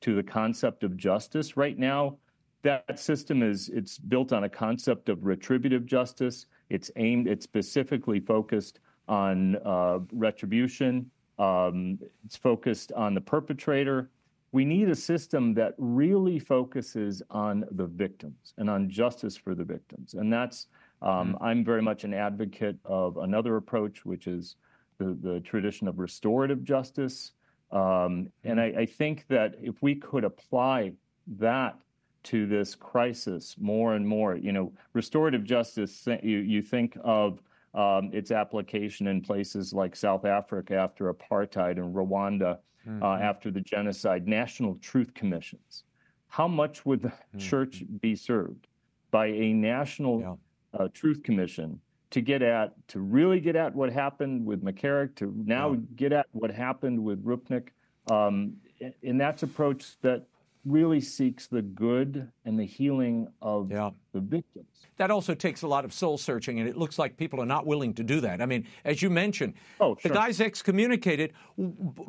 to 0.03 0.15
the 0.15 0.23
concept 0.23 0.85
of 0.85 0.97
justice. 0.97 1.57
Right 1.57 1.79
now, 1.79 2.19
that 2.65 2.99
system 2.99 3.43
is 3.43 3.69
it's 3.69 3.99
built 3.99 4.33
on 4.33 4.45
a 4.45 4.49
concept 4.49 5.09
of 5.09 5.25
retributive 5.25 5.87
justice. 5.87 6.47
It's 6.71 6.91
aimed, 6.97 7.29
it's 7.29 7.45
specifically 7.45 8.21
focused 8.21 8.81
on 9.07 9.57
uh, 9.65 10.01
retribution. 10.13 11.11
Um, 11.39 11.99
it's 12.25 12.37
focused 12.37 12.91
on 12.93 13.15
the 13.15 13.21
perpetrator. 13.21 14.11
We 14.53 14.65
need 14.65 14.89
a 14.89 14.95
system 14.95 15.55
that 15.55 15.75
really 15.79 16.39
focuses 16.39 17.23
on 17.31 17.65
the 17.73 17.87
victims 17.87 18.55
and 18.57 18.71
on 18.71 18.89
justice 18.89 19.37
for 19.37 19.55
the 19.55 19.65
victims. 19.65 20.15
And 20.15 20.33
that's, 20.33 20.67
um, 21.03 21.35
mm-hmm. 21.35 21.45
I'm 21.45 21.65
very 21.65 21.83
much 21.83 22.05
an 22.05 22.15
advocate 22.15 22.77
of 22.85 23.17
another 23.19 23.57
approach, 23.57 24.05
which 24.05 24.27
is 24.27 24.57
the, 24.99 25.17
the 25.21 25.41
tradition 25.41 25.89
of 25.89 25.99
restorative 25.99 26.63
justice. 26.65 27.33
Um, 27.73 28.31
and 28.45 28.59
mm-hmm. 28.59 28.79
I, 28.79 28.83
I 28.83 28.87
think 28.87 29.27
that 29.29 29.57
if 29.61 29.83
we 29.83 29.97
could 29.97 30.25
apply 30.25 30.93
that 31.39 31.77
to 32.25 32.47
this 32.47 32.75
crisis 32.75 33.57
more 33.59 33.95
and 33.95 34.07
more. 34.07 34.37
You 34.37 34.53
know, 34.53 34.73
restorative 34.93 35.45
justice, 35.45 36.07
you, 36.23 36.39
you 36.39 36.63
think 36.63 36.97
of 37.03 37.41
um, 37.75 38.11
its 38.13 38.31
application 38.31 39.07
in 39.09 39.21
places 39.21 39.73
like 39.73 39.97
South 39.97 40.25
Africa 40.25 40.75
after 40.77 41.13
apartheid 41.13 41.77
and 41.77 41.95
Rwanda 41.95 42.43
uh, 42.53 42.57
mm-hmm. 42.89 43.03
uh, 43.03 43.17
after 43.19 43.51
the 43.51 43.61
genocide, 43.61 44.29
national 44.29 44.77
truth 44.77 45.13
commissions. 45.15 45.85
How 46.29 46.49
much 46.49 46.85
would 46.87 47.03
the 47.03 47.09
mm-hmm. 47.09 47.39
church 47.39 47.85
be 48.01 48.15
served 48.15 48.67
by 49.11 49.27
a 49.27 49.53
national 49.53 50.21
yeah. 50.21 50.81
uh, 50.81 50.89
truth 50.93 51.23
commission 51.23 51.81
to 52.11 52.21
get 52.21 52.43
at, 52.43 52.75
to 52.89 53.01
really 53.01 53.41
get 53.41 53.57
at 53.57 53.75
what 53.75 53.93
happened 53.93 54.47
with 54.47 54.63
McCarrick, 54.63 55.17
to 55.17 55.35
now 55.37 55.73
yeah. 55.73 55.79
get 55.97 56.13
at 56.13 56.27
what 56.33 56.51
happened 56.51 57.03
with 57.03 57.25
Rupnik? 57.25 57.69
Um, 58.11 58.55
and 59.03 59.21
that's 59.21 59.43
approach 59.43 59.97
that 60.03 60.27
really 60.65 61.01
seeks 61.01 61.47
the 61.47 61.63
good 61.63 62.31
and 62.45 62.59
the 62.59 62.65
healing 62.65 63.29
of 63.43 63.71
Yeah. 63.71 63.91
the 64.13 64.21
victims. 64.21 64.67
That 64.97 65.11
also 65.11 65.35
takes 65.35 65.63
a 65.63 65.69
lot 65.69 65.85
of 65.85 65.93
soul 65.93 66.17
searching, 66.19 66.61
and 66.61 66.69
it 66.69 66.77
looks 66.77 66.99
like 66.99 67.17
people 67.17 67.41
are 67.41 67.47
not 67.47 67.67
willing 67.67 67.95
to 67.95 68.05
do 68.05 68.21
that. 68.21 68.41
I 68.41 68.47
mean, 68.47 68.67
as 68.85 69.03
you 69.03 69.11
mentioned, 69.11 69.55
Oh, 69.81 69.97
the 70.03 70.09
guy's 70.09 70.41
excommunicated. 70.41 71.33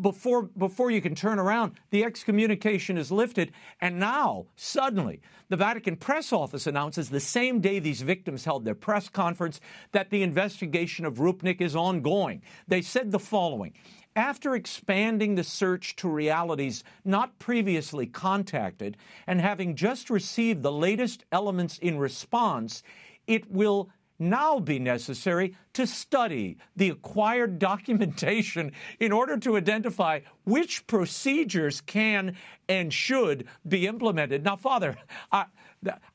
Before 0.02 0.44
before 0.44 0.92
you 0.92 1.02
can 1.02 1.16
turn 1.16 1.40
around, 1.40 1.74
the 1.90 2.04
excommunication 2.04 2.98
is 2.98 3.12
lifted, 3.12 3.52
and 3.82 4.00
now 4.00 4.46
suddenly 4.56 5.20
the 5.50 5.58
Vatican 5.58 5.96
press 5.96 6.32
office 6.32 6.68
announces 6.68 7.10
the 7.10 7.20
same 7.20 7.60
day 7.60 7.80
these 7.80 8.02
victims 8.02 8.46
held 8.46 8.66
their 8.66 8.76
press 8.76 9.10
conference 9.10 9.60
that 9.92 10.10
the 10.12 10.22
investigation 10.24 11.06
of 11.06 11.16
Rupnik 11.16 11.62
is 11.62 11.76
ongoing. 11.76 12.42
They 12.68 12.82
said 12.82 13.12
the 13.12 13.20
following. 13.20 13.74
After 14.16 14.56
expanding 14.56 15.36
the 15.36 15.44
search 15.44 15.98
to 15.98 16.08
realities 16.08 16.86
not 17.04 17.38
previously 17.38 18.06
contacted 18.06 18.96
and 19.28 19.42
having 19.42 19.76
just 19.76 20.10
received 20.10 20.64
the 20.64 20.72
latest 20.72 21.26
elements 21.34 21.78
in 21.80 21.98
response, 21.98 22.82
it 23.28 23.52
will 23.52 23.90
now 24.18 24.60
be 24.60 24.80
necessary 24.80 25.56
to 25.74 25.86
study 25.86 26.58
the 26.78 26.90
acquired 26.90 27.60
documentation 27.60 28.72
in 29.02 29.12
order 29.12 29.38
to 29.38 29.58
identify 29.58 30.22
which 30.46 30.88
procedures 30.88 31.82
can 31.82 32.38
and 32.70 32.94
should 32.94 33.46
be 33.68 33.86
implemented. 33.86 34.46
Now, 34.46 34.56
Father, 34.56 34.96
I, 35.32 35.46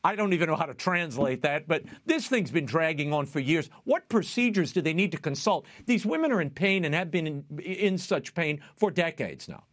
I 0.02 0.16
don't 0.16 0.32
even 0.32 0.48
know 0.48 0.56
how 0.56 0.66
to 0.66 0.74
translate 0.74 1.42
that, 1.42 1.68
but 1.68 1.84
this 2.06 2.26
thing's 2.26 2.50
been 2.50 2.66
dragging 2.66 3.12
on 3.12 3.26
for 3.26 3.40
years. 3.40 3.70
What 3.84 4.08
procedures 4.08 4.72
do 4.72 4.80
they 4.80 4.94
need 4.94 5.12
to 5.12 5.18
consult? 5.18 5.66
These 5.86 6.04
women 6.04 6.32
are 6.32 6.40
in 6.40 6.50
pain 6.50 6.84
and 6.84 6.94
have 6.94 7.10
been 7.10 7.26
in, 7.26 7.44
in 7.60 7.98
such 7.98 8.34
pain 8.34 8.60
for 8.76 8.90
decades 8.90 9.48
now. 9.48 9.64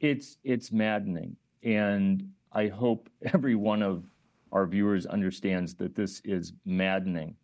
It's 0.00 0.38
it's 0.42 0.72
maddening, 0.72 1.36
and 1.62 2.30
I 2.52 2.68
hope 2.68 3.08
every 3.34 3.54
one 3.54 3.82
of 3.82 4.04
our 4.50 4.66
viewers 4.66 5.06
understands 5.06 5.74
that 5.74 5.94
this 5.94 6.20
is 6.24 6.52
maddening. 6.64 7.36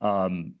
Um, 0.00 0.54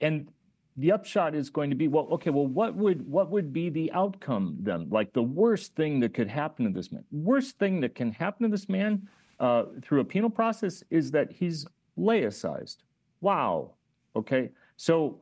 and 0.00 0.30
the 0.76 0.92
upshot 0.92 1.34
is 1.34 1.50
going 1.50 1.70
to 1.70 1.76
be 1.76 1.88
well 1.88 2.08
okay 2.10 2.30
well 2.30 2.46
what 2.46 2.74
would 2.74 3.06
what 3.06 3.30
would 3.30 3.52
be 3.52 3.68
the 3.68 3.92
outcome 3.92 4.56
then 4.60 4.88
like 4.88 5.12
the 5.12 5.22
worst 5.22 5.74
thing 5.74 6.00
that 6.00 6.14
could 6.14 6.28
happen 6.28 6.64
to 6.64 6.70
this 6.70 6.92
man 6.92 7.04
worst 7.10 7.58
thing 7.58 7.80
that 7.80 7.94
can 7.94 8.12
happen 8.12 8.44
to 8.44 8.48
this 8.48 8.68
man 8.68 9.06
uh, 9.40 9.64
through 9.82 10.00
a 10.00 10.04
penal 10.04 10.30
process 10.30 10.84
is 10.90 11.10
that 11.10 11.32
he's 11.32 11.66
laicized. 11.98 12.78
Wow. 13.20 13.72
Okay. 14.14 14.50
So 14.76 15.20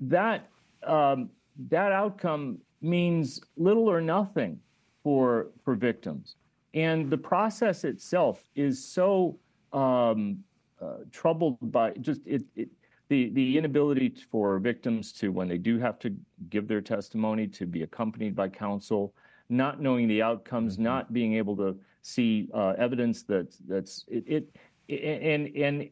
that 0.00 0.48
um, 0.86 1.30
that 1.68 1.92
outcome 1.92 2.58
means 2.80 3.40
little 3.56 3.88
or 3.88 4.00
nothing 4.00 4.58
for 5.02 5.48
for 5.64 5.74
victims. 5.74 6.36
And 6.74 7.10
the 7.10 7.18
process 7.18 7.84
itself 7.84 8.48
is 8.54 8.84
so 8.84 9.38
um, 9.72 10.42
uh, 10.80 10.98
troubled 11.10 11.58
by 11.60 11.92
just 12.00 12.22
it, 12.26 12.44
it 12.56 12.68
the 13.08 13.30
the 13.30 13.58
inability 13.58 14.14
for 14.30 14.58
victims 14.58 15.12
to 15.14 15.32
when 15.32 15.48
they 15.48 15.58
do 15.58 15.78
have 15.78 15.98
to 16.00 16.14
give 16.50 16.68
their 16.68 16.80
testimony 16.80 17.46
to 17.48 17.66
be 17.66 17.82
accompanied 17.82 18.34
by 18.36 18.48
counsel 18.48 19.14
not 19.48 19.80
knowing 19.80 20.08
the 20.08 20.22
outcomes 20.22 20.74
Mm-hmm. 20.74 20.84
not 20.84 21.12
being 21.12 21.34
able 21.34 21.56
to 21.56 21.76
see 22.08 22.48
uh, 22.54 22.74
evidence 22.78 23.22
that 23.24 23.54
that's 23.68 24.04
it, 24.08 24.48
it 24.88 25.02
and 25.22 25.48
and 25.56 25.90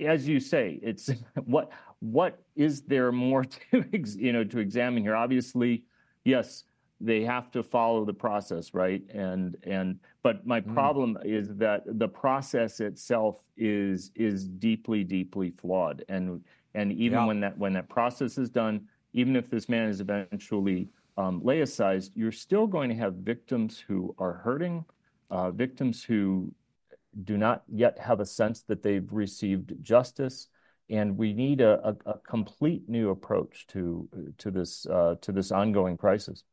as 0.00 0.28
you 0.28 0.38
say 0.38 0.78
it's 0.82 1.10
what 1.44 1.70
what 2.00 2.42
is 2.54 2.82
there 2.82 3.10
more 3.10 3.44
to 3.70 3.84
you 4.18 4.32
know 4.32 4.44
to 4.44 4.58
examine 4.58 5.02
here 5.02 5.16
obviously 5.16 5.84
yes 6.24 6.64
they 7.00 7.22
have 7.22 7.50
to 7.50 7.62
follow 7.62 8.04
the 8.04 8.12
process 8.12 8.74
right 8.74 9.02
and 9.12 9.56
and 9.64 9.98
but 10.22 10.46
my 10.46 10.60
Mm. 10.60 10.74
problem 10.74 11.18
is 11.24 11.54
that 11.56 11.82
the 11.86 12.08
process 12.08 12.80
itself 12.80 13.36
is 13.56 14.10
is 14.14 14.46
deeply 14.48 15.04
deeply 15.04 15.50
flawed 15.50 16.04
and 16.08 16.42
and 16.74 16.92
even 16.92 17.18
Yeah. 17.20 17.26
when 17.26 17.40
that 17.40 17.56
when 17.58 17.72
that 17.74 17.88
process 17.88 18.36
is 18.38 18.50
done 18.50 18.86
even 19.14 19.34
if 19.36 19.48
this 19.48 19.66
man 19.68 19.88
is 19.88 20.00
eventually 20.00 20.88
um, 21.18 21.40
laicized 21.40 22.10
you're 22.14 22.32
still 22.46 22.66
going 22.66 22.90
to 22.90 22.94
have 22.96 23.14
victims 23.14 23.78
who 23.78 24.14
are 24.18 24.34
hurting 24.34 24.84
uh, 25.30 25.50
victims 25.50 26.04
who 26.04 26.52
do 27.24 27.36
not 27.38 27.62
yet 27.68 27.98
have 27.98 28.20
a 28.20 28.26
sense 28.26 28.62
that 28.62 28.82
they've 28.82 29.12
received 29.12 29.72
justice 29.82 30.48
and 30.88 31.16
we 31.16 31.32
need 31.32 31.60
a, 31.60 31.96
a, 32.06 32.10
a 32.12 32.18
complete 32.20 32.88
new 32.88 33.10
approach 33.10 33.66
to 33.68 34.08
to 34.38 34.50
this 34.50 34.86
uh, 34.86 35.16
to 35.20 35.32
this 35.32 35.50
ongoing 35.52 35.96
crisis 35.96 36.44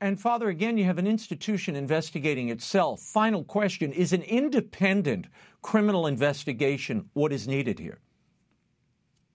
And 0.00 0.18
Father, 0.20 0.48
again, 0.48 0.78
you 0.78 0.84
have 0.84 0.96
an 0.98 1.06
institution 1.06 1.76
investigating 1.76 2.48
itself. 2.48 3.00
Final 3.02 3.44
question 3.44 3.92
Is 3.92 4.12
an 4.14 4.22
independent 4.22 5.26
criminal 5.62 6.06
investigation 6.06 7.10
what 7.12 7.30
is 7.32 7.46
needed 7.46 7.78
here? 7.78 8.00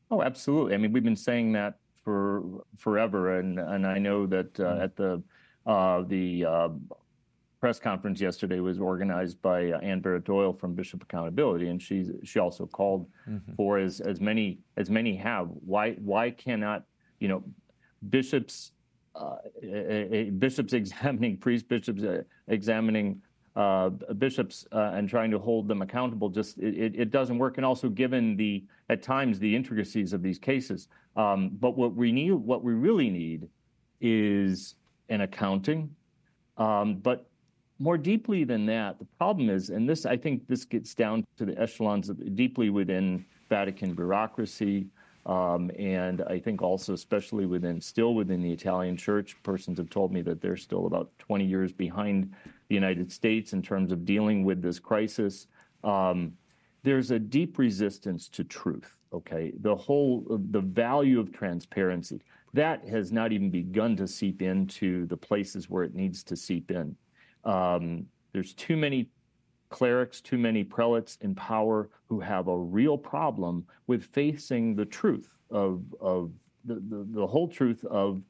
Oh, 0.09 0.21
absolutely. 0.21 0.73
I 0.73 0.77
mean, 0.77 0.91
we've 0.91 1.03
been 1.03 1.15
saying 1.15 1.53
that 1.53 1.79
for 2.03 2.43
forever, 2.77 3.39
and 3.39 3.59
and 3.59 3.85
I 3.87 3.97
know 3.97 4.25
that 4.27 4.59
uh, 4.59 4.77
at 4.81 4.95
the 4.95 5.23
uh, 5.65 6.01
the 6.03 6.45
uh, 6.45 6.69
press 7.61 7.79
conference 7.79 8.19
yesterday 8.19 8.59
was 8.59 8.79
organized 8.79 9.39
by 9.41 9.71
uh, 9.71 9.77
Anne 9.79 10.01
Barrett 10.01 10.25
Doyle 10.25 10.51
from 10.51 10.73
Bishop 10.73 11.03
Accountability, 11.03 11.69
and 11.69 11.79
she 11.81 12.09
she 12.23 12.39
also 12.39 12.65
called 12.65 13.07
for 13.55 13.77
as 13.77 14.01
as 14.01 14.19
many 14.19 14.59
as 14.77 14.89
many 14.89 15.15
have. 15.15 15.47
Why 15.65 15.93
why 15.93 16.31
cannot 16.31 16.83
you 17.19 17.27
know 17.29 17.43
bishops 18.09 18.71
uh, 19.15 19.35
a- 19.63 20.15
a- 20.15 20.29
bishops 20.31 20.73
examining 20.81 21.37
priests, 21.37 21.67
bishops 21.67 22.03
uh, 22.03 22.23
examining 22.47 23.21
uh, 23.55 23.89
bishops 24.17 24.65
uh, 24.71 24.91
and 24.95 25.07
trying 25.07 25.29
to 25.29 25.37
hold 25.37 25.67
them 25.67 25.81
accountable. 25.83 26.29
Just 26.29 26.57
it, 26.57 26.75
it- 26.75 26.95
it 26.99 27.11
doesn't 27.11 27.37
work, 27.37 27.57
and 27.57 27.65
also 27.65 27.89
given 27.89 28.35
the 28.35 28.65
at 28.89 29.03
times 29.03 29.37
the 29.39 29.55
intricacies 29.55 30.13
of 30.13 30.23
these 30.23 30.39
cases. 30.39 30.87
Um, 31.15 31.51
but 31.59 31.77
what 31.77 31.93
we 31.93 32.11
need, 32.11 32.31
what 32.31 32.63
we 32.63 32.73
really 32.73 33.09
need, 33.11 33.47
is 34.01 34.75
an 35.09 35.21
accounting. 35.21 35.93
Um, 36.57 36.95
but 36.97 37.27
more 37.81 37.97
deeply 37.97 38.43
than 38.43 38.67
that, 38.67 38.99
the 38.99 39.05
problem 39.17 39.49
is, 39.49 39.71
and 39.71 39.89
this 39.89 40.05
I 40.05 40.15
think 40.15 40.47
this 40.47 40.65
gets 40.65 40.93
down 40.93 41.25
to 41.37 41.45
the 41.45 41.59
echelons 41.59 42.09
of, 42.09 42.35
deeply 42.35 42.69
within 42.69 43.25
Vatican 43.49 43.95
bureaucracy, 43.95 44.87
um, 45.25 45.71
and 45.77 46.21
I 46.21 46.39
think 46.39 46.61
also 46.61 46.93
especially 46.93 47.47
within 47.47 47.81
still 47.81 48.13
within 48.13 48.41
the 48.41 48.51
Italian 48.51 48.97
Church. 48.97 49.35
Persons 49.41 49.79
have 49.79 49.89
told 49.89 50.13
me 50.13 50.21
that 50.21 50.41
they're 50.41 50.57
still 50.57 50.85
about 50.85 51.09
20 51.17 51.43
years 51.43 51.71
behind 51.71 52.31
the 52.69 52.75
United 52.75 53.11
States 53.11 53.53
in 53.53 53.63
terms 53.63 53.91
of 53.91 54.05
dealing 54.05 54.45
with 54.45 54.61
this 54.61 54.79
crisis. 54.79 55.47
Um, 55.83 56.33
there's 56.83 57.09
a 57.09 57.19
deep 57.19 57.57
resistance 57.57 58.29
to 58.29 58.43
truth. 58.43 58.95
Okay, 59.11 59.53
the 59.59 59.75
whole 59.75 60.25
the 60.29 60.61
value 60.61 61.19
of 61.19 61.33
transparency 61.33 62.21
that 62.53 62.85
has 62.87 63.11
not 63.11 63.31
even 63.31 63.49
begun 63.49 63.95
to 63.95 64.07
seep 64.07 64.41
into 64.41 65.05
the 65.07 65.17
places 65.17 65.69
where 65.69 65.83
it 65.83 65.95
needs 65.95 66.23
to 66.23 66.35
seep 66.35 66.69
in. 66.69 66.95
Um, 67.43 68.05
there's 68.33 68.53
too 68.53 68.77
many 68.77 69.09
clerics, 69.69 70.21
too 70.21 70.37
many 70.37 70.63
prelates 70.63 71.17
in 71.21 71.33
power 71.35 71.89
who 72.07 72.19
have 72.19 72.47
a 72.47 72.57
real 72.57 72.97
problem 72.97 73.65
with 73.87 74.03
facing 74.03 74.75
the 74.75 74.85
truth 74.85 75.29
of 75.49 75.83
of 75.99 76.31
the, 76.65 76.75
the, 76.75 77.05
the 77.09 77.27
whole 77.27 77.47
truth 77.47 77.83
of 77.85 78.21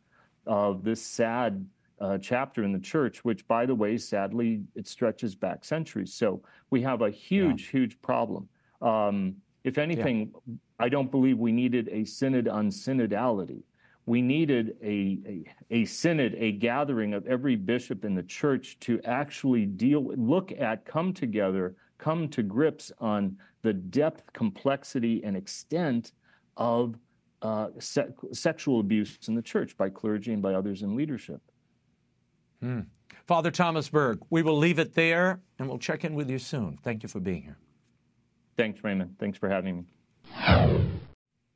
of 0.45 0.84
this 0.84 1.01
sad 1.01 1.66
uh, 1.99 2.18
chapter 2.18 2.64
in 2.64 2.72
the 2.72 2.80
church, 2.80 3.24
which, 3.24 3.47
by 3.47 3.66
the 3.66 3.76
way, 3.76 3.97
sadly, 3.97 4.64
it 4.76 4.88
stretches 4.88 5.36
back 5.36 5.64
centuries. 5.64 6.14
So 6.14 6.41
we 6.72 6.82
have 6.82 7.01
a 7.03 7.12
huge, 7.12 7.68
huge 7.68 8.01
problem. 8.01 8.49
Um, 8.82 9.36
if 9.64 9.78
anything, 9.78 10.34
I 10.80 10.89
don't 10.89 11.12
believe 11.12 11.38
we 11.38 11.51
needed 11.51 11.89
a 11.91 12.03
synod 12.05 12.47
on 12.47 12.70
synodality. 12.72 13.62
We 14.05 14.21
needed 14.21 14.75
a, 14.83 15.19
a, 15.25 15.43
a 15.69 15.85
synod, 15.85 16.35
a 16.37 16.53
gathering 16.53 17.13
of 17.13 17.25
every 17.27 17.55
bishop 17.55 18.03
in 18.03 18.15
the 18.15 18.23
church 18.23 18.77
to 18.81 18.99
actually 19.05 19.65
deal, 19.65 20.13
look 20.15 20.51
at, 20.51 20.85
come 20.85 21.13
together, 21.13 21.75
come 21.97 22.27
to 22.29 22.41
grips 22.43 22.91
on 22.99 23.37
the 23.61 23.73
depth, 23.73 24.33
complexity, 24.33 25.23
and 25.23 25.37
extent 25.37 26.13
of 26.57 26.95
uh, 27.41 27.67
se- 27.79 28.09
sexual 28.33 28.79
abuse 28.79 29.17
in 29.27 29.35
the 29.35 29.41
church 29.41 29.77
by 29.77 29.89
clergy 29.89 30.33
and 30.33 30.41
by 30.41 30.53
others 30.53 30.81
in 30.81 30.95
leadership. 30.95 31.41
Father 33.25 33.51
Thomas 33.51 33.89
Berg, 33.89 34.19
we 34.29 34.41
will 34.41 34.57
leave 34.57 34.79
it 34.79 34.93
there 34.93 35.41
and 35.57 35.67
we'll 35.67 35.79
check 35.79 36.03
in 36.03 36.15
with 36.15 36.29
you 36.29 36.39
soon. 36.39 36.77
Thank 36.83 37.03
you 37.03 37.09
for 37.09 37.19
being 37.19 37.43
here. 37.43 37.57
Thanks, 38.57 38.83
Raymond. 38.83 39.15
Thanks 39.19 39.37
for 39.37 39.49
having 39.49 39.77
me. 39.77 40.91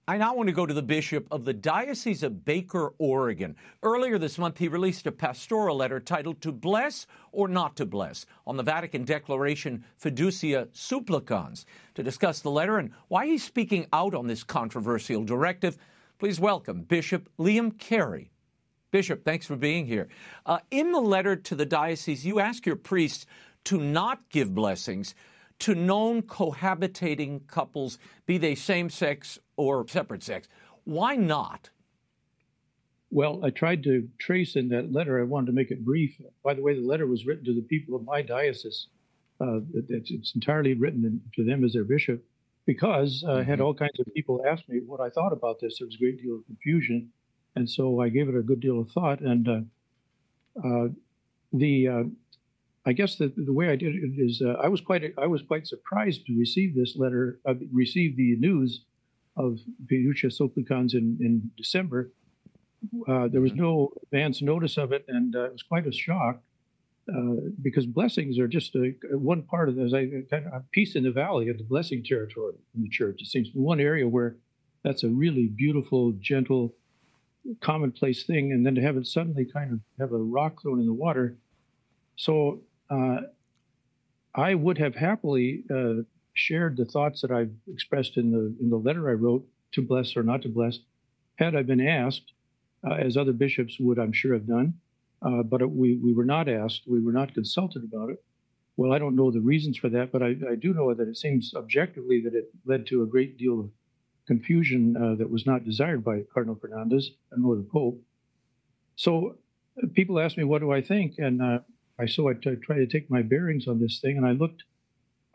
I 0.07 0.17
now 0.17 0.35
want 0.35 0.49
to 0.49 0.53
go 0.53 0.67
to 0.67 0.73
the 0.73 0.83
bishop 0.83 1.27
of 1.31 1.45
the 1.45 1.53
Diocese 1.53 2.21
of 2.21 2.45
Baker, 2.45 2.93
Oregon. 2.99 3.55
Earlier 3.81 4.19
this 4.19 4.37
month, 4.37 4.59
he 4.59 4.67
released 4.67 5.07
a 5.07 5.11
pastoral 5.11 5.77
letter 5.77 5.99
titled 5.99 6.41
To 6.41 6.51
Bless 6.51 7.07
or 7.31 7.47
Not 7.47 7.75
to 7.77 7.87
Bless 7.87 8.27
on 8.45 8.55
the 8.55 8.61
Vatican 8.61 9.03
Declaration 9.03 9.83
Fiducia 9.99 10.67
Supplicans. 10.73 11.65
To 11.95 12.03
discuss 12.03 12.41
the 12.41 12.51
letter 12.51 12.77
and 12.77 12.91
why 13.07 13.25
he's 13.25 13.43
speaking 13.43 13.87
out 13.91 14.13
on 14.13 14.27
this 14.27 14.43
controversial 14.43 15.23
directive, 15.23 15.75
please 16.19 16.39
welcome 16.39 16.83
Bishop 16.83 17.27
Liam 17.39 17.75
Cary. 17.75 18.29
Bishop, 18.91 19.25
thanks 19.25 19.47
for 19.47 19.55
being 19.55 19.87
here. 19.87 20.07
Uh, 20.45 20.59
in 20.69 20.91
the 20.91 21.01
letter 21.01 21.35
to 21.35 21.55
the 21.55 21.65
diocese, 21.65 22.23
you 22.23 22.39
ask 22.39 22.67
your 22.67 22.75
priests 22.75 23.25
to 23.63 23.79
not 23.79 24.29
give 24.29 24.53
blessings 24.53 25.15
to 25.59 25.73
known 25.73 26.21
cohabitating 26.21 27.47
couples, 27.47 27.97
be 28.25 28.37
they 28.37 28.55
same 28.55 28.89
sex 28.89 29.39
or 29.57 29.87
separate 29.87 30.23
sex. 30.23 30.47
Why 30.83 31.15
not? 31.15 31.69
Well, 33.11 33.39
I 33.43 33.49
tried 33.49 33.83
to 33.83 34.07
trace 34.17 34.55
in 34.55 34.69
that 34.69 34.91
letter. 34.91 35.19
I 35.19 35.23
wanted 35.23 35.47
to 35.47 35.53
make 35.53 35.71
it 35.71 35.85
brief. 35.85 36.19
By 36.43 36.53
the 36.53 36.61
way, 36.61 36.75
the 36.75 36.85
letter 36.85 37.07
was 37.07 37.25
written 37.25 37.45
to 37.45 37.53
the 37.53 37.61
people 37.61 37.95
of 37.95 38.03
my 38.03 38.21
diocese. 38.21 38.87
Uh, 39.39 39.59
it's, 39.89 40.11
it's, 40.11 40.35
entirely 40.35 40.73
written 40.73 41.21
to 41.35 41.43
them 41.43 41.63
as 41.63 41.73
their 41.73 41.83
bishop 41.83 42.23
because 42.65 43.23
uh, 43.27 43.33
I 43.33 43.43
had 43.43 43.59
mm-hmm. 43.59 43.65
all 43.65 43.73
kinds 43.73 43.99
of 43.99 44.13
people 44.13 44.43
ask 44.47 44.67
me 44.69 44.79
what 44.85 45.01
I 45.01 45.09
thought 45.09 45.33
about 45.33 45.59
this. 45.59 45.77
There 45.77 45.85
was 45.85 45.95
a 45.95 45.99
great 45.99 46.21
deal 46.21 46.35
of 46.35 46.45
confusion. 46.45 47.09
And 47.55 47.69
so 47.69 48.01
I 48.01 48.09
gave 48.09 48.29
it 48.29 48.35
a 48.35 48.41
good 48.41 48.59
deal 48.59 48.79
of 48.79 48.89
thought. 48.91 49.21
And 49.21 49.47
uh, 49.47 50.67
uh, 50.67 50.87
the 51.53 51.87
uh, 51.87 52.03
I 52.85 52.93
guess 52.93 53.15
the, 53.15 53.31
the 53.35 53.53
way 53.53 53.69
I 53.69 53.75
did 53.75 53.95
it 53.95 54.11
is 54.17 54.41
uh, 54.41 54.57
I 54.61 54.67
was 54.67 54.81
quite 54.81 55.13
I 55.17 55.27
was 55.27 55.41
quite 55.41 55.67
surprised 55.67 56.25
to 56.27 56.37
receive 56.37 56.75
this 56.75 56.95
letter, 56.95 57.39
uh, 57.45 57.55
receive 57.71 58.15
the 58.15 58.35
news 58.37 58.81
of 59.37 59.59
Fiducia 59.85 60.31
Supplicans 60.31 60.93
in, 60.93 61.17
in 61.21 61.51
December. 61.57 62.11
Uh, 63.07 63.27
there 63.27 63.41
was 63.41 63.53
no 63.53 63.91
advance 64.03 64.41
notice 64.41 64.77
of 64.77 64.91
it, 64.91 65.05
and 65.07 65.35
uh, 65.35 65.45
it 65.45 65.51
was 65.51 65.63
quite 65.63 65.87
a 65.87 65.91
shock 65.91 66.41
uh, 67.13 67.35
because 67.61 67.85
blessings 67.85 68.39
are 68.39 68.47
just 68.47 68.75
a, 68.75 68.93
one 69.11 69.43
part 69.43 69.69
of 69.69 69.75
this. 69.75 69.93
I 69.93 70.09
of 70.31 70.71
peace 70.71 70.95
in 70.95 71.03
the 71.03 71.11
valley 71.11 71.49
of 71.49 71.57
the 71.57 71.63
blessing 71.63 72.03
territory 72.03 72.53
in 72.75 72.81
the 72.81 72.89
church. 72.89 73.21
It 73.21 73.27
seems 73.27 73.49
one 73.53 73.79
area 73.79 74.07
where 74.07 74.37
that's 74.83 75.03
a 75.03 75.09
really 75.09 75.47
beautiful, 75.47 76.13
gentle, 76.19 76.73
commonplace 77.61 78.23
thing, 78.23 78.51
and 78.51 78.65
then 78.65 78.75
to 78.75 78.81
have 78.81 78.97
it 78.97 79.07
suddenly 79.07 79.45
kind 79.45 79.73
of 79.73 79.79
have 79.99 80.13
a 80.13 80.17
rock 80.17 80.61
thrown 80.61 80.79
in 80.79 80.85
the 80.85 80.93
water. 80.93 81.37
So 82.15 82.61
uh, 82.89 83.17
I 84.33 84.55
would 84.55 84.77
have 84.77 84.95
happily 84.95 85.63
uh, 85.69 86.03
shared 86.35 86.77
the 86.77 86.85
thoughts 86.85 87.21
that 87.21 87.31
I've 87.31 87.53
expressed 87.67 88.17
in 88.17 88.31
the 88.31 88.55
in 88.61 88.69
the 88.69 88.77
letter 88.77 89.09
I 89.09 89.13
wrote 89.13 89.45
to 89.71 89.81
bless 89.81 90.15
or 90.15 90.23
not 90.23 90.41
to 90.43 90.49
bless, 90.49 90.79
had 91.35 91.55
I 91.55 91.63
been 91.63 91.85
asked, 91.85 92.33
uh, 92.87 92.93
as 92.93 93.17
other 93.17 93.33
bishops 93.33 93.77
would, 93.79 93.99
I'm 93.99 94.13
sure, 94.13 94.33
have 94.33 94.47
done. 94.47 94.75
Uh, 95.21 95.43
but 95.43 95.61
it, 95.61 95.71
we 95.71 95.95
we 95.95 96.13
were 96.13 96.25
not 96.25 96.47
asked, 96.47 96.83
we 96.87 97.01
were 97.01 97.13
not 97.13 97.33
consulted 97.33 97.83
about 97.83 98.09
it. 98.09 98.23
Well, 98.77 98.93
I 98.93 98.99
don't 98.99 99.15
know 99.15 99.31
the 99.31 99.39
reasons 99.39 99.77
for 99.77 99.89
that, 99.89 100.11
but 100.11 100.21
I, 100.21 100.35
I 100.51 100.55
do 100.55 100.73
know 100.73 100.93
that 100.93 101.07
it 101.07 101.17
seems 101.17 101.53
objectively 101.55 102.21
that 102.21 102.35
it 102.35 102.49
led 102.65 102.85
to 102.87 103.03
a 103.03 103.07
great 103.07 103.37
deal 103.37 103.59
of 103.61 103.69
confusion 104.27 104.97
uh, 104.97 105.15
that 105.15 105.29
was 105.29 105.45
not 105.45 105.63
desired 105.63 106.03
by 106.03 106.23
Cardinal 106.33 106.59
Fernandez 106.59 107.11
nor 107.31 107.55
the 107.55 107.63
Pope. 107.63 108.01
So 108.97 109.37
uh, 109.81 109.87
people 109.93 110.19
ask 110.19 110.35
me, 110.37 110.43
what 110.43 110.59
do 110.59 110.71
I 110.71 110.81
think? 110.81 111.19
And 111.19 111.41
uh, 111.41 111.59
I 111.97 112.05
so 112.05 112.27
I 112.27 112.33
t- 112.33 112.55
tried 112.55 112.79
to 112.79 112.87
take 112.87 113.09
my 113.09 113.21
bearings 113.21 113.67
on 113.67 113.79
this 113.79 113.99
thing, 113.99 114.17
and 114.17 114.25
I 114.25 114.31
looked 114.31 114.63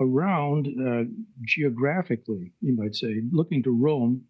around 0.01 0.66
uh, 0.66 1.05
geographically, 1.42 2.53
you 2.61 2.74
might 2.74 2.94
say, 2.94 3.22
looking 3.30 3.62
to 3.62 3.70
Rome 3.70 4.24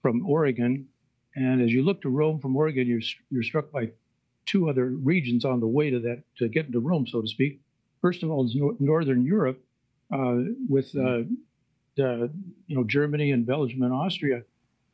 from 0.00 0.24
Oregon. 0.26 0.86
And 1.34 1.60
as 1.62 1.70
you 1.70 1.82
look 1.82 2.02
to 2.02 2.08
Rome 2.08 2.38
from 2.40 2.56
Oregon, 2.56 2.86
you're 2.86 3.00
you're 3.30 3.42
struck 3.42 3.70
by 3.70 3.90
two 4.46 4.68
other 4.68 4.86
regions 4.86 5.44
on 5.44 5.60
the 5.60 5.66
way 5.66 5.90
to 5.90 6.00
that 6.00 6.22
to 6.38 6.48
get 6.48 6.66
into 6.66 6.80
Rome, 6.80 7.06
so 7.06 7.20
to 7.22 7.28
speak. 7.28 7.60
First 8.00 8.22
of 8.22 8.30
all, 8.30 8.44
is 8.44 8.54
no- 8.54 8.76
Northern 8.80 9.24
Europe 9.24 9.62
uh, 10.12 10.40
with 10.68 10.94
uh, 10.96 11.22
the, 11.96 12.30
you 12.66 12.76
know 12.76 12.84
Germany 12.84 13.30
and 13.30 13.46
Belgium 13.46 13.82
and 13.82 13.92
Austria, 13.92 14.42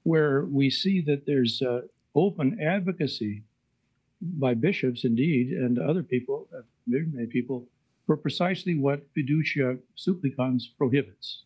where 0.05 0.45
we 0.45 0.71
see 0.71 1.01
that 1.03 1.27
there's 1.27 1.61
uh, 1.63 1.83
open 2.15 2.61
advocacy 2.61 3.43
by 4.21 4.55
bishops, 4.55 5.05
indeed, 5.05 5.51
and 5.51 5.79
other 5.79 6.03
people, 6.03 6.49
uh, 6.57 6.63
many 6.87 7.27
people, 7.27 7.67
for 8.09 8.17
precisely 8.17 8.75
what 8.75 9.03
fiducia 9.15 9.79
supplicans 9.95 10.73
prohibits, 10.79 11.45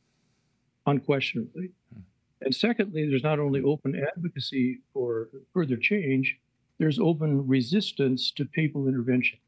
unquestionably. 0.87 1.73
Hmm. 1.93 2.01
And 2.41 2.55
secondly, 2.55 3.09
there's 3.11 3.25
not 3.25 3.41
only 3.41 3.61
open 3.63 4.01
advocacy 4.17 4.79
for 4.95 5.29
further 5.53 5.77
change, 5.77 6.39
there's 6.79 7.01
open 7.01 7.47
resistance 7.47 8.31
to 8.37 8.45
papal 8.45 8.87
intervention. 8.87 9.41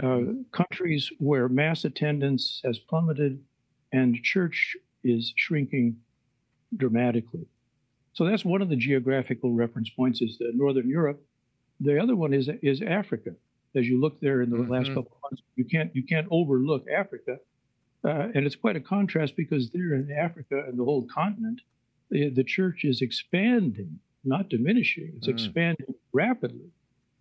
Uh, 0.00 0.20
countries 0.52 1.10
where 1.18 1.48
mass 1.48 1.84
attendance 1.86 2.60
has 2.62 2.78
plummeted 2.78 3.42
and 3.92 4.22
church 4.22 4.76
is 5.02 5.32
shrinking 5.36 5.96
dramatically. 6.76 7.46
So 8.12 8.24
that's 8.24 8.44
one 8.44 8.60
of 8.60 8.68
the 8.68 8.76
geographical 8.76 9.54
reference 9.54 9.88
points 9.88 10.20
is 10.20 10.36
Northern 10.54 10.88
Europe 10.88 11.20
the 11.80 11.98
other 11.98 12.14
one 12.14 12.32
is 12.32 12.48
is 12.62 12.82
Africa. 12.82 13.30
As 13.76 13.86
you 13.86 14.00
look 14.00 14.20
there 14.20 14.42
in 14.42 14.50
the 14.50 14.56
mm-hmm. 14.56 14.72
last 14.72 14.88
couple 14.88 15.12
of 15.12 15.30
months, 15.30 15.42
you 15.56 15.64
can't 15.64 15.94
you 15.94 16.02
can't 16.02 16.26
overlook 16.30 16.84
Africa, 16.88 17.38
uh, 18.04 18.28
and 18.34 18.46
it's 18.46 18.56
quite 18.56 18.76
a 18.76 18.80
contrast 18.80 19.36
because 19.36 19.70
there 19.70 19.94
in 19.94 20.10
Africa 20.10 20.64
and 20.66 20.78
the 20.78 20.84
whole 20.84 21.06
continent, 21.06 21.60
the, 22.10 22.30
the 22.30 22.44
church 22.44 22.84
is 22.84 23.00
expanding, 23.00 23.98
not 24.24 24.48
diminishing. 24.48 25.12
It's 25.16 25.28
mm. 25.28 25.32
expanding 25.32 25.94
rapidly, 26.12 26.70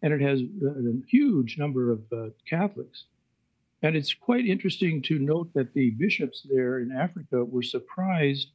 and 0.02 0.14
it 0.14 0.22
has 0.22 0.42
a, 0.42 0.68
a 0.68 0.94
huge 1.08 1.58
number 1.58 1.92
of 1.92 2.02
uh, 2.12 2.30
Catholics. 2.50 3.06
And 3.82 3.96
it's 3.96 4.14
quite 4.14 4.46
interesting 4.46 5.02
to 5.04 5.20
note 5.20 5.54
that 5.54 5.74
the 5.74 5.92
bishops 5.92 6.46
there 6.50 6.80
in 6.80 6.92
Africa 6.92 7.46
were 7.46 7.64
surprised 7.64 8.50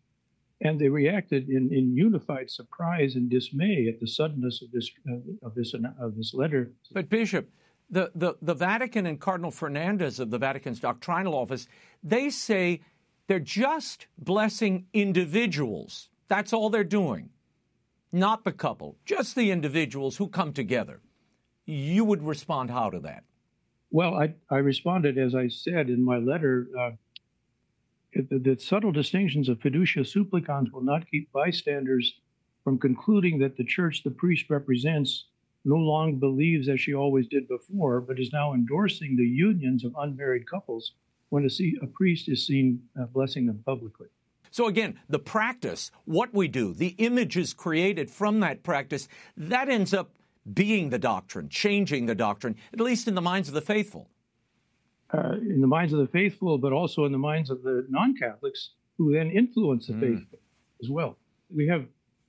and 0.61 0.81
they 0.81 0.89
reacted 0.89 1.49
in, 1.49 1.73
in 1.73 1.95
unified 1.95 2.51
surprise 2.51 3.17
and 3.17 3.29
dismay 3.29 3.87
at 3.89 4.01
the 4.01 4.07
suddenness 4.07 4.63
of 4.63 4.71
this 4.71 4.91
uh, 5.09 5.47
of 5.47 5.55
this 5.55 5.75
of 6.01 6.17
this 6.17 6.35
letter. 6.35 6.73
But 6.93 7.09
Bishop, 7.09 7.49
the, 7.91 8.11
the 8.15 8.35
the 8.41 8.55
Vatican 8.55 9.07
and 9.07 9.21
Cardinal 9.21 9.51
Fernandez 9.51 10.19
of 10.19 10.31
the 10.31 10.39
Vatican's 10.39 10.81
doctrinal 10.81 11.35
office, 11.35 11.69
they 12.03 12.31
say 12.31 12.81
they're 13.27 13.39
just 13.39 14.07
blessing 14.19 14.87
individuals. 14.93 16.09
That's 16.29 16.53
all 16.53 16.71
they're 16.71 16.85
doing, 16.85 17.31
not 18.13 18.45
the 18.45 18.53
couple, 18.53 18.97
just 19.05 19.37
the 19.37 19.51
individuals 19.51 20.17
who 20.17 20.29
come 20.29 20.53
together. 20.53 21.01
You 21.67 22.05
would 22.05 22.23
respond 22.23 22.71
how 22.71 22.91
to 22.91 23.01
that? 23.01 23.25
Well, 23.91 24.15
I, 24.15 24.35
I 24.51 24.59
responded 24.59 25.19
as 25.19 25.35
I 25.35 25.49
said 25.49 25.89
in 25.89 26.05
my 26.05 26.19
letter. 26.19 26.69
Uh, 26.79 26.91
the, 28.15 28.57
subtle 28.61 28.93
distinctions 28.93 29.49
of 29.49 29.59
fiducia 29.59 30.07
supplicans 30.07 30.71
will 30.71 30.83
not 30.83 31.11
keep 31.11 31.33
bystanders 31.33 32.15
from 32.63 32.79
concluding 32.79 33.39
that 33.41 33.57
the 33.57 33.65
church 33.65 34.03
the 34.05 34.11
priest 34.11 34.49
represents 34.49 35.27
no 35.65 35.77
longer 35.77 36.17
believes 36.17 36.69
as 36.69 36.81
she 36.81 36.95
always 36.95 37.27
did 37.29 37.49
before, 37.49 38.01
but 38.01 38.19
is 38.19 38.33
now 38.33 38.55
endorsing 38.55 39.17
the 39.17 39.27
unions 39.27 39.85
of 39.85 39.95
unmarried 39.99 40.49
couples 40.49 40.93
when 41.31 41.45
a, 41.45 41.51
see, 41.51 41.77
a 41.83 41.87
priest 41.87 42.29
is 42.29 42.47
seen 42.47 42.83
uh, 43.01 43.07
blessing 43.07 43.47
them 43.47 43.63
publicly. 43.65 44.09
So, 44.51 44.69
again, 44.69 45.01
the 45.09 45.19
practice, 45.19 45.91
what 46.05 46.33
we 46.33 46.47
do, 46.47 46.75
the 46.75 46.95
images 46.99 47.55
created 47.55 48.11
from 48.11 48.41
that 48.41 48.63
practice, 48.63 49.09
that 49.37 49.69
ends 49.69 49.93
up 49.93 50.11
being 50.53 50.91
the 50.91 50.99
doctrine, 50.99 51.49
changing 51.49 52.07
the 52.07 52.15
doctrine, 52.15 52.57
at 52.73 52.81
least 52.81 53.09
in 53.09 53.15
the 53.15 53.23
minds 53.23 53.49
of 53.49 53.55
the 53.55 53.61
faithful 53.61 54.11
uh, 55.15 55.33
in 55.41 55.61
the 55.61 55.67
minds 55.67 55.93
of 55.93 55.99
the 55.99 56.07
faithful, 56.07 56.59
but 56.59 56.73
also 56.73 57.05
in 57.05 57.13
the 57.13 57.19
minds 57.19 57.51
of 57.51 57.63
the 57.63 57.87
non 57.89 58.17
Catholics 58.17 58.71
who 58.97 59.13
then 59.13 59.31
influence 59.31 59.87
the 59.87 59.93
mm. 59.93 60.01
faithful 60.01 60.39
as 60.83 60.89
well. 60.89 61.19
We 61.55 61.67
have 61.69 61.87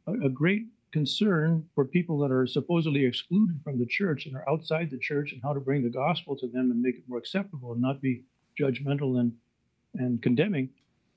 a, 0.07 0.13
a, 0.25 0.29
great 0.29 0.65
concern 0.95 1.61
for 1.75 1.83
people 1.83 2.17
that 2.17 2.31
are 2.31 2.47
supposedly 2.47 3.03
excluded 3.05 3.59
from 3.65 3.77
the 3.77 3.85
church 3.85 4.27
and 4.27 4.33
are 4.37 4.49
outside 4.49 4.89
the 4.89 4.97
church 4.97 5.33
and 5.33 5.41
how 5.43 5.51
to 5.51 5.59
bring 5.59 5.83
the 5.83 5.89
gospel 5.89 6.37
to 6.37 6.47
them 6.47 6.71
and 6.71 6.81
make 6.81 6.95
it 6.95 7.03
more 7.09 7.17
acceptable 7.17 7.73
and 7.73 7.81
not 7.81 8.01
be 8.01 8.23
judgmental 8.57 9.19
and, 9.19 9.33
and 9.95 10.21
condemning. 10.21 10.69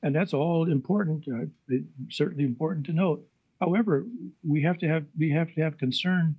And 0.03 0.13
that's 0.13 0.35
all 0.35 0.69
important, 0.69 1.25
uh, 1.29 1.77
certainly 2.11 2.43
important 2.43 2.87
to 2.87 2.93
note. 2.93 3.25
However, 3.61 4.05
we 4.43 4.61
have 4.65 4.79
to 4.79 4.89
have 4.89 5.05
we 5.17 5.31
have 5.31 5.55
to 5.55 5.61
have 5.61 5.79
concern 5.79 6.35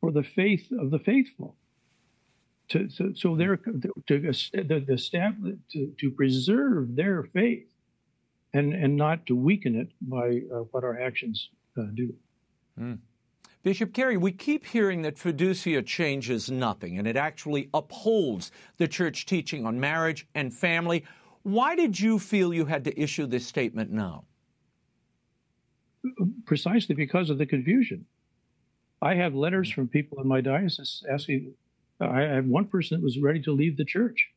for 0.00 0.10
the 0.10 0.24
faith 0.24 0.66
of 0.82 0.90
the 0.90 0.98
faithful 0.98 1.54
to, 2.70 2.88
so, 2.90 3.12
so 3.14 3.36
they're 3.36 3.58
to, 3.58 3.92
to 4.08 4.32
to, 5.72 5.92
to 6.00 6.10
preserve 6.10 6.96
their 6.96 7.22
faith 7.38 7.68
and 8.52 8.74
and 8.74 8.96
not 8.96 9.24
to 9.26 9.36
weaken 9.36 9.74
it 9.82 9.90
by 10.00 10.26
uh, 10.52 10.64
what 10.72 10.82
our 10.82 11.00
actions 11.00 11.50
uh, 11.78 11.86
do. 11.94 12.12
Mm. 12.80 12.98
Bishop 13.62 13.94
Cary, 13.94 14.16
we 14.16 14.32
keep 14.32 14.66
hearing 14.66 15.02
that 15.02 15.16
fiducia 15.16 15.84
changes 15.86 16.50
nothing 16.50 16.98
and 16.98 17.06
it 17.06 17.16
actually 17.16 17.68
upholds 17.72 18.50
the 18.76 18.88
church 18.88 19.24
teaching 19.24 19.64
on 19.64 19.78
marriage 19.78 20.26
and 20.34 20.52
family. 20.52 21.04
Why 21.42 21.76
did 21.76 21.98
you 21.98 22.18
feel 22.18 22.52
you 22.52 22.66
had 22.66 22.84
to 22.84 23.00
issue 23.00 23.26
this 23.26 23.46
statement 23.46 23.92
now? 23.92 24.24
Precisely 26.44 26.96
because 26.96 27.30
of 27.30 27.38
the 27.38 27.46
confusion. 27.46 28.04
I 29.00 29.14
have 29.14 29.34
letters 29.34 29.70
from 29.70 29.88
people 29.88 30.20
in 30.20 30.26
my 30.26 30.40
diocese 30.40 31.04
asking 31.10 31.54
I 32.00 32.22
have 32.22 32.46
one 32.46 32.66
person 32.66 32.98
that 32.98 33.04
was 33.04 33.18
ready 33.18 33.40
to 33.42 33.52
leave 33.52 33.76
the 33.76 33.84
church. 33.84 34.30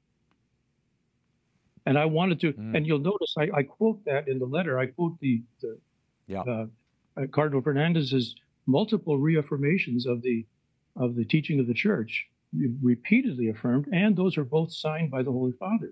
And 1.85 1.97
I 1.97 2.05
wanted 2.05 2.39
to, 2.41 2.53
mm. 2.53 2.75
and 2.75 2.85
you'll 2.85 2.99
notice 2.99 3.35
I, 3.37 3.49
I, 3.53 3.63
quote 3.63 4.03
that 4.05 4.27
in 4.27 4.39
the 4.39 4.45
letter. 4.45 4.79
I 4.79 4.87
quote 4.87 5.19
the, 5.19 5.43
the 5.61 5.77
yeah. 6.27 6.41
uh, 6.41 6.51
uh, 6.51 6.65
Cardinal 7.31 7.61
Fernandez's 7.61 8.35
multiple 8.65 9.17
reaffirmations 9.17 10.05
of 10.05 10.21
the 10.21 10.45
of 10.95 11.15
the 11.15 11.25
teaching 11.25 11.59
of 11.59 11.67
the 11.67 11.73
church, 11.73 12.27
repeatedly 12.81 13.49
affirmed, 13.49 13.87
and 13.91 14.15
those 14.15 14.37
are 14.37 14.45
both 14.45 14.71
signed 14.71 15.11
by 15.11 15.23
the 15.23 15.31
Holy 15.31 15.51
Father. 15.53 15.91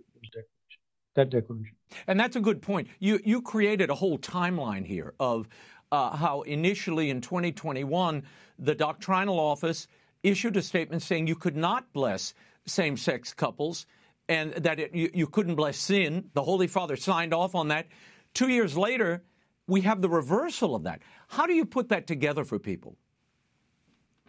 That 1.16 1.30
declaration. 1.30 1.76
And 2.08 2.20
that's 2.20 2.36
a 2.36 2.40
good 2.40 2.62
point. 2.62 2.88
You 3.00 3.20
you 3.24 3.42
created 3.42 3.90
a 3.90 3.96
whole 3.96 4.18
timeline 4.18 4.86
here 4.86 5.14
of 5.20 5.48
uh, 5.92 6.16
how 6.16 6.42
initially 6.42 7.12
in 7.12 7.22
2021 7.22 8.24
the 8.58 8.74
doctrinal 8.74 9.40
office 9.40 9.88
issued 10.24 10.58
a 10.58 10.62
statement 10.62 11.04
saying 11.04 11.28
you 11.28 11.36
could 11.36 11.56
not 11.56 11.94
bless 11.94 12.34
same-sex 12.66 13.34
couples 13.34 13.86
and 14.28 14.54
that 14.54 14.80
it, 14.80 14.96
you, 14.96 15.12
you 15.14 15.28
couldn't 15.28 15.56
bless 15.56 15.78
sin. 15.78 16.30
The 16.34 16.42
Holy 16.42 16.66
Father 16.68 16.96
signed 16.96 17.34
off 17.34 17.54
on 17.54 17.68
that. 17.68 17.88
Two 18.34 18.48
years 18.48 18.76
later, 18.76 19.22
we 19.68 19.82
have 19.82 20.02
the 20.02 20.10
reversal 20.10 20.76
of 20.76 20.84
that. 20.84 21.02
How 21.28 21.46
do 21.46 21.54
you 21.54 21.66
put 21.66 21.90
that 21.90 22.08
together 22.08 22.44
for 22.44 22.60
people? 22.60 22.98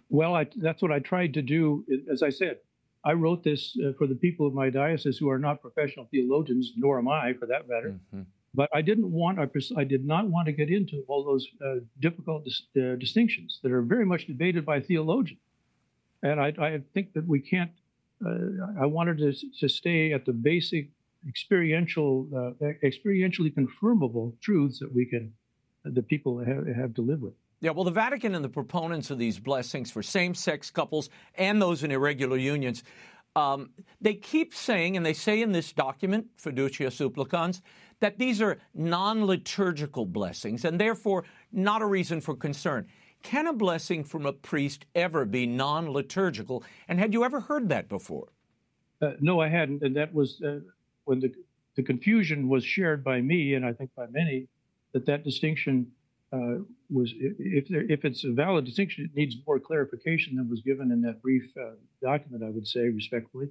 Well, 0.09 0.35
I, 0.35 0.47
that's 0.57 0.83
what 0.83 0.93
I 0.93 1.01
tried 1.01 1.35
to 1.35 1.43
do. 1.43 1.85
As 2.11 2.23
I 2.23 2.31
said, 2.31 2.59
I 3.05 3.13
wrote 3.13 3.43
this 3.43 3.77
uh, 3.85 3.93
for 3.99 4.07
the 4.07 4.15
people 4.15 4.47
of 4.47 4.55
my 4.55 4.71
diocese 4.71 5.19
who 5.19 5.29
are 5.29 5.39
not 5.39 5.61
professional 5.61 6.07
theologians, 6.11 6.73
nor 6.77 6.99
am 6.99 7.09
I, 7.09 7.35
for 7.35 7.47
that 7.47 7.69
matter. 7.69 7.99
Mm-hmm. 8.15 8.23
But 8.55 8.71
I 8.73 8.83
didn't 8.83 9.11
want, 9.11 9.39
I, 9.39 9.47
pers- 9.47 9.73
I, 9.77 9.85
did 9.85 10.07
not 10.07 10.29
want 10.29 10.47
to 10.47 10.53
get 10.53 10.71
into 10.71 11.03
all 11.09 11.25
those 11.25 11.49
uh, 11.65 11.81
difficult 12.01 12.45
dis- 12.45 12.63
uh, 12.77 12.95
distinctions 12.95 13.59
that 13.63 13.73
are 13.73 13.83
very 13.83 14.07
much 14.07 14.27
debated 14.27 14.65
by 14.65 14.81
theologians. 14.81 15.41
And 16.23 16.41
I, 16.41 16.55
I 16.59 16.81
think 16.95 17.13
that 17.15 17.27
we 17.27 17.41
can't. 17.41 17.73
Uh, 18.25 18.81
I 18.81 18.87
wanted 18.87 19.19
to, 19.19 19.35
to 19.61 19.69
stay 19.69 20.13
at 20.13 20.25
the 20.25 20.33
basic 20.33 20.89
experiential, 21.29 22.29
uh, 22.35 22.67
experientially 22.85 23.53
confirmable 23.53 24.33
truths 24.41 24.79
that 24.79 24.95
we 24.95 25.07
can, 25.07 25.33
that 25.85 26.07
people 26.09 26.39
have, 26.39 26.67
have 26.67 26.95
to 26.95 27.03
live 27.03 27.21
with. 27.21 27.35
Yeah, 27.61 27.71
well, 27.71 27.85
the 27.85 27.91
Vatican 27.91 28.35
and 28.35 28.45
the 28.45 28.49
proponents 28.51 29.11
of 29.11 29.19
these 29.19 29.39
blessings 29.39 29.91
for 29.91 30.03
same 30.03 30.35
sex 30.35 30.71
couples 30.71 31.09
and 31.37 31.63
those 31.63 31.83
in 31.83 31.91
irregular 31.91 32.37
unions, 32.37 32.85
um, 33.37 33.71
they 34.01 34.15
keep 34.15 34.55
saying, 34.55 34.97
and 34.97 35.05
they 35.05 35.15
say 35.15 35.41
in 35.41 35.53
this 35.53 35.73
document, 35.73 36.27
Fiducia 36.37 36.93
Supplicans, 36.93 37.63
that 38.01 38.19
these 38.19 38.43
are 38.43 38.59
non 38.75 39.25
liturgical 39.25 40.05
blessings 40.05 40.65
and 40.65 40.79
therefore 40.79 41.25
not 41.53 41.81
a 41.81 41.87
reason 41.87 42.21
for 42.21 42.37
concern. 42.37 42.87
Can 43.23 43.47
a 43.47 43.55
blessing 43.55 44.05
from 44.05 44.27
a 44.27 44.33
priest 44.33 44.85
ever 44.95 45.25
be 45.25 45.47
non 45.47 45.91
liturgical? 45.91 46.63
And 46.87 46.99
had 46.99 47.15
you 47.15 47.25
ever 47.25 47.41
heard 47.41 47.71
that 47.71 47.89
before? 47.89 48.29
Uh, 49.01 49.13
no, 49.21 49.41
I 49.41 49.49
hadn't. 49.49 49.83
And 49.83 49.97
that 49.97 50.13
was 50.13 50.41
uh, 50.43 50.61
when 51.05 51.21
the, 51.21 51.33
the 51.77 51.83
confusion 51.83 52.49
was 52.49 52.65
shared 52.65 53.05
by 53.05 53.21
me, 53.21 53.55
and 53.55 53.65
I 53.65 53.73
think 53.73 53.91
by 53.97 54.07
many, 54.11 54.49
that 54.93 55.07
that 55.07 55.25
distinction 55.25 55.89
uh, 56.33 56.59
was 56.91 57.13
if 57.19 57.69
there, 57.69 57.83
if 57.91 58.05
it's 58.05 58.25
a 58.25 58.33
valid 58.33 58.65
distinction, 58.65 59.05
it 59.05 59.17
needs 59.17 59.37
more 59.47 59.59
clarification 59.61 60.37
than 60.37 60.49
was 60.49 60.61
given 60.63 60.91
in 60.91 61.01
that 61.03 61.23
brief 61.23 61.45
uh, 61.57 61.71
document. 62.03 62.43
I 62.43 62.51
would 62.51 62.67
say 62.67 62.89
respectfully, 62.89 63.49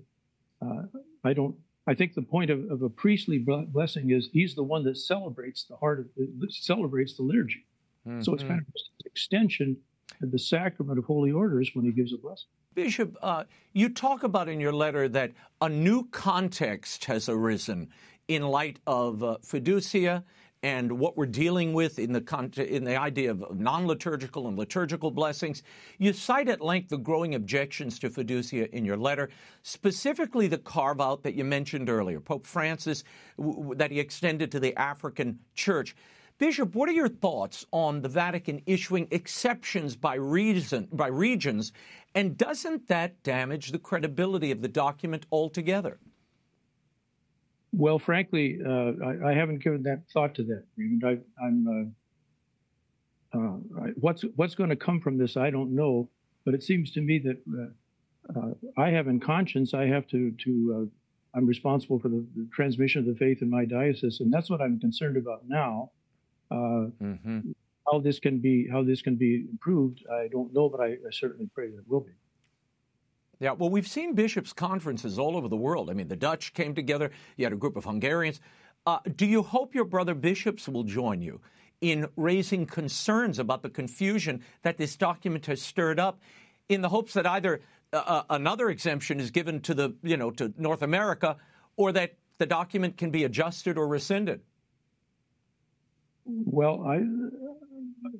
uh, 0.61 0.83
I 1.23 1.33
don't. 1.33 1.55
I 1.85 1.93
think 1.93 2.13
the 2.13 2.21
point 2.21 2.49
of, 2.49 2.71
of, 2.71 2.81
a 2.81 2.87
priestly 2.87 3.39
blessing 3.39 4.11
is 4.11 4.29
he's 4.31 4.55
the 4.55 4.63
one 4.63 4.85
that 4.85 4.97
celebrates 4.97 5.65
the 5.65 5.75
heart 5.75 5.99
of 5.99 6.05
celebrates 6.49 7.17
the 7.17 7.23
liturgy. 7.23 7.65
Mm-hmm. 8.07 8.21
So 8.21 8.33
it's 8.33 8.43
kind 8.43 8.59
of 8.59 8.67
an 8.67 9.05
extension 9.05 9.77
of 10.21 10.31
the 10.31 10.39
sacrament 10.39 10.97
of 10.97 11.05
holy 11.05 11.31
orders 11.31 11.71
when 11.73 11.83
he 11.83 11.91
gives 11.91 12.13
a 12.13 12.17
blessing. 12.17 12.47
Bishop, 12.73 13.15
uh, 13.21 13.43
you 13.73 13.89
talk 13.89 14.23
about 14.23 14.49
in 14.49 14.59
your 14.59 14.73
letter 14.73 15.07
that 15.09 15.31
a 15.61 15.69
new 15.69 16.05
context 16.09 17.05
has 17.05 17.29
arisen 17.29 17.89
in 18.27 18.43
light 18.43 18.79
of 18.87 19.23
uh, 19.23 19.37
fiducia 19.45 20.23
and 20.63 20.91
what 20.93 21.17
we're 21.17 21.25
dealing 21.25 21.73
with 21.73 21.99
in 21.99 22.13
the 22.13 22.65
in 22.69 22.85
the 22.85 22.95
idea 22.95 23.29
of 23.29 23.59
non-liturgical 23.59 24.47
and 24.47 24.57
liturgical 24.57 25.11
blessings. 25.11 25.61
You 25.97 26.13
cite 26.13 26.47
at 26.47 26.61
length 26.61 26.89
the 26.89 26.97
growing 26.97 27.35
objections 27.35 27.99
to 27.99 28.09
fiducia 28.09 28.69
in 28.69 28.85
your 28.85 28.97
letter, 28.97 29.29
specifically 29.61 30.47
the 30.47 30.57
carve 30.57 31.01
out 31.01 31.21
that 31.23 31.33
you 31.33 31.43
mentioned 31.43 31.89
earlier, 31.89 32.21
Pope 32.21 32.45
Francis, 32.45 33.03
w- 33.37 33.75
that 33.75 33.91
he 33.91 33.99
extended 33.99 34.51
to 34.51 34.59
the 34.59 34.73
African 34.79 35.39
Church. 35.53 35.95
Bishop, 36.37 36.75
what 36.75 36.89
are 36.89 36.93
your 36.93 37.09
thoughts 37.09 37.65
on 37.71 38.01
the 38.01 38.09
Vatican 38.09 38.61
issuing 38.65 39.07
exceptions 39.11 39.95
by 39.95 40.15
reason 40.15 40.87
by 40.91 41.07
regions, 41.07 41.71
and 42.15 42.37
doesn't 42.37 42.87
that 42.87 43.21
damage 43.23 43.71
the 43.71 43.79
credibility 43.79 44.51
of 44.51 44.61
the 44.61 44.67
document 44.67 45.25
altogether? 45.31 45.99
Well, 47.71 47.97
frankly, 47.97 48.59
uh, 48.63 48.91
I, 49.03 49.31
I, 49.31 49.33
haven't 49.33 49.63
given 49.63 49.81
that 49.83 50.03
thought 50.13 50.35
to 50.35 50.43
that. 50.43 50.63
I, 51.03 51.45
am 51.45 51.93
uh, 53.33 53.37
uh, 53.37 53.57
what's 53.95 54.23
what's 54.35 54.53
going 54.53 54.69
to 54.69 54.75
come 54.75 54.99
from 54.99 55.17
this? 55.17 55.37
I 55.37 55.49
don't 55.49 55.75
know, 55.75 56.07
but 56.45 56.53
it 56.53 56.61
seems 56.61 56.91
to 56.91 57.01
me 57.01 57.19
that 57.19 57.37
uh, 57.51 58.39
uh, 58.39 58.53
I 58.77 58.89
have 58.89 59.07
in 59.07 59.19
conscience. 59.19 59.73
I 59.73 59.85
have 59.87 60.07
to 60.07 60.31
to. 60.31 60.83
Uh, 60.83 60.89
I'm 61.35 61.47
responsible 61.47 61.97
for 61.97 62.09
the, 62.09 62.23
the, 62.35 62.47
transmission 62.53 62.99
of 62.99 63.07
the 63.07 63.15
faith 63.15 63.41
in 63.41 63.49
my 63.49 63.65
diocese, 63.65 64.19
and 64.19 64.31
that's 64.31 64.51
what 64.51 64.61
I'm 64.61 64.79
concerned 64.79 65.17
about 65.17 65.41
now. 65.47 65.89
Mm-hmm. 66.53 67.51
How 67.91 67.99
this 67.99 68.19
can 68.19 68.39
be 68.39 68.67
how 68.71 68.83
this 68.83 69.01
can 69.01 69.15
be 69.15 69.45
improved, 69.51 70.05
I 70.11 70.27
don't 70.31 70.53
know, 70.53 70.69
but 70.69 70.79
I, 70.79 70.91
I 70.93 71.11
certainly 71.11 71.49
pray 71.53 71.69
that 71.69 71.79
it 71.79 71.87
will 71.87 72.01
be. 72.01 72.11
Yeah, 73.39 73.51
well, 73.51 73.69
we've 73.69 73.87
seen 73.87 74.13
bishops' 74.13 74.53
conferences 74.53 75.19
all 75.19 75.35
over 75.35 75.49
the 75.49 75.57
world. 75.57 75.89
I 75.89 75.93
mean, 75.93 76.07
the 76.07 76.15
Dutch 76.15 76.53
came 76.53 76.73
together, 76.73 77.11
you 77.35 77.45
had 77.45 77.51
a 77.51 77.57
group 77.57 77.75
of 77.75 77.83
Hungarians. 77.83 78.39
Uh, 78.85 78.99
do 79.15 79.25
you 79.25 79.43
hope 79.43 79.75
your 79.75 79.85
brother 79.85 80.13
bishops 80.13 80.67
will 80.69 80.83
join 80.83 81.21
you 81.21 81.41
in 81.81 82.07
raising 82.15 82.65
concerns 82.65 83.39
about 83.39 83.61
the 83.61 83.69
confusion 83.69 84.41
that 84.61 84.77
this 84.77 84.95
document 84.95 85.45
has 85.47 85.61
stirred 85.61 85.99
up 85.99 86.21
in 86.69 86.81
the 86.81 86.89
hopes 86.89 87.13
that 87.13 87.25
either 87.25 87.59
uh, 87.91 87.97
uh 87.97 88.23
another 88.29 88.69
exemption 88.69 89.19
is 89.19 89.31
given 89.31 89.59
to 89.59 89.73
the, 89.73 89.93
you 90.03 90.15
know, 90.15 90.31
to 90.31 90.53
North 90.57 90.81
America 90.81 91.35
or 91.75 91.91
that 91.91 92.15
the 92.37 92.45
document 92.45 92.97
can 92.97 93.11
be 93.11 93.25
adjusted 93.25 93.77
or 93.77 93.87
rescinded? 93.87 94.41
Well, 96.25 96.85
I 96.87 97.03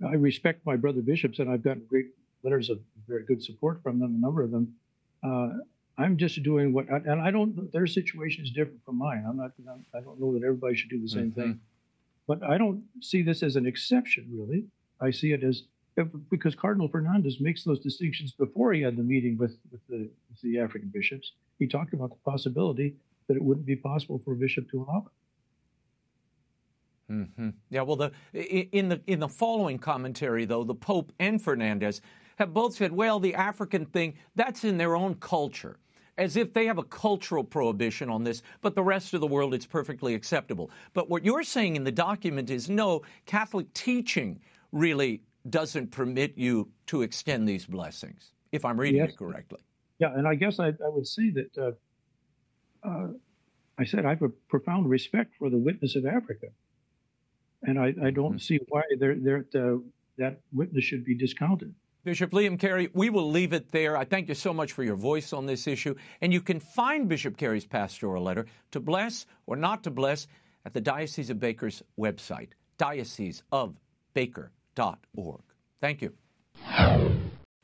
I 0.05 0.13
respect 0.15 0.65
my 0.65 0.75
brother 0.75 1.01
bishops, 1.01 1.39
and 1.39 1.49
I've 1.49 1.63
gotten 1.63 1.83
great 1.89 2.07
letters 2.43 2.69
of 2.69 2.79
very 3.07 3.23
good 3.23 3.43
support 3.43 3.81
from 3.83 3.99
them, 3.99 4.15
a 4.15 4.19
number 4.19 4.41
of 4.41 4.51
them. 4.51 4.75
Uh, 5.23 5.49
I'm 5.97 6.17
just 6.17 6.41
doing 6.43 6.73
what, 6.73 6.89
and 6.89 7.21
I 7.21 7.31
don't. 7.31 7.71
Their 7.71 7.87
situation 7.87 8.43
is 8.43 8.51
different 8.51 8.83
from 8.83 8.97
mine. 8.97 9.23
I'm 9.27 9.37
not. 9.37 9.51
I 9.93 9.99
don't 10.01 10.19
know 10.19 10.33
that 10.33 10.43
everybody 10.43 10.75
should 10.75 10.89
do 10.89 11.01
the 11.01 11.07
same 11.07 11.31
mm-hmm. 11.31 11.41
thing, 11.41 11.59
but 12.27 12.43
I 12.43 12.57
don't 12.57 12.83
see 13.01 13.21
this 13.21 13.43
as 13.43 13.55
an 13.55 13.65
exception. 13.65 14.27
Really, 14.31 14.65
I 14.99 15.11
see 15.11 15.31
it 15.33 15.43
as 15.43 15.63
because 16.31 16.55
Cardinal 16.55 16.87
Fernandez 16.87 17.39
makes 17.39 17.63
those 17.63 17.79
distinctions 17.79 18.31
before 18.31 18.73
he 18.73 18.81
had 18.81 18.97
the 18.97 19.03
meeting 19.03 19.37
with 19.37 19.57
with 19.71 19.81
the, 19.87 20.09
with 20.29 20.41
the 20.41 20.59
African 20.59 20.89
bishops. 20.89 21.33
He 21.59 21.67
talked 21.67 21.93
about 21.93 22.09
the 22.09 22.31
possibility 22.31 22.95
that 23.27 23.37
it 23.37 23.43
wouldn't 23.43 23.65
be 23.65 23.75
possible 23.75 24.19
for 24.25 24.33
a 24.33 24.35
bishop 24.35 24.69
to 24.71 24.81
allow 24.81 25.05
it. 25.05 25.11
Mm-hmm. 27.11 27.49
Yeah, 27.69 27.81
well, 27.81 27.95
the 27.95 28.11
in 28.33 28.89
the 28.89 29.01
in 29.07 29.19
the 29.19 29.27
following 29.27 29.77
commentary, 29.77 30.45
though, 30.45 30.63
the 30.63 30.75
Pope 30.75 31.11
and 31.19 31.41
Fernandez 31.41 32.01
have 32.37 32.53
both 32.53 32.75
said, 32.75 32.91
well, 32.91 33.19
the 33.19 33.35
African 33.35 33.85
thing, 33.85 34.15
that's 34.35 34.63
in 34.63 34.77
their 34.77 34.95
own 34.95 35.15
culture. 35.15 35.77
As 36.15 36.37
if 36.37 36.53
they 36.53 36.67
have 36.67 36.77
a 36.77 36.83
cultural 36.83 37.43
prohibition 37.43 38.07
on 38.07 38.23
this, 38.23 38.43
but 38.61 38.75
the 38.75 38.83
rest 38.83 39.15
of 39.15 39.21
the 39.21 39.27
world 39.27 39.53
it's 39.53 39.65
perfectly 39.65 40.13
acceptable. 40.13 40.69
But 40.93 41.09
what 41.09 41.25
you're 41.25 41.43
saying 41.43 41.75
in 41.75 41.83
the 41.83 41.91
document 41.91 42.51
is 42.51 42.69
no, 42.69 43.01
Catholic 43.25 43.73
teaching 43.73 44.39
really 44.71 45.23
doesn't 45.49 45.89
permit 45.89 46.37
you 46.37 46.69
to 46.85 47.01
extend 47.01 47.47
these 47.47 47.65
blessings, 47.65 48.33
if 48.51 48.63
I'm 48.63 48.79
reading 48.79 49.01
yes. 49.01 49.09
it 49.13 49.17
correctly. 49.17 49.59
Yeah, 49.97 50.13
and 50.13 50.27
I 50.27 50.35
guess 50.35 50.59
I, 50.59 50.67
I 50.67 50.89
would 50.89 51.07
say 51.07 51.31
that 51.31 51.57
uh, 51.57 52.87
uh, 52.87 53.07
I 53.79 53.83
said 53.83 54.05
I 54.05 54.09
have 54.09 54.21
a 54.21 54.29
profound 54.29 54.89
respect 54.89 55.33
for 55.39 55.49
the 55.49 55.57
witness 55.57 55.95
of 55.95 56.05
Africa, 56.05 56.47
and 57.63 57.79
I, 57.79 57.93
I 58.03 58.11
don't 58.11 58.31
mm-hmm. 58.31 58.37
see 58.37 58.59
why 58.69 58.81
they're, 58.99 59.15
they're, 59.15 59.45
uh, 59.55 59.77
that 60.17 60.41
witness 60.51 60.83
should 60.83 61.05
be 61.05 61.15
discounted. 61.15 61.73
Bishop 62.03 62.31
Liam 62.31 62.59
Cary, 62.59 62.89
we 62.93 63.09
will 63.09 63.31
leave 63.31 63.53
it 63.53 63.71
there. 63.71 63.95
I 63.95 64.03
thank 64.03 64.27
you 64.27 64.35
so 64.35 64.53
much 64.53 64.73
for 64.73 64.83
your 64.83 64.97
voice 64.97 65.31
on 65.31 65.45
this 65.45 65.67
issue. 65.67 65.95
And 66.19 66.33
you 66.33 66.41
can 66.41 66.59
find 66.59 67.07
Bishop 67.07 67.37
Cary's 67.37 67.65
pastoral 67.65 68.21
letter 68.21 68.45
to 68.71 68.81
bless 68.81 69.25
or 69.47 69.55
not 69.55 69.83
to 69.83 69.91
bless 69.91 70.27
at 70.65 70.73
the 70.73 70.81
Diocese 70.81 71.29
of 71.29 71.39
Baker's 71.39 71.81
website, 71.97 72.49
dioceseofbaker.org. 72.77 75.41
Thank 75.79 76.01
you. 76.01 76.11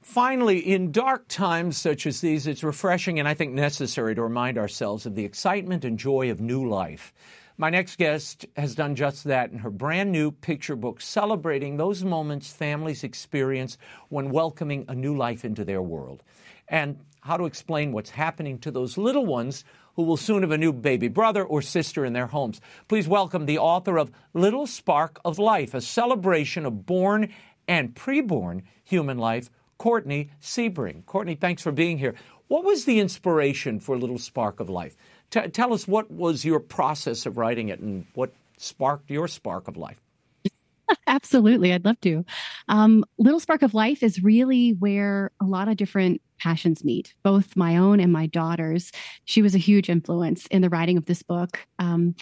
Finally, 0.02 0.60
in 0.60 0.94
dark 0.94 1.28
times 1.28 1.78
such 1.78 2.08
as 2.08 2.22
these, 2.22 2.48
it's 2.48 2.64
refreshing 2.64 3.20
and 3.20 3.28
I 3.28 3.34
think 3.34 3.52
necessary 3.54 4.16
to 4.16 4.24
remind 4.24 4.58
ourselves 4.58 5.06
of 5.06 5.16
the 5.16 5.26
excitement 5.26 5.84
and 5.84 6.00
joy 6.00 6.32
of 6.32 6.40
new 6.40 6.66
life. 6.68 7.14
My 7.60 7.70
next 7.70 7.98
guest 7.98 8.46
has 8.56 8.74
done 8.74 8.96
just 8.96 9.26
that 9.26 9.52
in 9.52 9.58
her 9.58 9.70
brand 9.70 10.14
new 10.14 10.32
picture 10.32 10.78
book 10.78 11.02
celebrating 11.02 11.76
those 11.76 12.06
moments 12.06 12.54
families 12.54 13.04
experience 13.04 13.78
when 14.08 14.32
welcoming 14.32 14.86
a 14.88 14.96
new 14.96 15.18
life 15.18 15.44
into 15.44 15.66
their 15.66 15.82
world 15.82 16.24
and 16.70 16.98
how 17.20 17.36
to 17.36 17.44
explain 17.44 17.92
what's 17.92 18.12
happening 18.12 18.60
to 18.60 18.72
those 18.72 18.98
little 18.98 19.26
ones 19.26 19.66
who 19.98 20.04
will 20.04 20.16
soon 20.16 20.42
have 20.42 20.52
a 20.52 20.58
new 20.58 20.72
baby 20.72 21.10
brother 21.10 21.44
or 21.44 21.62
sister 21.62 22.06
in 22.06 22.14
their 22.14 22.28
homes. 22.28 22.62
Please 22.88 23.10
welcome 23.10 23.46
the 23.46 23.58
author 23.58 23.98
of 23.98 24.10
Little 24.34 24.66
Spark 24.66 25.20
of 25.26 25.38
Life, 25.38 25.74
a 25.74 25.82
celebration 25.82 26.66
of 26.66 26.86
born 26.86 27.28
and 27.68 27.94
preborn 27.94 28.62
human 28.86 29.18
life, 29.18 29.50
Courtney 29.78 30.30
Sebring. 30.42 31.06
Courtney, 31.06 31.36
thanks 31.36 31.62
for 31.62 31.74
being 31.74 31.98
here. 31.98 32.16
What 32.48 32.64
was 32.64 32.86
the 32.86 33.02
inspiration 33.02 33.82
for 33.82 33.98
Little 33.98 34.18
Spark 34.18 34.62
of 34.62 34.70
Life? 34.70 34.96
T- 35.32 35.48
tell 35.50 35.74
us 35.74 35.88
what 35.88 36.10
was 36.12 36.44
your 36.44 36.60
process 36.60 37.26
of 37.26 37.38
writing 37.38 37.70
it 37.70 37.80
and 37.80 38.06
what 38.14 38.34
sparked 38.60 39.10
your 39.10 39.28
spark 39.28 39.68
of 39.68 39.78
life. 39.78 40.02
Absolutely, 41.08 41.74
I'd 41.74 41.86
love 41.86 42.00
to. 42.02 42.26
Um, 42.68 43.06
Little 43.18 43.40
Spark 43.40 43.62
of 43.62 43.74
Life 43.74 44.04
is 44.04 44.24
really 44.24 44.72
where 44.72 45.32
a 45.42 45.46
lot 45.46 45.68
of 45.68 45.78
different 45.78 46.22
passions 46.40 46.84
meet, 46.84 47.14
both 47.24 47.56
my 47.56 47.78
own 47.78 48.00
and 48.00 48.12
my 48.12 48.28
daughter's. 48.28 48.92
She 49.26 49.42
was 49.42 49.56
a 49.56 49.60
huge 49.60 49.90
influence 49.90 50.46
in 50.48 50.62
the 50.62 50.70
writing 50.70 50.98
of 50.98 51.06
this 51.06 51.24
book. 51.24 51.60
Um, 51.80 52.16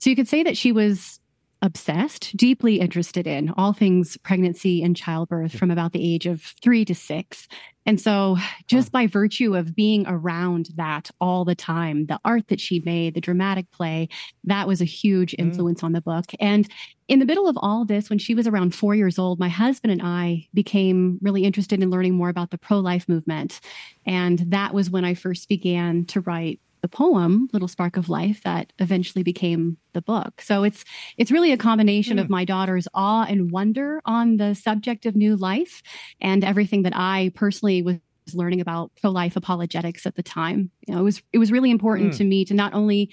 so 0.00 0.10
you 0.10 0.16
could 0.16 0.28
say 0.28 0.42
that 0.42 0.56
she 0.56 0.72
was 0.72 1.20
obsessed, 1.62 2.36
deeply 2.36 2.80
interested 2.80 3.26
in 3.26 3.52
all 3.56 3.72
things 3.72 4.16
pregnancy 4.18 4.82
and 4.82 4.96
childbirth 4.96 5.52
from 5.52 5.70
about 5.70 5.92
the 5.92 6.14
age 6.14 6.26
of 6.26 6.42
three 6.62 6.84
to 6.84 6.94
six. 6.94 7.48
And 7.84 7.98
so, 7.98 8.36
just 8.66 8.92
by 8.92 9.06
virtue 9.06 9.56
of 9.56 9.74
being 9.74 10.04
around 10.06 10.68
that 10.76 11.10
all 11.20 11.46
the 11.46 11.54
time, 11.54 12.04
the 12.06 12.20
art 12.24 12.48
that 12.48 12.60
she 12.60 12.80
made, 12.84 13.14
the 13.14 13.20
dramatic 13.20 13.70
play, 13.70 14.08
that 14.44 14.68
was 14.68 14.82
a 14.82 14.84
huge 14.84 15.32
mm. 15.32 15.38
influence 15.38 15.80
mm. 15.80 15.84
on 15.84 15.92
the 15.92 16.02
book. 16.02 16.26
And 16.38 16.68
in 17.08 17.18
the 17.18 17.24
middle 17.24 17.48
of 17.48 17.56
all 17.60 17.86
this, 17.86 18.10
when 18.10 18.18
she 18.18 18.34
was 18.34 18.46
around 18.46 18.74
four 18.74 18.94
years 18.94 19.18
old, 19.18 19.38
my 19.38 19.48
husband 19.48 19.90
and 19.90 20.02
I 20.02 20.46
became 20.52 21.18
really 21.22 21.44
interested 21.44 21.82
in 21.82 21.88
learning 21.88 22.14
more 22.14 22.28
about 22.28 22.50
the 22.50 22.58
pro 22.58 22.78
life 22.78 23.08
movement. 23.08 23.60
And 24.06 24.38
that 24.50 24.74
was 24.74 24.90
when 24.90 25.06
I 25.06 25.14
first 25.14 25.48
began 25.48 26.04
to 26.06 26.20
write 26.20 26.60
the 26.80 26.88
poem 26.88 27.48
little 27.52 27.68
spark 27.68 27.96
of 27.96 28.08
life 28.08 28.42
that 28.42 28.72
eventually 28.78 29.22
became 29.22 29.76
the 29.92 30.02
book 30.02 30.40
so 30.40 30.62
it's 30.62 30.84
it's 31.16 31.30
really 31.30 31.52
a 31.52 31.56
combination 31.56 32.16
mm. 32.16 32.20
of 32.20 32.26
hmm. 32.26 32.32
my 32.32 32.44
daughter's 32.44 32.88
awe 32.94 33.24
and 33.28 33.50
wonder 33.50 34.00
on 34.04 34.36
the 34.36 34.54
subject 34.54 35.06
of 35.06 35.16
new 35.16 35.36
life 35.36 35.82
and 36.20 36.44
everything 36.44 36.82
that 36.82 36.94
i 36.94 37.30
personally 37.34 37.82
was 37.82 37.96
learning 38.34 38.60
about 38.60 38.90
pro-life 39.00 39.36
apologetics 39.36 40.06
at 40.06 40.14
the 40.16 40.22
time 40.22 40.70
you 40.86 40.94
know 40.94 41.00
it 41.00 41.04
was 41.04 41.22
it 41.32 41.38
was 41.38 41.52
really 41.52 41.70
important 41.70 42.12
mm. 42.12 42.16
to 42.16 42.24
me 42.24 42.44
to 42.44 42.54
not 42.54 42.74
only 42.74 43.10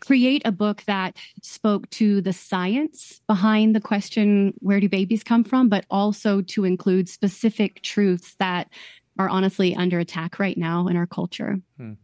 create 0.00 0.42
a 0.44 0.52
book 0.52 0.82
that 0.86 1.16
spoke 1.42 1.88
to 1.90 2.20
the 2.22 2.32
science 2.32 3.20
behind 3.26 3.74
the 3.74 3.80
question 3.80 4.54
where 4.58 4.80
do 4.80 4.88
babies 4.88 5.22
come 5.22 5.44
from 5.44 5.68
but 5.68 5.84
also 5.90 6.40
to 6.40 6.64
include 6.64 7.08
specific 7.08 7.82
truths 7.82 8.34
that 8.38 8.68
are 9.18 9.28
honestly 9.28 9.74
under 9.76 9.98
attack 9.98 10.38
right 10.38 10.56
now 10.56 10.88
in 10.88 10.96
our 10.96 11.06
culture 11.06 11.58
mm. 11.78 11.96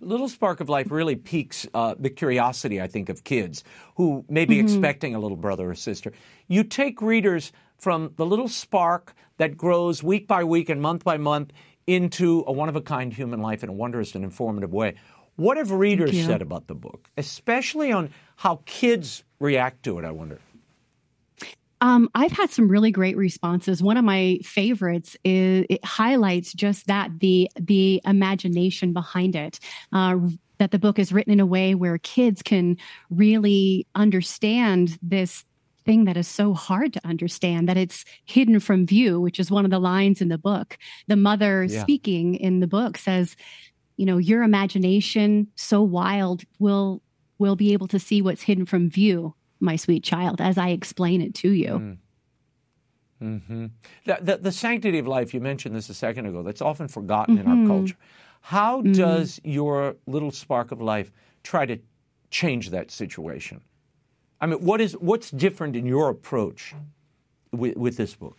Little 0.00 0.28
Spark 0.28 0.60
of 0.60 0.68
Life 0.68 0.90
really 0.90 1.16
piques 1.16 1.66
uh, 1.74 1.94
the 1.98 2.10
curiosity, 2.10 2.80
I 2.80 2.86
think, 2.86 3.08
of 3.08 3.24
kids 3.24 3.64
who 3.96 4.24
may 4.28 4.44
be 4.44 4.56
mm-hmm. 4.56 4.66
expecting 4.66 5.14
a 5.14 5.18
little 5.18 5.36
brother 5.36 5.70
or 5.70 5.74
sister. 5.74 6.12
You 6.48 6.64
take 6.64 7.00
readers 7.02 7.52
from 7.76 8.12
the 8.16 8.26
little 8.26 8.48
spark 8.48 9.14
that 9.38 9.56
grows 9.56 10.02
week 10.02 10.26
by 10.28 10.44
week 10.44 10.68
and 10.68 10.80
month 10.80 11.04
by 11.04 11.16
month 11.16 11.52
into 11.86 12.44
a 12.46 12.52
one 12.52 12.68
of 12.68 12.76
a 12.76 12.80
kind 12.80 13.12
human 13.12 13.40
life 13.40 13.62
in 13.62 13.68
a 13.68 13.72
wondrous 13.72 14.14
and 14.14 14.24
informative 14.24 14.72
way. 14.72 14.94
What 15.36 15.56
have 15.56 15.72
readers 15.72 16.12
said 16.24 16.42
about 16.42 16.68
the 16.68 16.76
book, 16.76 17.08
especially 17.16 17.90
on 17.90 18.10
how 18.36 18.60
kids 18.66 19.24
react 19.40 19.82
to 19.84 19.98
it? 19.98 20.04
I 20.04 20.12
wonder. 20.12 20.38
Um, 21.84 22.08
I've 22.14 22.32
had 22.32 22.50
some 22.50 22.66
really 22.66 22.90
great 22.90 23.14
responses. 23.14 23.82
One 23.82 23.98
of 23.98 24.06
my 24.06 24.38
favorites 24.42 25.18
is 25.22 25.66
it 25.68 25.84
highlights 25.84 26.54
just 26.54 26.86
that 26.86 27.10
the 27.18 27.50
the 27.60 28.00
imagination 28.06 28.94
behind 28.94 29.36
it. 29.36 29.60
Uh, 29.92 30.16
that 30.58 30.70
the 30.70 30.78
book 30.78 30.98
is 30.98 31.12
written 31.12 31.32
in 31.32 31.40
a 31.40 31.46
way 31.46 31.74
where 31.74 31.98
kids 31.98 32.40
can 32.40 32.78
really 33.10 33.86
understand 33.94 34.98
this 35.02 35.44
thing 35.84 36.04
that 36.06 36.16
is 36.16 36.26
so 36.26 36.54
hard 36.54 36.94
to 36.94 37.06
understand 37.06 37.68
that 37.68 37.76
it's 37.76 38.06
hidden 38.24 38.60
from 38.60 38.86
view 38.86 39.20
which 39.20 39.38
is 39.38 39.50
one 39.50 39.66
of 39.66 39.70
the 39.70 39.80
lines 39.80 40.22
in 40.22 40.28
the 40.28 40.38
book 40.38 40.78
the 41.08 41.16
mother 41.16 41.64
yeah. 41.64 41.82
speaking 41.82 42.36
in 42.36 42.60
the 42.60 42.66
book 42.66 42.96
says 42.96 43.36
you 43.98 44.06
know 44.06 44.16
your 44.16 44.42
imagination 44.42 45.48
so 45.56 45.82
wild 45.82 46.44
will 46.58 47.02
will 47.38 47.56
be 47.56 47.74
able 47.74 47.88
to 47.88 47.98
see 47.98 48.22
what's 48.22 48.42
hidden 48.42 48.64
from 48.64 48.88
view 48.88 49.34
my 49.60 49.76
sweet 49.76 50.04
child, 50.04 50.40
as 50.40 50.58
I 50.58 50.70
explain 50.70 51.20
it 51.20 51.34
to 51.36 51.50
you. 51.50 51.68
Mm. 51.68 51.96
Mm-hmm. 53.22 53.66
The, 54.04 54.18
the, 54.20 54.36
the, 54.36 54.52
sanctity 54.52 54.98
of 54.98 55.06
life, 55.06 55.32
you 55.32 55.40
mentioned 55.40 55.74
this 55.74 55.88
a 55.88 55.94
second 55.94 56.26
ago, 56.26 56.42
that's 56.42 56.60
often 56.60 56.88
forgotten 56.88 57.36
mm-hmm. 57.36 57.46
in 57.46 57.50
our 57.50 57.56
mm-hmm. 57.56 57.68
culture. 57.68 57.96
How 58.42 58.82
mm-hmm. 58.82 58.92
does 58.92 59.40
your 59.44 59.96
little 60.06 60.30
spark 60.30 60.72
of 60.72 60.82
life 60.82 61.10
try 61.42 61.64
to 61.64 61.78
change 62.30 62.70
that 62.70 62.90
situation? 62.90 63.62
I 64.40 64.46
mean, 64.46 64.62
what 64.62 64.80
is 64.80 64.92
what's 64.94 65.30
different 65.30 65.76
in 65.76 65.86
your 65.86 66.10
approach 66.10 66.74
with, 67.52 67.76
with 67.76 67.96
this 67.96 68.14
book? 68.14 68.36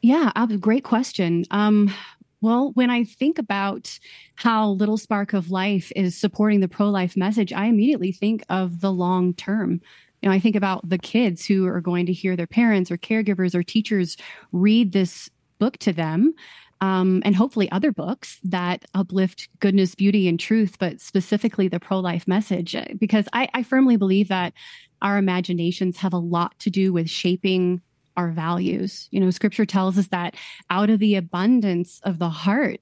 Yeah, 0.00 0.32
great 0.58 0.82
question. 0.82 1.44
Um, 1.52 1.94
well, 2.40 2.72
when 2.74 2.90
I 2.90 3.04
think 3.04 3.38
about 3.38 3.98
how 4.34 4.70
Little 4.70 4.98
Spark 4.98 5.32
of 5.32 5.52
Life 5.52 5.92
is 5.94 6.16
supporting 6.16 6.58
the 6.58 6.66
pro 6.66 6.90
life 6.90 7.16
message, 7.16 7.52
I 7.52 7.66
immediately 7.66 8.10
think 8.10 8.44
of 8.48 8.80
the 8.80 8.92
long 8.92 9.32
term 9.34 9.80
you 10.22 10.28
know, 10.28 10.34
I 10.34 10.38
think 10.38 10.56
about 10.56 10.88
the 10.88 10.98
kids 10.98 11.44
who 11.44 11.66
are 11.66 11.80
going 11.80 12.06
to 12.06 12.12
hear 12.12 12.36
their 12.36 12.46
parents 12.46 12.90
or 12.90 12.96
caregivers 12.96 13.54
or 13.54 13.62
teachers 13.62 14.16
read 14.52 14.92
this 14.92 15.28
book 15.58 15.76
to 15.78 15.92
them. 15.92 16.34
Um, 16.80 17.22
and 17.24 17.36
hopefully 17.36 17.70
other 17.70 17.92
books 17.92 18.40
that 18.42 18.84
uplift 18.94 19.48
goodness, 19.60 19.94
beauty, 19.94 20.26
and 20.28 20.38
truth, 20.38 20.78
but 20.80 21.00
specifically 21.00 21.68
the 21.68 21.78
pro 21.78 22.00
life 22.00 22.26
message. 22.26 22.74
Because 22.98 23.28
I, 23.32 23.48
I 23.54 23.62
firmly 23.62 23.96
believe 23.96 24.28
that 24.28 24.52
our 25.00 25.16
imaginations 25.16 25.98
have 25.98 26.12
a 26.12 26.18
lot 26.18 26.58
to 26.60 26.70
do 26.70 26.92
with 26.92 27.08
shaping 27.08 27.82
our 28.16 28.30
values. 28.30 29.08
You 29.12 29.20
know, 29.20 29.30
scripture 29.30 29.66
tells 29.66 29.96
us 29.96 30.08
that 30.08 30.34
out 30.70 30.90
of 30.90 30.98
the 30.98 31.14
abundance 31.14 32.00
of 32.04 32.18
the 32.18 32.30
heart, 32.30 32.80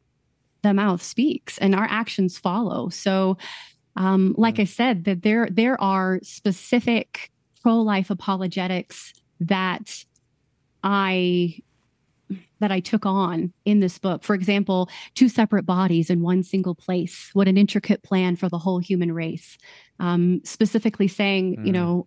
the 0.63 0.75
mouth 0.75 1.03
speaks 1.03 1.59
and 1.59 1.75
our 1.75 1.87
actions 1.89 2.39
follow. 2.39 2.89
So 2.89 3.37
um, 3.97 4.35
like 4.39 4.57
mm. 4.57 4.63
I 4.63 4.65
said, 4.65 5.05
that 5.05 5.23
there 5.23 5.49
there 5.51 5.81
are 5.81 6.21
specific 6.23 7.31
pro 7.63 7.77
life 7.77 8.11
apologetics 8.11 9.13
that 9.41 10.05
I 10.83 11.59
that 12.61 12.71
I 12.71 12.81
took 12.81 13.07
on 13.07 13.53
in 13.65 13.81
this 13.81 13.99
book. 13.99 14.23
For 14.23 14.35
example, 14.35 14.89
two 15.15 15.29
separate 15.29 15.65
bodies 15.65 16.11
in 16.11 16.23
one 16.23 16.43
single 16.43 16.75
place. 16.75 17.31
What 17.33 17.49
an 17.49 17.57
intricate 17.57 18.03
plan 18.03 18.37
for 18.37 18.49
the 18.49 18.59
whole 18.59 18.79
human 18.79 19.13
race. 19.13 19.59
Um, 19.99 20.41
specifically 20.45 21.09
saying, 21.09 21.57
mm. 21.57 21.67
you 21.67 21.73
know, 21.73 22.07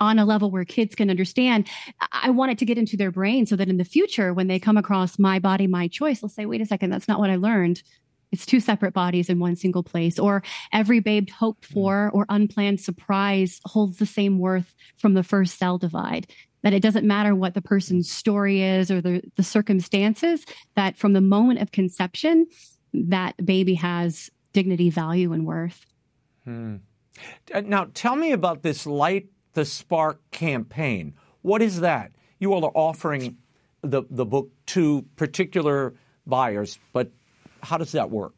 on 0.00 0.18
a 0.18 0.24
level 0.24 0.50
where 0.50 0.64
kids 0.64 0.94
can 0.94 1.10
understand. 1.10 1.68
I 2.12 2.30
want 2.30 2.52
it 2.52 2.58
to 2.58 2.64
get 2.64 2.78
into 2.78 2.96
their 2.96 3.10
brain 3.10 3.46
so 3.46 3.56
that 3.56 3.68
in 3.68 3.78
the 3.78 3.84
future, 3.84 4.32
when 4.32 4.46
they 4.46 4.60
come 4.60 4.76
across 4.76 5.18
my 5.18 5.38
body, 5.40 5.66
my 5.66 5.88
choice, 5.88 6.20
they'll 6.20 6.28
say, 6.28 6.46
wait 6.46 6.60
a 6.60 6.66
second, 6.66 6.90
that's 6.90 7.08
not 7.08 7.18
what 7.18 7.30
I 7.30 7.36
learned 7.36 7.82
it's 8.32 8.46
two 8.46 8.60
separate 8.60 8.92
bodies 8.92 9.28
in 9.28 9.38
one 9.38 9.56
single 9.56 9.82
place 9.82 10.18
or 10.18 10.42
every 10.72 11.00
babe 11.00 11.28
hoped 11.30 11.68
mm. 11.68 11.72
for 11.72 12.10
or 12.12 12.26
unplanned 12.28 12.80
surprise 12.80 13.60
holds 13.64 13.98
the 13.98 14.06
same 14.06 14.38
worth 14.38 14.74
from 14.96 15.14
the 15.14 15.22
first 15.22 15.58
cell 15.58 15.78
divide 15.78 16.26
that 16.62 16.72
it 16.72 16.82
doesn't 16.82 17.06
matter 17.06 17.34
what 17.34 17.54
the 17.54 17.62
person's 17.62 18.10
story 18.10 18.62
is 18.62 18.90
or 18.90 19.00
the, 19.00 19.22
the 19.36 19.42
circumstances 19.42 20.44
that 20.74 20.96
from 20.96 21.12
the 21.12 21.20
moment 21.20 21.60
of 21.60 21.70
conception 21.72 22.46
that 22.92 23.34
baby 23.44 23.74
has 23.74 24.30
dignity 24.52 24.90
value 24.90 25.32
and 25.32 25.46
worth 25.46 25.86
hmm. 26.44 26.76
Uh, 27.52 27.60
now 27.62 27.88
tell 27.94 28.14
me 28.14 28.30
about 28.30 28.62
this 28.62 28.86
light 28.86 29.26
the 29.54 29.64
spark 29.64 30.20
campaign 30.30 31.14
what 31.42 31.60
is 31.60 31.80
that 31.80 32.12
you 32.38 32.52
all 32.52 32.64
are 32.64 32.76
offering 32.76 33.36
the, 33.82 34.04
the 34.08 34.24
book 34.24 34.50
to 34.66 35.04
particular 35.16 35.94
buyers 36.26 36.78
but 36.92 37.10
how 37.62 37.78
does 37.78 37.92
that 37.92 38.10
work? 38.10 38.32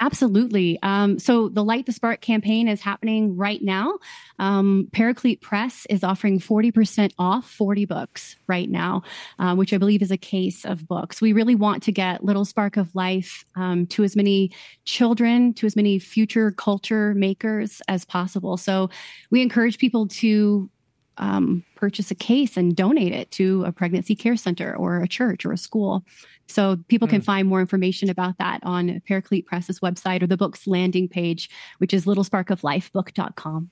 Absolutely. 0.00 0.78
Um, 0.82 1.18
so 1.18 1.48
the 1.48 1.64
Light 1.64 1.86
the 1.86 1.92
Spark 1.92 2.20
campaign 2.20 2.68
is 2.68 2.80
happening 2.80 3.36
right 3.36 3.60
now. 3.60 3.98
Um, 4.38 4.88
Paraclete 4.92 5.40
Press 5.40 5.86
is 5.90 6.04
offering 6.04 6.38
40% 6.38 7.12
off 7.18 7.50
40 7.50 7.84
books 7.84 8.36
right 8.46 8.70
now, 8.70 9.02
uh, 9.40 9.56
which 9.56 9.72
I 9.72 9.78
believe 9.78 10.00
is 10.00 10.12
a 10.12 10.16
case 10.16 10.64
of 10.64 10.86
books. 10.86 11.20
We 11.20 11.32
really 11.32 11.56
want 11.56 11.82
to 11.84 11.92
get 11.92 12.22
Little 12.22 12.44
Spark 12.44 12.76
of 12.76 12.94
Life 12.94 13.44
um, 13.56 13.86
to 13.88 14.04
as 14.04 14.14
many 14.14 14.52
children, 14.84 15.52
to 15.54 15.66
as 15.66 15.74
many 15.74 15.98
future 15.98 16.52
culture 16.52 17.12
makers 17.14 17.82
as 17.88 18.04
possible. 18.04 18.56
So 18.56 18.90
we 19.32 19.42
encourage 19.42 19.78
people 19.78 20.06
to 20.08 20.70
um, 21.18 21.64
purchase 21.74 22.10
a 22.10 22.14
case 22.14 22.56
and 22.56 22.74
donate 22.74 23.12
it 23.12 23.30
to 23.32 23.64
a 23.64 23.72
pregnancy 23.72 24.14
care 24.14 24.36
center 24.36 24.74
or 24.76 25.00
a 25.02 25.08
church 25.08 25.44
or 25.44 25.52
a 25.52 25.56
school. 25.56 26.04
So 26.46 26.78
people 26.88 27.06
mm. 27.06 27.12
can 27.12 27.20
hmm. 27.20 27.26
find 27.26 27.48
more 27.48 27.60
information 27.60 28.08
about 28.08 28.38
that 28.38 28.60
on 28.62 29.00
Paraclete 29.06 29.46
Press's 29.46 29.80
website 29.80 30.22
or 30.22 30.26
the 30.26 30.36
book's 30.36 30.66
landing 30.66 31.08
page, 31.08 31.50
which 31.78 31.92
is 31.92 32.06
littlesparkoflifebook.com. 32.06 33.70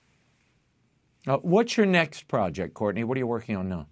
Uh, 1.27 1.39
what's 1.39 1.77
your 1.77 1.87
next 1.87 2.29
project, 2.29 2.75
Courtney? 2.75 3.03
What 3.03 3.17
are 3.17 3.21
you 3.21 3.27
working 3.27 3.57
on 3.57 3.69
now? 3.69 3.87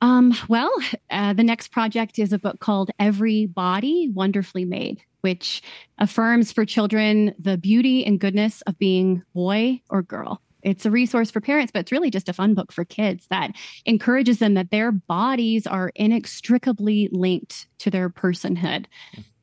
Um, 0.00 0.34
well, 0.48 0.70
uh, 1.10 1.32
the 1.32 1.44
next 1.44 1.68
project 1.68 2.18
is 2.18 2.32
a 2.32 2.38
book 2.38 2.60
called 2.60 2.90
Every 2.98 3.46
Body 3.46 4.10
Wonderfully 4.12 4.66
Made, 4.66 5.00
which 5.22 5.62
affirms 5.96 6.52
for 6.52 6.66
children 6.66 7.34
the 7.38 7.56
beauty 7.56 8.04
and 8.04 8.20
goodness 8.20 8.60
of 8.62 8.78
being 8.78 9.22
boy 9.34 9.80
or 9.88 10.02
girl. 10.02 10.42
It's 10.64 10.86
a 10.86 10.90
resource 10.90 11.30
for 11.30 11.40
parents, 11.40 11.70
but 11.70 11.80
it's 11.80 11.92
really 11.92 12.10
just 12.10 12.28
a 12.28 12.32
fun 12.32 12.54
book 12.54 12.72
for 12.72 12.84
kids 12.84 13.26
that 13.28 13.52
encourages 13.84 14.38
them 14.38 14.54
that 14.54 14.70
their 14.70 14.90
bodies 14.90 15.66
are 15.66 15.92
inextricably 15.94 17.08
linked 17.12 17.66
to 17.78 17.90
their 17.90 18.08
personhood. 18.10 18.86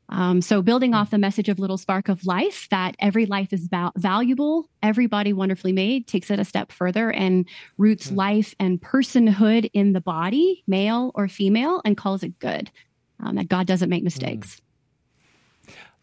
Um, 0.10 0.42
so, 0.42 0.62
building 0.62 0.94
off 0.94 1.10
the 1.10 1.18
message 1.18 1.48
of 1.48 1.58
Little 1.58 1.78
Spark 1.78 2.10
of 2.10 2.26
Life, 2.26 2.68
that 2.70 2.96
every 3.00 3.26
life 3.26 3.54
is 3.54 3.68
val- 3.68 3.94
valuable, 3.96 4.70
every 4.84 5.08
body 5.08 5.32
wonderfully 5.32 5.72
made, 5.72 6.06
takes 6.06 6.30
it 6.30 6.40
a 6.40 6.44
step 6.44 6.72
further 6.74 7.12
and 7.12 7.48
roots 7.78 8.08
mm-hmm. 8.08 8.18
life 8.18 8.54
and 8.60 8.82
personhood 8.82 9.70
in 9.74 9.94
the 9.94 10.02
body, 10.02 10.64
male 10.68 11.12
or 11.16 11.30
female, 11.30 11.82
and 11.86 11.96
calls 11.96 12.24
it 12.24 12.38
good. 12.40 12.70
Um, 13.24 13.36
that 13.36 13.48
God 13.48 13.68
doesn't 13.68 13.90
make 13.90 14.04
mistakes. 14.04 14.56
Mm. 14.56 14.62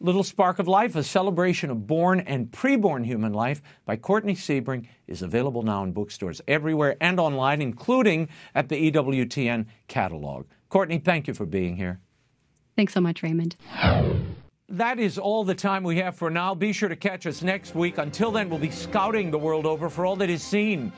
Little 0.01 0.23
Spark 0.23 0.61
of 0.61 0.69
Life, 0.69 0.95
a 0.95 1.03
celebration 1.03 1.71
of 1.71 1.87
born 1.89 2.21
and 2.21 2.51
preborn 2.53 3.05
human 3.05 3.33
life 3.33 3.61
by 3.85 3.97
Courtney 3.97 4.35
Sebring, 4.35 4.87
is 5.09 5.23
available 5.23 5.63
now 5.65 5.83
in 5.83 5.93
bookstores 5.93 6.41
everywhere 6.47 6.97
and 7.01 7.19
online, 7.19 7.61
including 7.61 8.29
at 8.55 8.69
the 8.69 8.93
EWTN 8.93 9.67
catalog. 9.89 10.47
Courtney, 10.69 10.99
thank 10.99 11.27
you 11.27 11.35
for 11.35 11.47
being 11.47 11.77
here. 11.77 11.99
Thanks 12.77 12.95
so 12.95 13.01
much, 13.01 13.25
Raymond. 13.25 13.57
That 14.69 15.01
is 15.01 15.19
all 15.19 15.43
the 15.43 15.55
time 15.55 15.83
we 15.83 15.97
have 15.97 16.15
for 16.15 16.31
now. 16.31 16.55
Be 16.55 16.73
sure 16.73 16.89
to 16.89 16.97
catch 16.97 17.27
us 17.27 17.43
next 17.43 17.75
week. 17.75 17.99
Until 17.99 18.31
then, 18.31 18.49
we'll 18.49 18.61
be 18.61 18.71
scouting 18.71 19.33
the 19.33 19.39
world 19.39 19.67
over 19.67 19.89
for 19.89 20.07
all 20.07 20.15
that 20.17 20.31
is 20.31 20.45
seen 20.45 20.93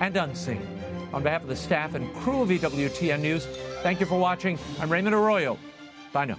and 0.00 0.16
unseen. 0.18 0.66
On 1.14 1.22
behalf 1.22 1.42
of 1.42 1.48
the 1.48 1.56
staff 1.56 1.94
and 1.94 2.12
crew 2.16 2.42
of 2.42 2.50
EWTN 2.50 3.20
News, 3.20 3.46
thank 3.82 4.00
you 4.00 4.06
for 4.06 4.18
watching. 4.18 4.58
I'm 4.80 4.90
Raymond 4.90 5.14
Arroyo. 5.14 5.56
Bye 6.12 6.26
now. 6.26 6.38